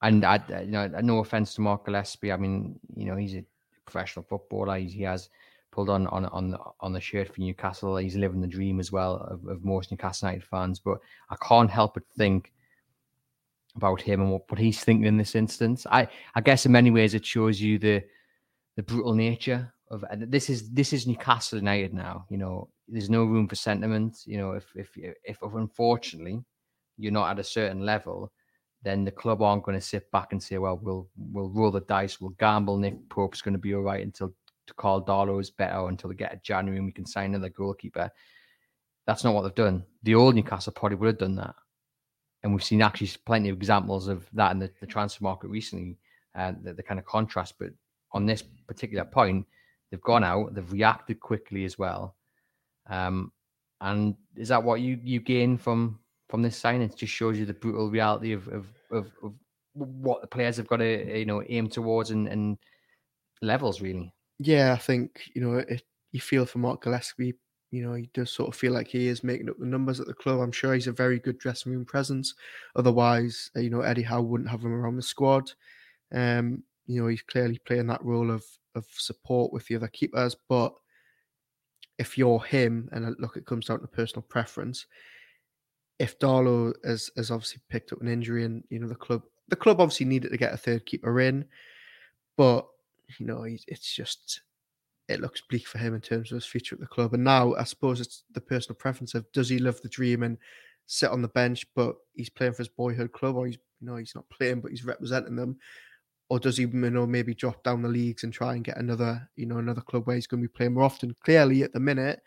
And 0.00 0.24
I, 0.24 0.40
you 0.64 0.72
know, 0.72 0.88
no 0.88 1.18
offense 1.18 1.54
to 1.54 1.60
Mark 1.60 1.84
Gillespie. 1.86 2.32
I 2.32 2.36
mean, 2.36 2.78
you 2.96 3.06
know, 3.06 3.16
he's 3.16 3.36
a 3.36 3.44
professional 3.84 4.24
footballer. 4.24 4.78
He, 4.78 4.86
he 4.86 5.02
has 5.02 5.28
pulled 5.72 5.90
on 5.90 6.06
on 6.08 6.26
on 6.26 6.50
the, 6.50 6.58
on 6.80 6.92
the 6.92 7.00
shirt 7.00 7.34
for 7.34 7.40
Newcastle. 7.40 7.96
He's 7.96 8.16
living 8.16 8.40
the 8.40 8.46
dream 8.46 8.78
as 8.78 8.92
well 8.92 9.16
of, 9.28 9.44
of 9.48 9.64
most 9.64 9.90
Newcastle 9.90 10.28
United 10.28 10.46
fans. 10.46 10.78
But 10.78 10.98
I 11.30 11.36
can't 11.46 11.70
help 11.70 11.94
but 11.94 12.04
think 12.16 12.52
about 13.74 14.00
him 14.00 14.20
and 14.20 14.30
what, 14.30 14.48
what 14.50 14.60
he's 14.60 14.84
thinking 14.84 15.06
in 15.06 15.16
this 15.16 15.34
instance. 15.34 15.86
I 15.90 16.06
I 16.34 16.40
guess 16.40 16.66
in 16.66 16.72
many 16.72 16.90
ways 16.90 17.14
it 17.14 17.26
shows 17.26 17.60
you 17.60 17.78
the 17.78 18.04
the 18.76 18.82
brutal 18.82 19.14
nature 19.14 19.72
of 19.90 20.04
this 20.12 20.48
is 20.48 20.70
this 20.70 20.92
is 20.92 21.06
Newcastle 21.06 21.58
United 21.58 21.92
now. 21.92 22.26
You 22.30 22.38
know, 22.38 22.68
there's 22.88 23.10
no 23.10 23.24
room 23.24 23.48
for 23.48 23.56
sentiment. 23.56 24.18
You 24.26 24.38
know, 24.38 24.52
if 24.52 24.66
if 24.76 24.90
if, 24.96 25.16
if 25.24 25.42
unfortunately 25.42 26.44
you're 26.98 27.12
not 27.12 27.30
at 27.30 27.38
a 27.38 27.44
certain 27.44 27.84
level, 27.84 28.30
then 28.82 29.04
the 29.04 29.10
club 29.10 29.42
aren't 29.42 29.64
going 29.64 29.78
to 29.78 29.84
sit 29.84 30.10
back 30.10 30.32
and 30.32 30.42
say, 30.42 30.58
well, 30.58 30.78
we'll 30.82 31.08
we'll 31.16 31.50
roll 31.50 31.70
the 31.70 31.80
dice, 31.80 32.20
we'll 32.20 32.30
gamble. 32.38 32.78
Nick 32.78 33.08
Pope's 33.08 33.42
going 33.42 33.54
to 33.54 33.58
be 33.58 33.74
all 33.74 33.82
right 33.82 34.04
until 34.04 34.34
to 34.66 34.74
Karl 34.74 35.04
Darlow 35.04 35.40
is 35.40 35.50
better 35.50 35.88
until 35.88 36.10
they 36.10 36.16
get 36.16 36.34
a 36.34 36.40
January 36.42 36.78
and 36.78 36.86
we 36.86 36.92
can 36.92 37.06
sign 37.06 37.34
another 37.34 37.48
goalkeeper. 37.48 38.10
That's 39.06 39.24
not 39.24 39.34
what 39.34 39.42
they've 39.42 39.54
done. 39.54 39.84
The 40.02 40.14
old 40.14 40.34
Newcastle 40.34 40.72
probably 40.72 40.96
would 40.96 41.06
have 41.06 41.18
done 41.18 41.36
that. 41.36 41.54
And 42.42 42.52
we've 42.52 42.64
seen 42.64 42.82
actually 42.82 43.10
plenty 43.24 43.48
of 43.48 43.56
examples 43.56 44.08
of 44.08 44.26
that 44.32 44.52
in 44.52 44.58
the, 44.58 44.70
the 44.80 44.86
transfer 44.86 45.22
market 45.22 45.48
recently, 45.48 45.98
uh, 46.34 46.52
the, 46.62 46.74
the 46.74 46.82
kind 46.82 46.98
of 46.98 47.06
contrast. 47.06 47.54
But 47.58 47.70
on 48.12 48.26
this 48.26 48.42
particular 48.66 49.04
point, 49.04 49.46
they've 49.90 50.00
gone 50.00 50.24
out, 50.24 50.54
they've 50.54 50.72
reacted 50.72 51.20
quickly 51.20 51.64
as 51.64 51.78
well. 51.78 52.16
Um, 52.88 53.32
and 53.80 54.16
is 54.36 54.48
that 54.48 54.62
what 54.62 54.80
you 54.80 54.98
you 55.02 55.20
gain 55.20 55.58
from 55.58 55.98
from 56.28 56.42
this 56.42 56.56
sign? 56.56 56.82
It 56.82 56.96
just 56.96 57.12
shows 57.12 57.38
you 57.38 57.44
the 57.44 57.52
brutal 57.52 57.90
reality 57.90 58.32
of 58.32 58.48
of, 58.48 58.66
of, 58.90 59.10
of 59.22 59.34
what 59.74 60.20
the 60.20 60.26
players 60.26 60.56
have 60.56 60.68
got 60.68 60.76
to 60.76 61.18
you 61.18 61.24
know 61.24 61.42
aim 61.48 61.68
towards 61.68 62.10
and, 62.10 62.28
and 62.28 62.58
levels 63.40 63.80
really. 63.80 64.14
Yeah, 64.38 64.72
I 64.72 64.76
think 64.76 65.30
you 65.34 65.42
know 65.42 65.58
it, 65.58 65.82
you 66.12 66.20
feel 66.20 66.46
for 66.46 66.58
Mark 66.58 66.82
Gillespie. 66.82 67.34
You 67.70 67.82
know, 67.82 67.94
he 67.94 68.10
does 68.12 68.30
sort 68.30 68.48
of 68.50 68.54
feel 68.54 68.72
like 68.72 68.88
he 68.88 69.08
is 69.08 69.24
making 69.24 69.48
up 69.48 69.58
the 69.58 69.64
numbers 69.64 69.98
at 69.98 70.06
the 70.06 70.12
club. 70.12 70.40
I'm 70.40 70.52
sure 70.52 70.74
he's 70.74 70.88
a 70.88 70.92
very 70.92 71.18
good 71.18 71.38
dressing 71.38 71.72
room 71.72 71.86
presence. 71.86 72.34
Otherwise, 72.76 73.50
uh, 73.56 73.60
you 73.60 73.70
know, 73.70 73.80
Eddie 73.80 74.02
Howe 74.02 74.20
wouldn't 74.20 74.50
have 74.50 74.60
him 74.62 74.74
around 74.74 74.96
the 74.96 75.02
squad. 75.02 75.50
Um, 76.12 76.62
you 76.86 77.00
know, 77.00 77.08
he's 77.08 77.22
clearly 77.22 77.58
playing 77.66 77.86
that 77.86 78.04
role 78.04 78.30
of 78.30 78.44
of 78.74 78.86
support 78.90 79.52
with 79.52 79.66
the 79.66 79.76
other 79.76 79.88
keepers. 79.88 80.36
But 80.48 80.74
if 81.98 82.18
you're 82.18 82.42
him, 82.42 82.88
and 82.92 83.06
uh, 83.06 83.10
look, 83.18 83.36
it 83.36 83.46
comes 83.46 83.66
down 83.66 83.80
to 83.80 83.86
personal 83.86 84.22
preference. 84.22 84.86
If 85.98 86.18
Darlow 86.18 86.74
has, 86.84 87.10
has 87.16 87.30
obviously 87.30 87.60
picked 87.70 87.92
up 87.92 88.00
an 88.00 88.08
injury, 88.08 88.44
and 88.44 88.64
you 88.70 88.80
know 88.80 88.88
the 88.88 88.94
club, 88.94 89.22
the 89.48 89.56
club 89.56 89.80
obviously 89.80 90.06
needed 90.06 90.30
to 90.30 90.36
get 90.36 90.52
a 90.52 90.58
third 90.58 90.84
keeper 90.84 91.20
in, 91.20 91.44
but 92.36 92.66
you 93.18 93.26
know, 93.26 93.44
it's 93.44 93.94
just 93.94 94.42
it 95.08 95.20
looks 95.20 95.42
bleak 95.48 95.66
for 95.66 95.78
him 95.78 95.94
in 95.94 96.00
terms 96.00 96.30
of 96.30 96.36
his 96.36 96.46
future 96.46 96.74
at 96.74 96.80
the 96.80 96.86
club. 96.86 97.12
And 97.14 97.24
now 97.24 97.54
I 97.54 97.64
suppose 97.64 98.00
it's 98.00 98.24
the 98.32 98.40
personal 98.40 98.76
preference 98.76 99.14
of 99.14 99.30
does 99.32 99.48
he 99.48 99.58
love 99.58 99.80
the 99.82 99.88
dream 99.88 100.22
and 100.22 100.38
sit 100.86 101.10
on 101.10 101.22
the 101.22 101.28
bench, 101.28 101.66
but 101.74 101.96
he's 102.14 102.30
playing 102.30 102.52
for 102.52 102.58
his 102.58 102.68
boyhood 102.68 103.12
club, 103.12 103.36
or 103.36 103.46
he's 103.46 103.58
you 103.80 103.86
know 103.86 103.96
he's 103.96 104.14
not 104.14 104.28
playing, 104.30 104.60
but 104.60 104.70
he's 104.70 104.84
representing 104.84 105.36
them, 105.36 105.58
or 106.28 106.38
does 106.38 106.56
he 106.56 106.64
you 106.64 106.90
know 106.90 107.06
maybe 107.06 107.34
drop 107.34 107.62
down 107.62 107.82
the 107.82 107.88
leagues 107.88 108.24
and 108.24 108.32
try 108.32 108.54
and 108.54 108.64
get 108.64 108.78
another 108.78 109.28
you 109.36 109.46
know 109.46 109.58
another 109.58 109.80
club 109.80 110.06
where 110.06 110.16
he's 110.16 110.26
going 110.26 110.42
to 110.42 110.48
be 110.48 110.52
playing 110.52 110.74
more 110.74 110.84
often? 110.84 111.14
Clearly, 111.24 111.62
at 111.62 111.72
the 111.72 111.80
minute, 111.80 112.20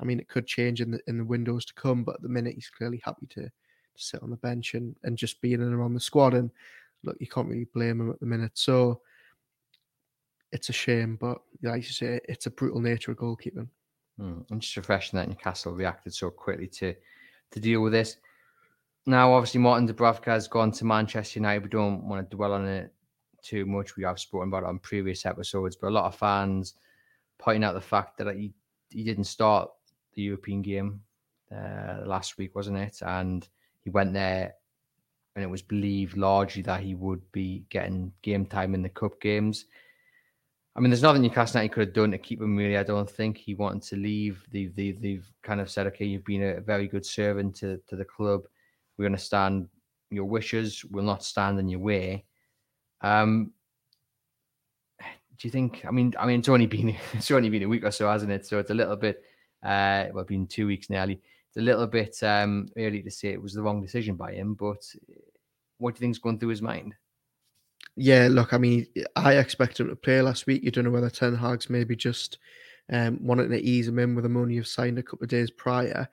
I 0.00 0.04
mean, 0.04 0.20
it 0.20 0.28
could 0.28 0.46
change 0.46 0.80
in 0.80 0.92
the 0.92 1.00
in 1.06 1.18
the 1.18 1.24
windows 1.24 1.64
to 1.66 1.74
come, 1.74 2.04
but 2.04 2.16
at 2.16 2.22
the 2.22 2.28
minute 2.28 2.54
he's 2.54 2.70
clearly 2.70 3.00
happy 3.04 3.26
to, 3.26 3.42
to 3.42 3.50
sit 3.96 4.22
on 4.22 4.30
the 4.30 4.36
bench 4.36 4.74
and 4.74 4.96
and 5.02 5.18
just 5.18 5.40
being 5.40 5.54
in 5.54 5.62
and 5.62 5.74
around 5.74 5.94
the 5.94 6.00
squad. 6.00 6.34
And 6.34 6.50
look, 7.04 7.16
you 7.20 7.26
can't 7.26 7.48
really 7.48 7.68
blame 7.72 8.00
him 8.00 8.10
at 8.10 8.20
the 8.20 8.26
minute. 8.26 8.52
So 8.54 9.00
it's 10.52 10.68
a 10.68 10.72
shame, 10.72 11.16
but 11.20 11.38
like 11.62 11.82
you 11.82 11.90
say, 11.90 12.20
it's 12.28 12.46
a 12.46 12.50
brutal 12.50 12.80
nature 12.80 13.12
of 13.12 13.18
goalkeeping. 13.18 13.68
Mm, 14.20 14.44
and 14.50 14.60
just 14.60 14.76
refreshing 14.76 15.18
that 15.18 15.28
Newcastle 15.28 15.72
reacted 15.72 16.14
so 16.14 16.30
quickly 16.30 16.66
to 16.66 16.94
to 17.52 17.60
deal 17.60 17.80
with 17.80 17.92
this. 17.92 18.16
Now, 19.06 19.32
obviously, 19.32 19.60
Martin 19.60 19.88
Dubravka 19.88 20.26
has 20.26 20.46
gone 20.46 20.72
to 20.72 20.84
Manchester 20.84 21.38
United. 21.38 21.64
We 21.64 21.70
don't 21.70 22.06
want 22.06 22.28
to 22.28 22.36
dwell 22.36 22.52
on 22.52 22.66
it 22.66 22.92
too 23.42 23.64
much. 23.66 23.96
We 23.96 24.04
have 24.04 24.20
spoken 24.20 24.48
about 24.48 24.64
it 24.64 24.68
on 24.68 24.78
previous 24.78 25.24
episodes, 25.24 25.76
but 25.76 25.88
a 25.88 25.90
lot 25.90 26.04
of 26.04 26.14
fans 26.14 26.74
pointing 27.38 27.64
out 27.64 27.74
the 27.74 27.80
fact 27.80 28.18
that 28.18 28.36
he 28.36 28.52
he 28.90 29.04
didn't 29.04 29.24
start 29.24 29.70
the 30.14 30.22
European 30.22 30.62
game 30.62 31.00
uh, 31.54 32.00
last 32.04 32.38
week, 32.38 32.54
wasn't 32.54 32.76
it? 32.76 32.98
And 33.02 33.48
he 33.82 33.90
went 33.90 34.12
there, 34.12 34.54
and 35.34 35.42
it 35.42 35.48
was 35.48 35.62
believed 35.62 36.16
largely 36.16 36.62
that 36.62 36.80
he 36.80 36.94
would 36.94 37.22
be 37.32 37.64
getting 37.70 38.12
game 38.22 38.44
time 38.44 38.74
in 38.74 38.82
the 38.82 38.88
cup 38.88 39.20
games. 39.20 39.66
I 40.76 40.80
mean, 40.80 40.90
there's 40.90 41.02
nothing 41.02 41.22
Newcastle 41.22 41.60
United 41.60 41.74
could 41.74 41.86
have 41.88 41.94
done 41.94 42.12
to 42.12 42.18
keep 42.18 42.40
him. 42.40 42.56
Really, 42.56 42.76
I 42.76 42.84
don't 42.84 43.10
think 43.10 43.36
he 43.36 43.54
wanted 43.54 43.82
to 43.82 43.96
leave. 43.96 44.44
They've, 44.52 44.74
they, 44.74 44.92
they've 44.92 45.26
kind 45.42 45.60
of 45.60 45.70
said, 45.70 45.86
"Okay, 45.88 46.04
you've 46.04 46.24
been 46.24 46.42
a 46.42 46.60
very 46.60 46.86
good 46.86 47.04
servant 47.04 47.56
to, 47.56 47.80
to 47.88 47.96
the 47.96 48.04
club. 48.04 48.42
We 48.96 49.06
understand 49.06 49.68
your 50.10 50.26
wishes. 50.26 50.84
We'll 50.84 51.04
not 51.04 51.24
stand 51.24 51.58
in 51.58 51.68
your 51.68 51.80
way." 51.80 52.24
Um, 53.00 53.52
do 55.00 55.48
you 55.48 55.50
think? 55.50 55.84
I 55.86 55.90
mean, 55.90 56.14
I 56.18 56.26
mean, 56.26 56.38
it's 56.38 56.48
only 56.48 56.66
been 56.66 56.96
it's 57.14 57.30
only 57.30 57.50
been 57.50 57.64
a 57.64 57.68
week 57.68 57.84
or 57.84 57.90
so, 57.90 58.08
hasn't 58.08 58.30
it? 58.30 58.46
So 58.46 58.58
it's 58.58 58.70
a 58.70 58.74
little 58.74 58.96
bit. 58.96 59.24
Uh, 59.62 60.06
well, 60.12 60.24
been 60.24 60.46
two 60.46 60.66
weeks 60.66 60.88
nearly. 60.88 61.20
It's 61.48 61.56
a 61.56 61.62
little 61.62 61.86
bit 61.88 62.16
um, 62.22 62.68
early 62.78 63.02
to 63.02 63.10
say 63.10 63.30
it 63.30 63.42
was 63.42 63.54
the 63.54 63.62
wrong 63.62 63.82
decision 63.82 64.14
by 64.14 64.32
him. 64.32 64.54
But 64.54 64.86
what 65.78 65.94
do 65.94 65.98
you 65.98 66.00
think's 66.00 66.18
going 66.18 66.38
through 66.38 66.50
his 66.50 66.62
mind? 66.62 66.94
Yeah, 67.96 68.28
look, 68.30 68.54
I 68.54 68.58
mean, 68.58 68.86
I 69.16 69.34
expect 69.34 69.80
him 69.80 69.88
to 69.88 69.96
play 69.96 70.22
last 70.22 70.46
week. 70.46 70.62
You 70.62 70.70
don't 70.70 70.84
know 70.84 70.90
whether 70.90 71.10
Ten 71.10 71.34
Hag's 71.34 71.68
maybe 71.68 71.96
just 71.96 72.38
um, 72.90 73.18
wanting 73.20 73.50
to 73.50 73.60
ease 73.60 73.88
him 73.88 73.98
in 73.98 74.14
with 74.14 74.24
the 74.24 74.28
money 74.28 74.54
you've 74.54 74.66
signed 74.66 74.98
a 74.98 75.02
couple 75.02 75.24
of 75.24 75.30
days 75.30 75.50
prior. 75.50 76.08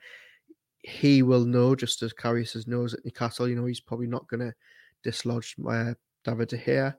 He 0.82 1.22
will 1.22 1.44
know, 1.44 1.74
just 1.74 2.02
as 2.02 2.12
Karius 2.12 2.66
knows 2.66 2.94
at 2.94 3.04
Newcastle, 3.04 3.48
you 3.48 3.56
know, 3.56 3.66
he's 3.66 3.80
probably 3.80 4.06
not 4.06 4.28
going 4.28 4.40
to 4.40 4.54
dislodge 5.02 5.56
uh, 5.68 5.94
David 6.24 6.48
De 6.48 6.58
Gea, 6.58 6.94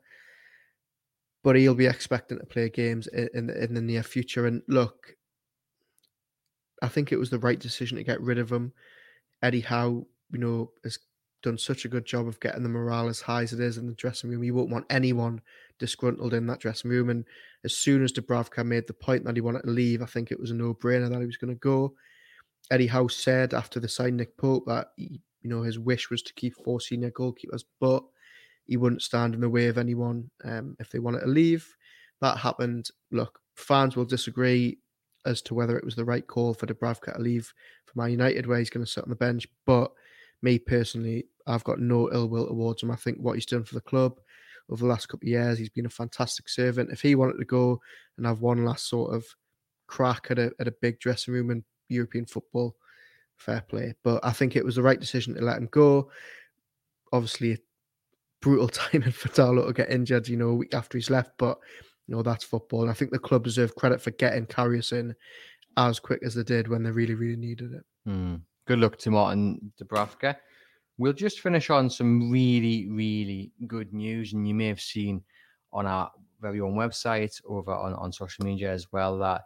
but 1.43 1.55
he'll 1.55 1.75
be 1.75 1.85
expecting 1.85 2.39
to 2.39 2.45
play 2.45 2.69
games 2.69 3.07
in, 3.07 3.29
in 3.33 3.47
the, 3.47 3.63
in 3.63 3.73
the 3.73 3.81
near 3.81 4.03
future. 4.03 4.47
And 4.47 4.61
look, 4.67 5.15
I 6.81 6.87
think 6.87 7.11
it 7.11 7.19
was 7.19 7.29
the 7.29 7.39
right 7.39 7.59
decision 7.59 7.97
to 7.97 8.03
get 8.03 8.21
rid 8.21 8.39
of 8.39 8.51
him. 8.51 8.73
Eddie 9.41 9.61
Howe, 9.61 10.05
you 10.31 10.39
know, 10.39 10.71
has 10.83 10.99
done 11.41 11.57
such 11.57 11.85
a 11.85 11.89
good 11.89 12.05
job 12.05 12.27
of 12.27 12.39
getting 12.39 12.63
the 12.63 12.69
morale 12.69 13.07
as 13.07 13.21
high 13.21 13.43
as 13.43 13.53
it 13.53 13.59
is 13.59 13.77
in 13.77 13.87
the 13.87 13.93
dressing 13.93 14.29
room. 14.29 14.43
You 14.43 14.53
won't 14.53 14.69
want 14.69 14.85
anyone 14.89 15.41
disgruntled 15.79 16.33
in 16.33 16.45
that 16.47 16.59
dressing 16.59 16.91
room. 16.91 17.09
And 17.09 17.25
as 17.63 17.75
soon 17.75 18.03
as 18.03 18.11
Dubravka 18.11 18.65
made 18.65 18.87
the 18.87 18.93
point 18.93 19.23
that 19.25 19.35
he 19.35 19.41
wanted 19.41 19.63
to 19.63 19.69
leave, 19.69 20.01
I 20.01 20.05
think 20.05 20.31
it 20.31 20.39
was 20.39 20.51
a 20.51 20.55
no-brainer 20.55 21.09
that 21.09 21.19
he 21.19 21.25
was 21.25 21.37
going 21.37 21.53
to 21.53 21.59
go. 21.59 21.93
Eddie 22.71 22.87
Howe 22.87 23.07
said 23.07 23.53
after 23.53 23.79
the 23.79 23.87
sign 23.87 24.17
Nick 24.17 24.37
Pope 24.37 24.65
that 24.67 24.89
he, 24.95 25.21
you 25.41 25.49
know 25.49 25.61
his 25.61 25.79
wish 25.79 26.09
was 26.09 26.21
to 26.23 26.33
keep 26.33 26.55
four 26.55 26.81
senior 26.81 27.11
goalkeepers, 27.11 27.63
but 27.79 28.03
he 28.65 28.77
wouldn't 28.77 29.01
stand 29.01 29.33
in 29.33 29.41
the 29.41 29.49
way 29.49 29.67
of 29.67 29.77
anyone 29.77 30.29
um, 30.43 30.75
if 30.79 30.91
they 30.91 30.99
wanted 30.99 31.21
to 31.21 31.27
leave. 31.27 31.75
That 32.21 32.37
happened. 32.37 32.89
Look, 33.11 33.39
fans 33.55 33.95
will 33.95 34.05
disagree 34.05 34.77
as 35.25 35.41
to 35.43 35.53
whether 35.53 35.77
it 35.77 35.85
was 35.85 35.95
the 35.95 36.05
right 36.05 36.25
call 36.27 36.53
for 36.53 36.67
Dubravka 36.67 37.15
to 37.15 37.21
leave 37.21 37.51
for 37.85 37.99
Man 37.99 38.11
United, 38.11 38.45
where 38.45 38.59
he's 38.59 38.69
going 38.69 38.85
to 38.85 38.91
sit 38.91 39.03
on 39.03 39.09
the 39.09 39.15
bench, 39.15 39.47
but 39.65 39.91
me 40.41 40.59
personally, 40.59 41.25
I've 41.47 41.63
got 41.63 41.79
no 41.79 42.11
ill 42.11 42.29
will 42.29 42.47
towards 42.47 42.83
him. 42.83 42.91
I 42.91 42.95
think 42.95 43.17
what 43.17 43.33
he's 43.33 43.45
done 43.45 43.63
for 43.63 43.75
the 43.75 43.81
club 43.81 44.19
over 44.69 44.83
the 44.83 44.89
last 44.89 45.07
couple 45.07 45.25
of 45.25 45.31
years, 45.31 45.57
he's 45.57 45.69
been 45.69 45.85
a 45.85 45.89
fantastic 45.89 46.47
servant. 46.47 46.91
If 46.91 47.01
he 47.01 47.15
wanted 47.15 47.39
to 47.39 47.45
go 47.45 47.81
and 48.17 48.25
have 48.25 48.41
one 48.41 48.63
last 48.65 48.87
sort 48.87 49.13
of 49.13 49.25
crack 49.87 50.27
at 50.29 50.37
a 50.37 50.51
at 50.59 50.67
a 50.67 50.75
big 50.81 50.99
dressing 50.99 51.33
room 51.33 51.49
in 51.49 51.63
European 51.89 52.25
football, 52.25 52.75
fair 53.37 53.61
play. 53.61 53.95
But 54.03 54.23
I 54.23 54.31
think 54.31 54.55
it 54.55 54.65
was 54.65 54.75
the 54.75 54.83
right 54.83 54.99
decision 54.99 55.33
to 55.35 55.41
let 55.41 55.57
him 55.57 55.69
go. 55.71 56.11
Obviously, 57.11 57.53
a 57.53 57.57
brutal 58.41 58.67
timing 58.69 59.11
for 59.11 59.29
Darlow 59.29 59.67
to 59.67 59.73
get 59.73 59.91
injured, 59.91 60.27
you 60.27 60.37
know, 60.37 60.49
a 60.49 60.55
week 60.55 60.73
after 60.73 60.97
he's 60.97 61.09
left. 61.09 61.31
But 61.37 61.57
you 62.07 62.15
know 62.15 62.21
that's 62.21 62.43
football. 62.43 62.83
And 62.83 62.91
I 62.91 62.93
think 62.93 63.11
the 63.11 63.19
club 63.19 63.43
deserve 63.43 63.75
credit 63.75 64.01
for 64.01 64.11
getting 64.11 64.45
Karius 64.45 64.93
in 64.93 65.15
as 65.77 65.99
quick 65.99 66.21
as 66.23 66.35
they 66.35 66.43
did 66.43 66.67
when 66.67 66.83
they 66.83 66.91
really, 66.91 67.15
really 67.15 67.37
needed 67.37 67.73
it. 67.73 67.85
Mm 68.07 68.41
good 68.69 68.79
luck 68.79 68.99
to 68.99 69.09
Martin 69.09 69.71
Dubravka. 69.81 70.35
We'll 70.99 71.13
just 71.13 71.39
finish 71.39 71.71
on 71.71 71.89
some 71.89 72.29
really, 72.29 72.87
really 72.87 73.51
good 73.65 73.91
news. 73.95 74.33
And 74.33 74.47
you 74.47 74.53
may 74.53 74.67
have 74.67 74.79
seen 74.79 75.23
on 75.73 75.87
our 75.87 76.11
very 76.39 76.61
own 76.61 76.75
website 76.75 77.41
over 77.47 77.73
on, 77.73 77.93
on 77.95 78.13
social 78.13 78.45
media 78.45 78.71
as 78.71 78.91
well 78.91 79.17
that 79.17 79.41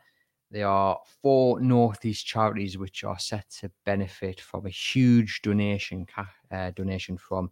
there 0.52 0.68
are 0.68 1.00
four 1.22 1.62
Northeast 1.62 2.26
charities 2.28 2.78
which 2.78 3.06
are 3.06 3.18
set 3.18 3.50
to 3.62 3.72
benefit 3.86 4.42
from 4.42 4.66
a 4.66 4.70
huge 4.70 5.42
donation 5.42 6.06
uh, 6.52 6.72
donation 6.72 7.16
from 7.18 7.50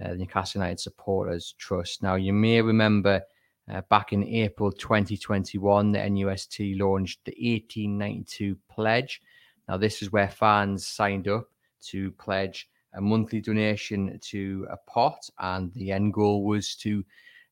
uh, 0.00 0.10
the 0.10 0.18
Newcastle 0.18 0.60
United 0.60 0.78
Supporters 0.78 1.52
Trust. 1.58 2.00
Now, 2.00 2.14
you 2.14 2.32
may 2.32 2.62
remember 2.62 3.22
uh, 3.68 3.80
back 3.90 4.12
in 4.12 4.22
April 4.22 4.70
2021, 4.70 5.90
the 5.90 5.98
NUST 5.98 6.78
launched 6.78 7.24
the 7.24 7.32
1892 7.32 8.56
Pledge, 8.70 9.20
now, 9.68 9.76
this 9.76 10.00
is 10.02 10.10
where 10.10 10.30
fans 10.30 10.86
signed 10.86 11.28
up 11.28 11.48
to 11.88 12.10
pledge 12.12 12.68
a 12.94 13.00
monthly 13.00 13.40
donation 13.40 14.18
to 14.22 14.66
a 14.70 14.76
pot, 14.90 15.28
and 15.38 15.72
the 15.74 15.92
end 15.92 16.14
goal 16.14 16.44
was 16.44 16.74
to 16.76 17.04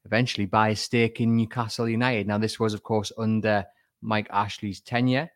eventually 0.07 0.47
buy 0.47 0.71
a 0.71 0.77
stake 0.77 1.21
in 1.21 1.37
Newcastle 1.37 1.89
United. 1.89 2.27
Now, 2.27 2.39
this 2.39 2.59
was, 2.59 2.73
of 2.73 2.83
course, 2.83 3.13
under 3.19 3.67
Mike 4.01 4.29
Ashley's 4.31 4.81
tenure. 4.81 5.31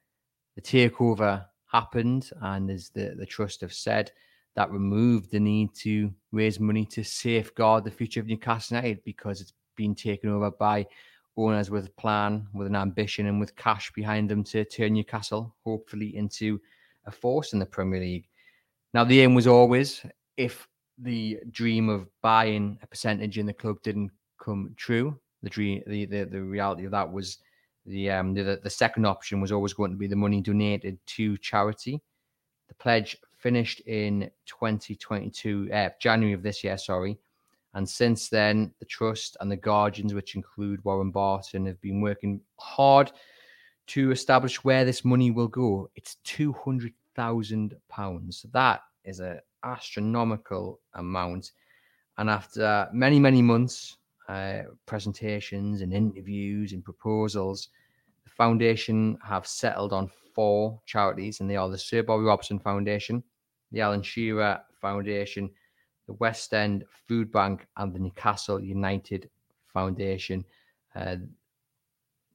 The 0.57 0.63
takeover 0.63 1.45
happened, 1.71 2.31
and 2.41 2.71
as 2.71 2.89
the, 2.89 3.15
the 3.17 3.27
trust 3.27 3.61
have 3.61 3.75
said, 3.75 4.11
that 4.57 4.71
removed 4.71 5.31
the 5.31 5.41
need 5.41 5.75
to 5.75 6.13
raise 6.33 6.59
money 6.59 6.87
to 6.87 7.05
safeguard 7.05 7.85
the 7.85 7.91
future 7.91 8.21
of 8.21 8.27
Newcastle 8.27 8.79
United 8.79 9.05
because 9.05 9.41
it's 9.41 9.53
been 9.77 9.95
taken 9.95 10.31
over 10.31 10.51
by 10.51 10.87
owners 11.49 11.71
with 11.71 11.87
a 11.87 12.01
plan, 12.01 12.47
with 12.53 12.67
an 12.67 12.77
ambition, 12.77 13.27
and 13.27 13.41
with 13.41 13.57
cash 13.57 13.93
behind 13.93 14.29
them 14.29 14.45
to 14.45 14.65
turn 14.65 14.95
Newcastle 14.95 15.55
hopefully 15.65 16.17
into 16.17 16.61
a 17.07 17.11
force 17.11 17.53
in 17.53 17.59
the 17.59 17.67
Premier 17.67 18.01
League. 18.01 18.29
Now, 18.95 19.05
the 19.05 19.21
aim 19.21 19.35
was 19.35 19.47
always 19.47 20.05
if 20.37 20.69
the 20.99 21.39
dream 21.51 21.89
of 21.89 22.09
buying 22.21 22.79
a 22.83 22.87
percentage 22.87 23.39
in 23.39 23.47
the 23.47 23.53
club 23.53 23.83
didn't 23.83 24.11
come 24.43 24.75
true, 24.77 25.19
the 25.43 25.51
dream, 25.51 25.83
the 25.87 26.05
the, 26.07 26.25
the 26.25 26.43
reality 26.43 26.85
of 26.85 26.91
that 26.91 27.11
was 27.11 27.39
the 27.87 28.11
um 28.11 28.35
the, 28.35 28.61
the 28.63 28.71
second 28.71 29.07
option 29.07 29.41
was 29.41 29.53
always 29.53 29.73
going 29.73 29.91
to 29.91 29.97
be 29.97 30.07
the 30.07 30.17
money 30.17 30.41
donated 30.41 30.99
to 31.07 31.37
charity. 31.39 32.01
The 32.69 32.75
pledge 32.75 33.17
finished 33.39 33.81
in 33.81 34.31
2022, 34.47 35.71
uh, 35.73 35.89
January 35.99 36.35
of 36.35 36.43
this 36.43 36.63
year, 36.63 36.77
sorry. 36.77 37.19
And 37.75 37.89
since 37.89 38.29
then, 38.29 38.73
the 38.81 38.85
trust 38.85 39.37
and 39.41 39.51
the 39.51 39.57
guardians, 39.57 40.13
which 40.13 40.35
include 40.35 40.85
Warren 40.85 41.11
Barton, 41.11 41.67
have 41.67 41.81
been 41.81 42.01
working 42.01 42.41
hard 42.59 43.13
to 43.89 44.11
establish 44.11 44.65
where 44.65 44.85
this 44.85 45.05
money 45.05 45.31
will 45.31 45.49
go. 45.49 45.89
It's 45.95 46.17
two 46.25 46.53
hundred 46.53 46.95
thousand 47.15 47.77
pounds. 47.89 48.45
That 48.53 48.83
is 49.05 49.21
an 49.21 49.41
astronomical 49.63 50.81
amount. 50.95 51.53
And 52.19 52.29
after 52.29 52.89
many, 52.93 53.19
many 53.19 53.43
months, 53.43 53.97
uh, 54.29 54.63
presentations 54.87 55.81
and 55.81 55.93
interviews 55.93 56.73
and 56.73 56.85
proposals, 56.85 57.69
the 58.25 58.31
foundation 58.31 59.17
have 59.25 59.47
settled 59.47 59.93
on 59.93 60.11
four 60.35 60.81
charities, 60.87 61.41
and 61.41 61.49
they 61.49 61.57
are 61.57 61.69
the 61.69 61.79
Sir 61.79 62.03
Bobby 62.03 62.25
Robson 62.25 62.59
Foundation, 62.59 63.23
the 63.73 63.81
Alan 63.81 64.03
Shearer 64.03 64.61
Foundation, 64.81 65.51
the 66.11 66.17
West 66.19 66.53
End 66.53 66.85
Food 67.07 67.31
Bank, 67.31 67.67
and 67.77 67.95
the 67.95 68.01
Newcastle 68.01 68.61
United 68.61 69.31
Foundation. 69.69 70.45
Uh, 70.97 71.17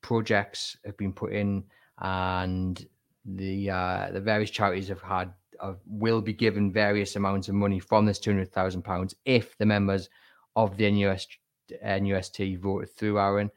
projects 0.02 0.78
have 0.86 0.96
been 0.96 1.12
put 1.12 1.34
in, 1.34 1.62
and 2.00 2.88
the 3.26 3.70
uh, 3.70 4.12
the 4.14 4.22
various 4.22 4.50
charities 4.50 4.88
have 4.88 5.02
had 5.02 5.34
will 5.88 6.22
be 6.22 6.34
given 6.34 6.72
various 6.72 7.18
amounts 7.18 7.50
of 7.50 7.56
money 7.56 7.80
from 7.80 8.06
this 8.06 8.20
two 8.20 8.32
hundred 8.32 8.52
thousand 8.54 8.84
pounds 8.84 9.14
if 9.26 9.58
the 9.58 9.66
members 9.66 10.10
of 10.56 10.78
the 10.78 10.90
NUS 10.90 11.28
NUST 11.84 12.58
voted 12.60 12.90
through 12.96 13.20
Aaron. 13.20 13.52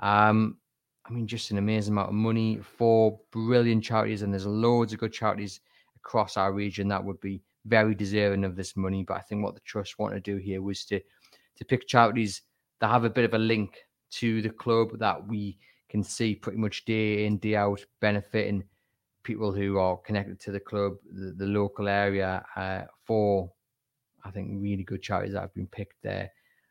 Um, 0.00 0.58
I 1.06 1.12
mean, 1.12 1.26
just 1.26 1.50
an 1.50 1.56
amazing 1.58 1.94
amount 1.94 2.08
of 2.08 2.14
money 2.14 2.58
for 2.58 3.18
brilliant 3.30 3.84
charities, 3.84 4.20
and 4.20 4.32
there's 4.34 4.44
loads 4.44 4.92
of 4.92 4.98
good 4.98 5.14
charities 5.14 5.60
across 5.96 6.36
our 6.36 6.52
region 6.52 6.88
that 6.88 7.02
would 7.02 7.20
be 7.20 7.40
very 7.66 7.94
deserving 7.94 8.44
of 8.44 8.56
this 8.56 8.76
money. 8.76 9.04
But 9.04 9.18
I 9.18 9.20
think 9.20 9.42
what 9.42 9.54
the 9.54 9.60
trust 9.60 9.98
want 9.98 10.14
to 10.14 10.20
do 10.20 10.36
here 10.36 10.62
was 10.62 10.84
to 10.86 11.00
to 11.56 11.64
pick 11.64 11.86
charities 11.86 12.42
that 12.80 12.88
have 12.88 13.04
a 13.04 13.10
bit 13.10 13.24
of 13.24 13.34
a 13.34 13.38
link 13.38 13.76
to 14.10 14.42
the 14.42 14.50
club 14.50 14.98
that 14.98 15.26
we 15.26 15.58
can 15.88 16.02
see 16.02 16.34
pretty 16.34 16.58
much 16.58 16.84
day 16.84 17.26
in 17.26 17.38
day 17.38 17.56
out 17.56 17.84
benefiting 18.00 18.64
people 19.22 19.52
who 19.52 19.78
are 19.78 19.96
connected 19.98 20.38
to 20.38 20.52
the 20.52 20.60
club, 20.60 20.94
the, 21.12 21.32
the 21.36 21.46
local 21.46 21.88
area, 21.88 22.44
uh, 22.54 22.82
for 23.04 23.50
I 24.24 24.30
think 24.30 24.50
really 24.52 24.84
good 24.84 25.02
charities 25.02 25.34
that 25.34 25.40
have 25.40 25.54
been 25.54 25.66
picked 25.66 26.02
there. 26.02 26.30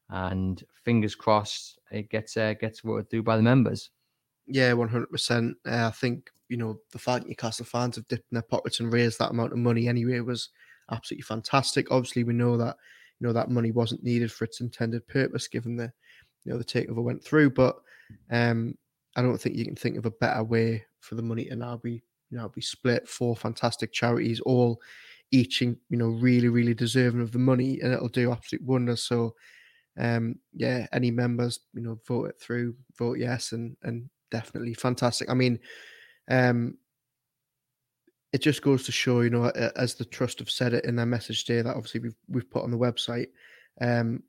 And 0.09 0.63
fingers 0.83 1.15
crossed, 1.15 1.79
it 1.91 2.09
gets 2.09 2.37
uh, 2.37 2.53
gets 2.53 2.81
voted 2.81 3.09
through 3.09 3.23
by 3.23 3.37
the 3.37 3.43
members. 3.43 3.89
Yeah, 4.47 4.73
one 4.73 4.89
hundred 4.89 5.09
percent. 5.09 5.57
Uh, 5.67 5.87
I 5.87 5.91
think 5.91 6.29
you 6.47 6.57
know 6.57 6.79
the 6.91 6.99
fact 6.99 7.25
Newcastle 7.25 7.65
fans 7.65 7.95
have 7.95 8.07
dipped 8.07 8.31
in 8.31 8.35
their 8.35 8.43
pockets 8.43 8.79
and 8.79 8.93
raised 8.93 9.17
that 9.19 9.31
amount 9.31 9.53
of 9.53 9.57
money 9.57 9.87
anyway 9.87 10.19
was 10.19 10.49
absolutely 10.91 11.23
fantastic. 11.23 11.91
Obviously, 11.91 12.23
we 12.23 12.33
know 12.33 12.57
that 12.57 12.77
you 13.19 13.27
know 13.27 13.33
that 13.33 13.49
money 13.49 13.71
wasn't 13.71 14.03
needed 14.03 14.31
for 14.31 14.45
its 14.45 14.61
intended 14.61 15.07
purpose, 15.07 15.47
given 15.47 15.75
the 15.75 15.91
you 16.43 16.51
know 16.51 16.57
the 16.57 16.63
takeover 16.63 17.03
went 17.03 17.23
through. 17.23 17.51
But 17.51 17.77
um, 18.31 18.75
I 19.15 19.21
don't 19.21 19.37
think 19.37 19.55
you 19.55 19.65
can 19.65 19.75
think 19.75 19.97
of 19.97 20.05
a 20.05 20.11
better 20.11 20.43
way 20.43 20.85
for 20.99 21.15
the 21.15 21.21
money 21.21 21.45
to 21.45 21.55
now 21.55 21.77
be 21.77 22.03
you 22.29 22.37
know 22.37 22.49
be 22.49 22.61
split 22.61 23.07
for 23.07 23.35
fantastic 23.35 23.91
charities, 23.93 24.39
all 24.41 24.81
each 25.31 25.61
you 25.61 25.77
know 25.89 26.07
really 26.07 26.49
really 26.49 26.73
deserving 26.73 27.21
of 27.21 27.31
the 27.31 27.39
money, 27.39 27.79
and 27.81 27.93
it'll 27.93 28.09
do 28.09 28.31
absolute 28.31 28.63
wonders. 28.63 29.03
So 29.03 29.35
um 29.97 30.35
yeah 30.53 30.87
any 30.91 31.09
members 31.09 31.61
you 31.73 31.81
know 31.81 31.97
vote 32.05 32.25
it 32.25 32.39
through 32.39 32.75
vote 32.97 33.17
yes 33.17 33.53
and 33.53 33.77
and 33.83 34.09
definitely 34.29 34.73
fantastic 34.73 35.29
i 35.29 35.33
mean 35.33 35.57
um 36.29 36.77
it 38.35 38.41
just 38.41 38.61
goes 38.61 38.83
to 38.83 38.91
show 38.91 39.21
you 39.21 39.29
know 39.29 39.49
as 39.75 39.95
the 39.95 40.05
trust 40.05 40.39
have 40.39 40.49
said 40.49 40.73
it 40.73 40.85
in 40.85 40.95
their 40.95 41.05
message 41.05 41.45
today 41.45 41.61
that 41.61 41.75
obviously 41.75 42.01
we've 42.01 42.15
we've 42.27 42.49
put 42.49 42.63
on 42.63 42.71
the 42.71 42.77
website 42.77 43.27
um 43.81 44.21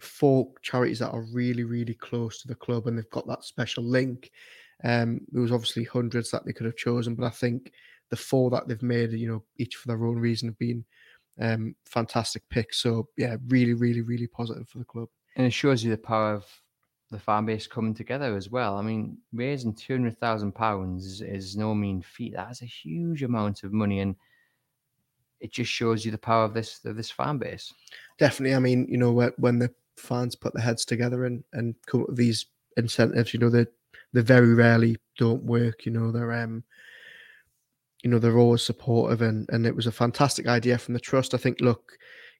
four 0.00 0.48
charities 0.62 1.00
that 1.00 1.10
are 1.10 1.26
really 1.32 1.64
really 1.64 1.94
close 1.94 2.40
to 2.40 2.48
the 2.48 2.54
club 2.54 2.86
and 2.86 2.96
they've 2.96 3.10
got 3.10 3.26
that 3.26 3.44
special 3.44 3.84
link 3.84 4.30
um, 4.84 5.20
there 5.32 5.42
was 5.42 5.52
obviously 5.52 5.84
hundreds 5.84 6.30
that 6.30 6.44
they 6.44 6.52
could 6.52 6.66
have 6.66 6.76
chosen, 6.76 7.14
but 7.14 7.24
I 7.24 7.30
think 7.30 7.72
the 8.10 8.16
four 8.16 8.50
that 8.50 8.68
they've 8.68 8.82
made, 8.82 9.12
you 9.12 9.28
know, 9.28 9.42
each 9.56 9.76
for 9.76 9.88
their 9.88 10.04
own 10.04 10.16
reason, 10.16 10.48
have 10.48 10.58
been 10.58 10.84
um, 11.40 11.74
fantastic 11.84 12.42
picks. 12.48 12.82
So 12.82 13.08
yeah, 13.16 13.36
really, 13.48 13.74
really, 13.74 14.02
really 14.02 14.26
positive 14.26 14.68
for 14.68 14.78
the 14.78 14.84
club. 14.84 15.08
And 15.36 15.46
it 15.46 15.52
shows 15.52 15.82
you 15.84 15.90
the 15.90 15.98
power 15.98 16.34
of 16.34 16.44
the 17.10 17.18
fan 17.18 17.46
base 17.46 17.66
coming 17.66 17.94
together 17.94 18.36
as 18.36 18.50
well. 18.50 18.76
I 18.76 18.82
mean, 18.82 19.18
raising 19.32 19.74
two 19.74 19.94
hundred 19.94 20.18
thousand 20.18 20.52
pounds 20.52 21.22
is 21.22 21.56
no 21.56 21.74
mean 21.74 22.02
feat. 22.02 22.34
That's 22.36 22.62
a 22.62 22.66
huge 22.66 23.22
amount 23.22 23.62
of 23.62 23.72
money, 23.72 24.00
and 24.00 24.14
it 25.40 25.52
just 25.52 25.70
shows 25.70 26.04
you 26.04 26.10
the 26.10 26.18
power 26.18 26.44
of 26.44 26.54
this 26.54 26.84
of 26.84 26.96
this 26.96 27.10
fan 27.10 27.38
base. 27.38 27.72
Definitely. 28.18 28.56
I 28.56 28.58
mean, 28.58 28.86
you 28.90 28.98
know, 28.98 29.12
when 29.38 29.58
the 29.58 29.72
fans 29.96 30.36
put 30.36 30.54
their 30.54 30.64
heads 30.64 30.84
together 30.84 31.24
and 31.24 31.42
and 31.52 31.74
come 31.86 32.02
up 32.02 32.08
with 32.08 32.16
these 32.16 32.46
incentives, 32.76 33.32
you 33.32 33.40
know, 33.40 33.50
they 33.50 33.66
they 34.12 34.20
very 34.20 34.54
rarely 34.54 34.96
don't 35.16 35.42
work. 35.44 35.86
You 35.86 35.92
know, 35.92 36.10
they're 36.10 36.32
um, 36.32 36.62
you 38.02 38.10
know, 38.10 38.18
they're 38.18 38.38
always 38.38 38.62
supportive, 38.62 39.22
and 39.22 39.48
and 39.50 39.66
it 39.66 39.74
was 39.74 39.86
a 39.86 39.92
fantastic 39.92 40.46
idea 40.46 40.78
from 40.78 40.94
the 40.94 41.00
trust. 41.00 41.34
I 41.34 41.38
think, 41.38 41.60
look, 41.60 41.92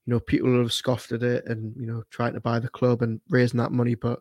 you 0.06 0.12
know, 0.12 0.20
people 0.20 0.58
have 0.58 0.72
scoffed 0.72 1.12
at 1.12 1.22
it, 1.22 1.46
and 1.46 1.74
you 1.76 1.86
know, 1.86 2.02
trying 2.10 2.34
to 2.34 2.40
buy 2.40 2.58
the 2.58 2.68
club 2.68 3.02
and 3.02 3.20
raising 3.28 3.58
that 3.58 3.72
money, 3.72 3.94
but 3.94 4.20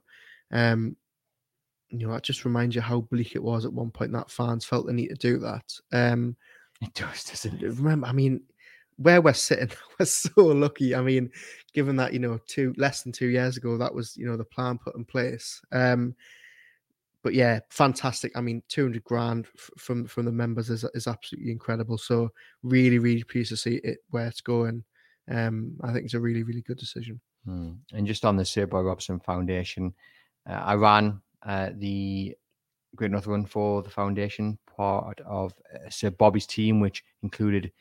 um, 0.52 0.96
you 1.90 2.06
know, 2.06 2.14
that 2.14 2.24
just 2.24 2.46
reminds 2.46 2.76
you 2.76 2.82
how 2.82 3.02
bleak 3.02 3.36
it 3.36 3.44
was 3.44 3.66
at 3.66 3.74
one 3.74 3.92
point 3.92 4.12
that 4.12 4.32
fans 4.32 4.66
felt 4.66 4.86
the 4.86 4.94
need 4.94 5.08
to 5.10 5.16
do 5.16 5.40
that. 5.40 5.74
Um, 5.92 6.36
it 6.82 6.94
does, 6.94 7.24
doesn't 7.24 7.62
it? 7.62 7.74
Remember, 7.76 8.08
I 8.08 8.12
mean, 8.12 8.42
where 8.98 9.22
we're 9.22 9.34
sitting, 9.34 9.72
we're 10.00 10.06
so 10.06 10.32
lucky. 10.38 10.96
I 10.96 11.02
mean, 11.02 11.32
given 11.74 11.96
that 11.98 12.14
you 12.14 12.20
know, 12.20 12.40
two 12.48 12.74
less 12.78 13.04
than 13.04 13.12
two 13.12 13.28
years 13.28 13.58
ago, 13.58 13.78
that 13.78 13.94
was 13.94 14.18
you 14.18 14.28
know 14.28 14.38
the 14.38 14.46
plan 14.46 14.78
put 14.78 14.96
in 14.96 15.06
place. 15.06 15.62
Um, 15.72 16.16
but 17.24 17.34
yeah, 17.34 17.60
fantastic. 17.70 18.32
I 18.36 18.42
mean, 18.42 18.62
200 18.70 19.04
grand 19.04 19.48
f- 19.56 19.70
from 19.78 20.06
from 20.08 20.26
the 20.26 20.32
members 20.32 20.70
is 20.70 20.86
is 20.94 21.08
absolutely 21.08 21.52
incredible. 21.52 21.98
So 21.98 22.32
really, 22.64 23.00
really 23.00 23.24
pleased 23.24 23.50
to 23.50 23.58
see 23.58 23.76
it 23.84 24.00
where 24.10 24.28
it's 24.28 24.42
going. 24.42 24.84
Um, 25.30 25.76
I 25.84 25.92
think 25.92 26.06
it's 26.06 26.14
a 26.14 26.20
really, 26.20 26.44
really 26.44 26.62
good 26.62 26.78
decision. 26.78 27.20
Hmm. 27.46 27.74
And 27.94 28.08
just 28.08 28.24
on 28.26 28.38
the 28.38 28.46
Sir 28.46 28.66
Bobby 28.66 28.88
Robson 28.88 29.20
Foundation, 29.20 29.94
I 30.54 30.76
ran 30.76 31.22
uh, 31.44 31.70
the 31.76 32.36
Great 32.96 33.12
North 33.12 33.28
Run 33.28 33.46
for 33.46 33.84
the 33.84 33.90
foundation, 33.90 34.58
part 34.76 35.20
of 35.22 35.54
uh, 35.74 35.90
Sir 35.90 36.10
Bobby's 36.10 36.46
team, 36.46 36.80
which 36.80 37.04
included 37.24 37.72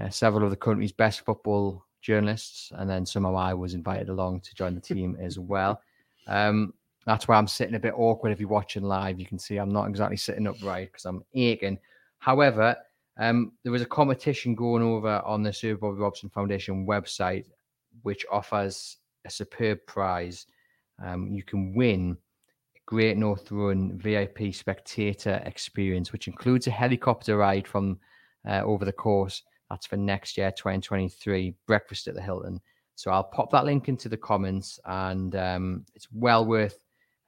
uh, 0.00 0.10
several 0.10 0.44
of 0.44 0.50
the 0.50 0.56
country's 0.56 0.92
best 0.92 1.24
football 1.24 1.84
journalists, 2.02 2.72
and 2.76 2.88
then 2.88 3.04
somehow 3.04 3.36
I 3.36 3.54
was 3.54 3.74
invited 3.74 4.08
along 4.08 4.40
to 4.40 4.54
join 4.54 4.74
the 4.74 4.80
team 4.80 5.16
as 5.20 5.38
well. 5.38 5.80
Um, 6.26 6.74
that's 7.06 7.26
why 7.26 7.36
I'm 7.36 7.46
sitting 7.46 7.74
a 7.74 7.80
bit 7.80 7.94
awkward. 7.96 8.32
If 8.32 8.40
you're 8.40 8.48
watching 8.48 8.82
live, 8.82 9.18
you 9.18 9.26
can 9.26 9.38
see 9.38 9.56
I'm 9.56 9.72
not 9.72 9.88
exactly 9.88 10.16
sitting 10.16 10.46
upright 10.46 10.92
because 10.92 11.06
I'm 11.06 11.24
aching. 11.34 11.78
However, 12.18 12.76
um, 13.18 13.52
there 13.62 13.72
was 13.72 13.82
a 13.82 13.86
competition 13.86 14.54
going 14.54 14.82
over 14.82 15.20
on 15.24 15.42
the 15.42 15.52
Sir 15.52 15.76
Bobby 15.76 15.98
Robson 15.98 16.30
Foundation 16.30 16.86
website, 16.86 17.44
which 18.02 18.24
offers 18.30 18.98
a 19.24 19.30
superb 19.30 19.78
prize. 19.86 20.46
Um, 21.04 21.28
you 21.28 21.42
can 21.42 21.74
win 21.74 22.16
a 22.76 22.80
Great 22.86 23.16
North 23.16 23.50
Run 23.50 23.98
VIP 23.98 24.54
spectator 24.54 25.42
experience, 25.44 26.12
which 26.12 26.28
includes 26.28 26.66
a 26.66 26.70
helicopter 26.70 27.36
ride 27.36 27.66
from 27.66 27.98
uh, 28.48 28.62
over 28.62 28.84
the 28.84 28.92
course. 28.92 29.42
That's 29.70 29.86
for 29.86 29.96
next 29.96 30.36
year, 30.36 30.50
2023, 30.50 31.54
breakfast 31.66 32.08
at 32.08 32.14
the 32.14 32.22
Hilton. 32.22 32.60
So 32.96 33.10
I'll 33.10 33.24
pop 33.24 33.50
that 33.52 33.64
link 33.64 33.88
into 33.88 34.08
the 34.08 34.16
comments, 34.16 34.78
and 34.84 35.34
um, 35.36 35.86
it's 35.94 36.08
well 36.12 36.44
worth 36.44 36.78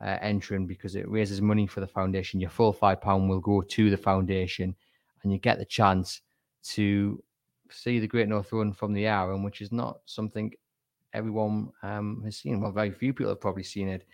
uh, 0.02 0.18
entering 0.20 0.66
because 0.66 0.96
it 0.96 1.08
raises 1.08 1.40
money 1.40 1.66
for 1.66 1.80
the 1.80 1.86
foundation. 1.86 2.40
Your 2.40 2.50
full 2.50 2.72
five 2.72 3.00
pound 3.00 3.30
will 3.30 3.40
go 3.40 3.62
to 3.62 3.90
the 3.90 3.96
foundation, 3.96 4.74
and 5.22 5.32
you 5.32 5.38
get 5.38 5.58
the 5.58 5.64
chance 5.64 6.20
to 6.64 7.22
see 7.70 8.00
the 8.00 8.06
Great 8.06 8.28
North 8.28 8.52
Run 8.52 8.72
from 8.72 8.92
the 8.92 9.06
Arun, 9.06 9.42
which 9.42 9.62
is 9.62 9.72
not 9.72 10.00
something 10.04 10.52
everyone 11.12 11.72
um, 11.82 12.22
has 12.24 12.36
seen. 12.36 12.60
Well, 12.60 12.72
very 12.72 12.90
few 12.90 13.12
people 13.12 13.30
have 13.30 13.40
probably 13.40 13.62
seen 13.64 13.88
it. 13.88 14.04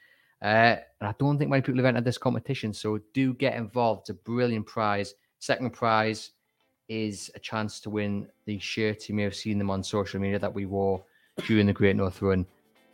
Uh, 0.40 0.76
and 1.01 1.09
I 1.09 1.14
don't 1.18 1.38
think 1.38 1.51
many 1.51 1.62
people 1.62 1.78
have 1.78 1.86
entered 1.86 2.05
this 2.05 2.18
competition. 2.18 2.72
So 2.72 3.01
do 3.12 3.34
get 3.34 3.57
involved. 3.57 4.03
It's 4.03 4.11
a 4.11 4.14
brilliant 4.14 4.66
prize. 4.66 5.14
Second 5.40 5.72
prize 5.72 6.30
is 6.88 7.30
a 7.34 7.38
chance 7.38 7.80
to 7.80 7.90
win 7.90 8.28
the 8.46 8.59
shirts. 8.59 9.09
You 9.09 9.14
may 9.14 9.22
have 9.22 9.34
seen 9.34 9.59
them 9.59 9.70
on 9.70 9.82
social 9.82 10.20
media 10.20 10.38
that 10.38 10.53
we 10.53 10.66
wore 10.66 11.03
during 11.46 11.66
the 11.66 11.72
Great 11.72 11.96
North 11.96 12.22
Run. 12.22 12.46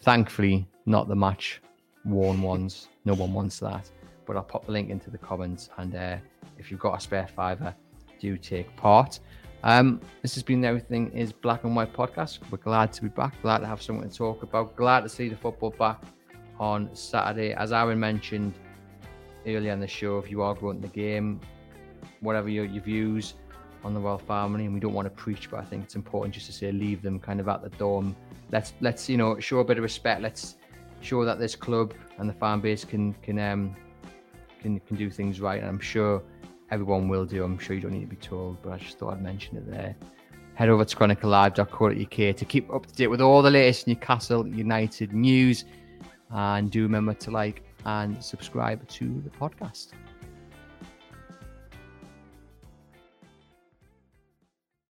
Thankfully, 0.02 0.66
not 0.86 1.08
the 1.08 1.16
match 1.16 1.60
worn 2.04 2.42
ones. 2.42 2.88
No 3.04 3.14
one 3.14 3.32
wants 3.32 3.58
that. 3.60 3.90
But 4.26 4.36
I'll 4.36 4.42
pop 4.42 4.66
the 4.66 4.72
link 4.72 4.90
into 4.90 5.10
the 5.10 5.18
comments. 5.18 5.70
And 5.78 5.94
uh, 5.94 6.16
if 6.58 6.70
you've 6.70 6.80
got 6.80 6.98
a 6.98 7.00
spare 7.00 7.28
fiver, 7.28 7.74
do 8.20 8.36
take 8.36 8.74
part. 8.76 9.20
Um, 9.64 9.98
this 10.20 10.34
has 10.34 10.42
been 10.42 10.62
Everything 10.62 11.10
is 11.12 11.32
Black 11.32 11.64
and 11.64 11.74
White 11.74 11.94
podcast. 11.94 12.38
We're 12.50 12.58
glad 12.58 12.92
to 12.92 13.02
be 13.02 13.08
back, 13.08 13.40
glad 13.40 13.60
to 13.60 13.66
have 13.66 13.80
someone 13.80 14.06
to 14.06 14.14
talk 14.14 14.42
about, 14.42 14.76
glad 14.76 15.00
to 15.04 15.08
see 15.08 15.30
the 15.30 15.36
football 15.36 15.70
back 15.70 16.02
on 16.60 16.94
Saturday. 16.94 17.54
As 17.54 17.72
Aaron 17.72 17.98
mentioned 17.98 18.52
earlier 19.46 19.72
in 19.72 19.80
the 19.80 19.88
show, 19.88 20.18
if 20.18 20.30
you 20.30 20.42
are 20.42 20.54
going 20.54 20.82
to 20.82 20.88
the 20.88 20.92
game, 20.92 21.40
whatever 22.20 22.50
your, 22.50 22.66
your 22.66 22.82
views 22.82 23.36
on 23.84 23.94
the 23.94 24.00
royal 24.00 24.18
family, 24.18 24.66
and 24.66 24.74
we 24.74 24.80
don't 24.80 24.92
want 24.92 25.06
to 25.06 25.10
preach, 25.10 25.50
but 25.50 25.60
I 25.60 25.64
think 25.64 25.84
it's 25.84 25.96
important 25.96 26.34
just 26.34 26.44
to 26.44 26.52
say 26.52 26.70
leave 26.70 27.00
them 27.00 27.18
kind 27.18 27.40
of 27.40 27.48
at 27.48 27.62
the 27.62 27.70
door. 27.70 28.04
Let's 28.52 28.74
let's 28.82 29.08
you 29.08 29.16
know 29.16 29.40
show 29.40 29.60
a 29.60 29.64
bit 29.64 29.78
of 29.78 29.82
respect. 29.82 30.20
Let's 30.20 30.56
show 31.00 31.24
that 31.24 31.38
this 31.38 31.56
club 31.56 31.94
and 32.18 32.28
the 32.28 32.34
fan 32.34 32.60
base 32.60 32.84
can 32.84 33.14
can 33.22 33.38
um 33.38 33.74
can 34.60 34.78
can 34.80 34.96
do 34.96 35.08
things 35.08 35.40
right. 35.40 35.58
And 35.58 35.66
I'm 35.66 35.80
sure 35.80 36.22
everyone 36.70 37.08
will 37.08 37.24
do. 37.24 37.44
I'm 37.44 37.58
sure 37.58 37.74
you 37.76 37.82
don't 37.82 37.92
need 37.92 38.00
to 38.00 38.06
be 38.06 38.16
told, 38.16 38.62
but 38.62 38.72
I 38.72 38.78
just 38.78 38.98
thought 38.98 39.14
I'd 39.14 39.22
mention 39.22 39.56
it 39.56 39.70
there. 39.70 39.96
Head 40.54 40.68
over 40.68 40.84
to 40.84 40.96
chroniclelive.co.uk 40.96 42.36
to 42.36 42.44
keep 42.44 42.72
up 42.72 42.86
to 42.86 42.94
date 42.94 43.08
with 43.08 43.20
all 43.20 43.42
the 43.42 43.50
latest 43.50 43.86
Newcastle 43.86 44.46
United 44.46 45.12
news. 45.12 45.64
And 46.30 46.70
do 46.70 46.82
remember 46.82 47.14
to 47.14 47.30
like 47.30 47.62
and 47.84 48.22
subscribe 48.22 48.86
to 48.88 49.22
the 49.22 49.30
podcast. 49.30 49.88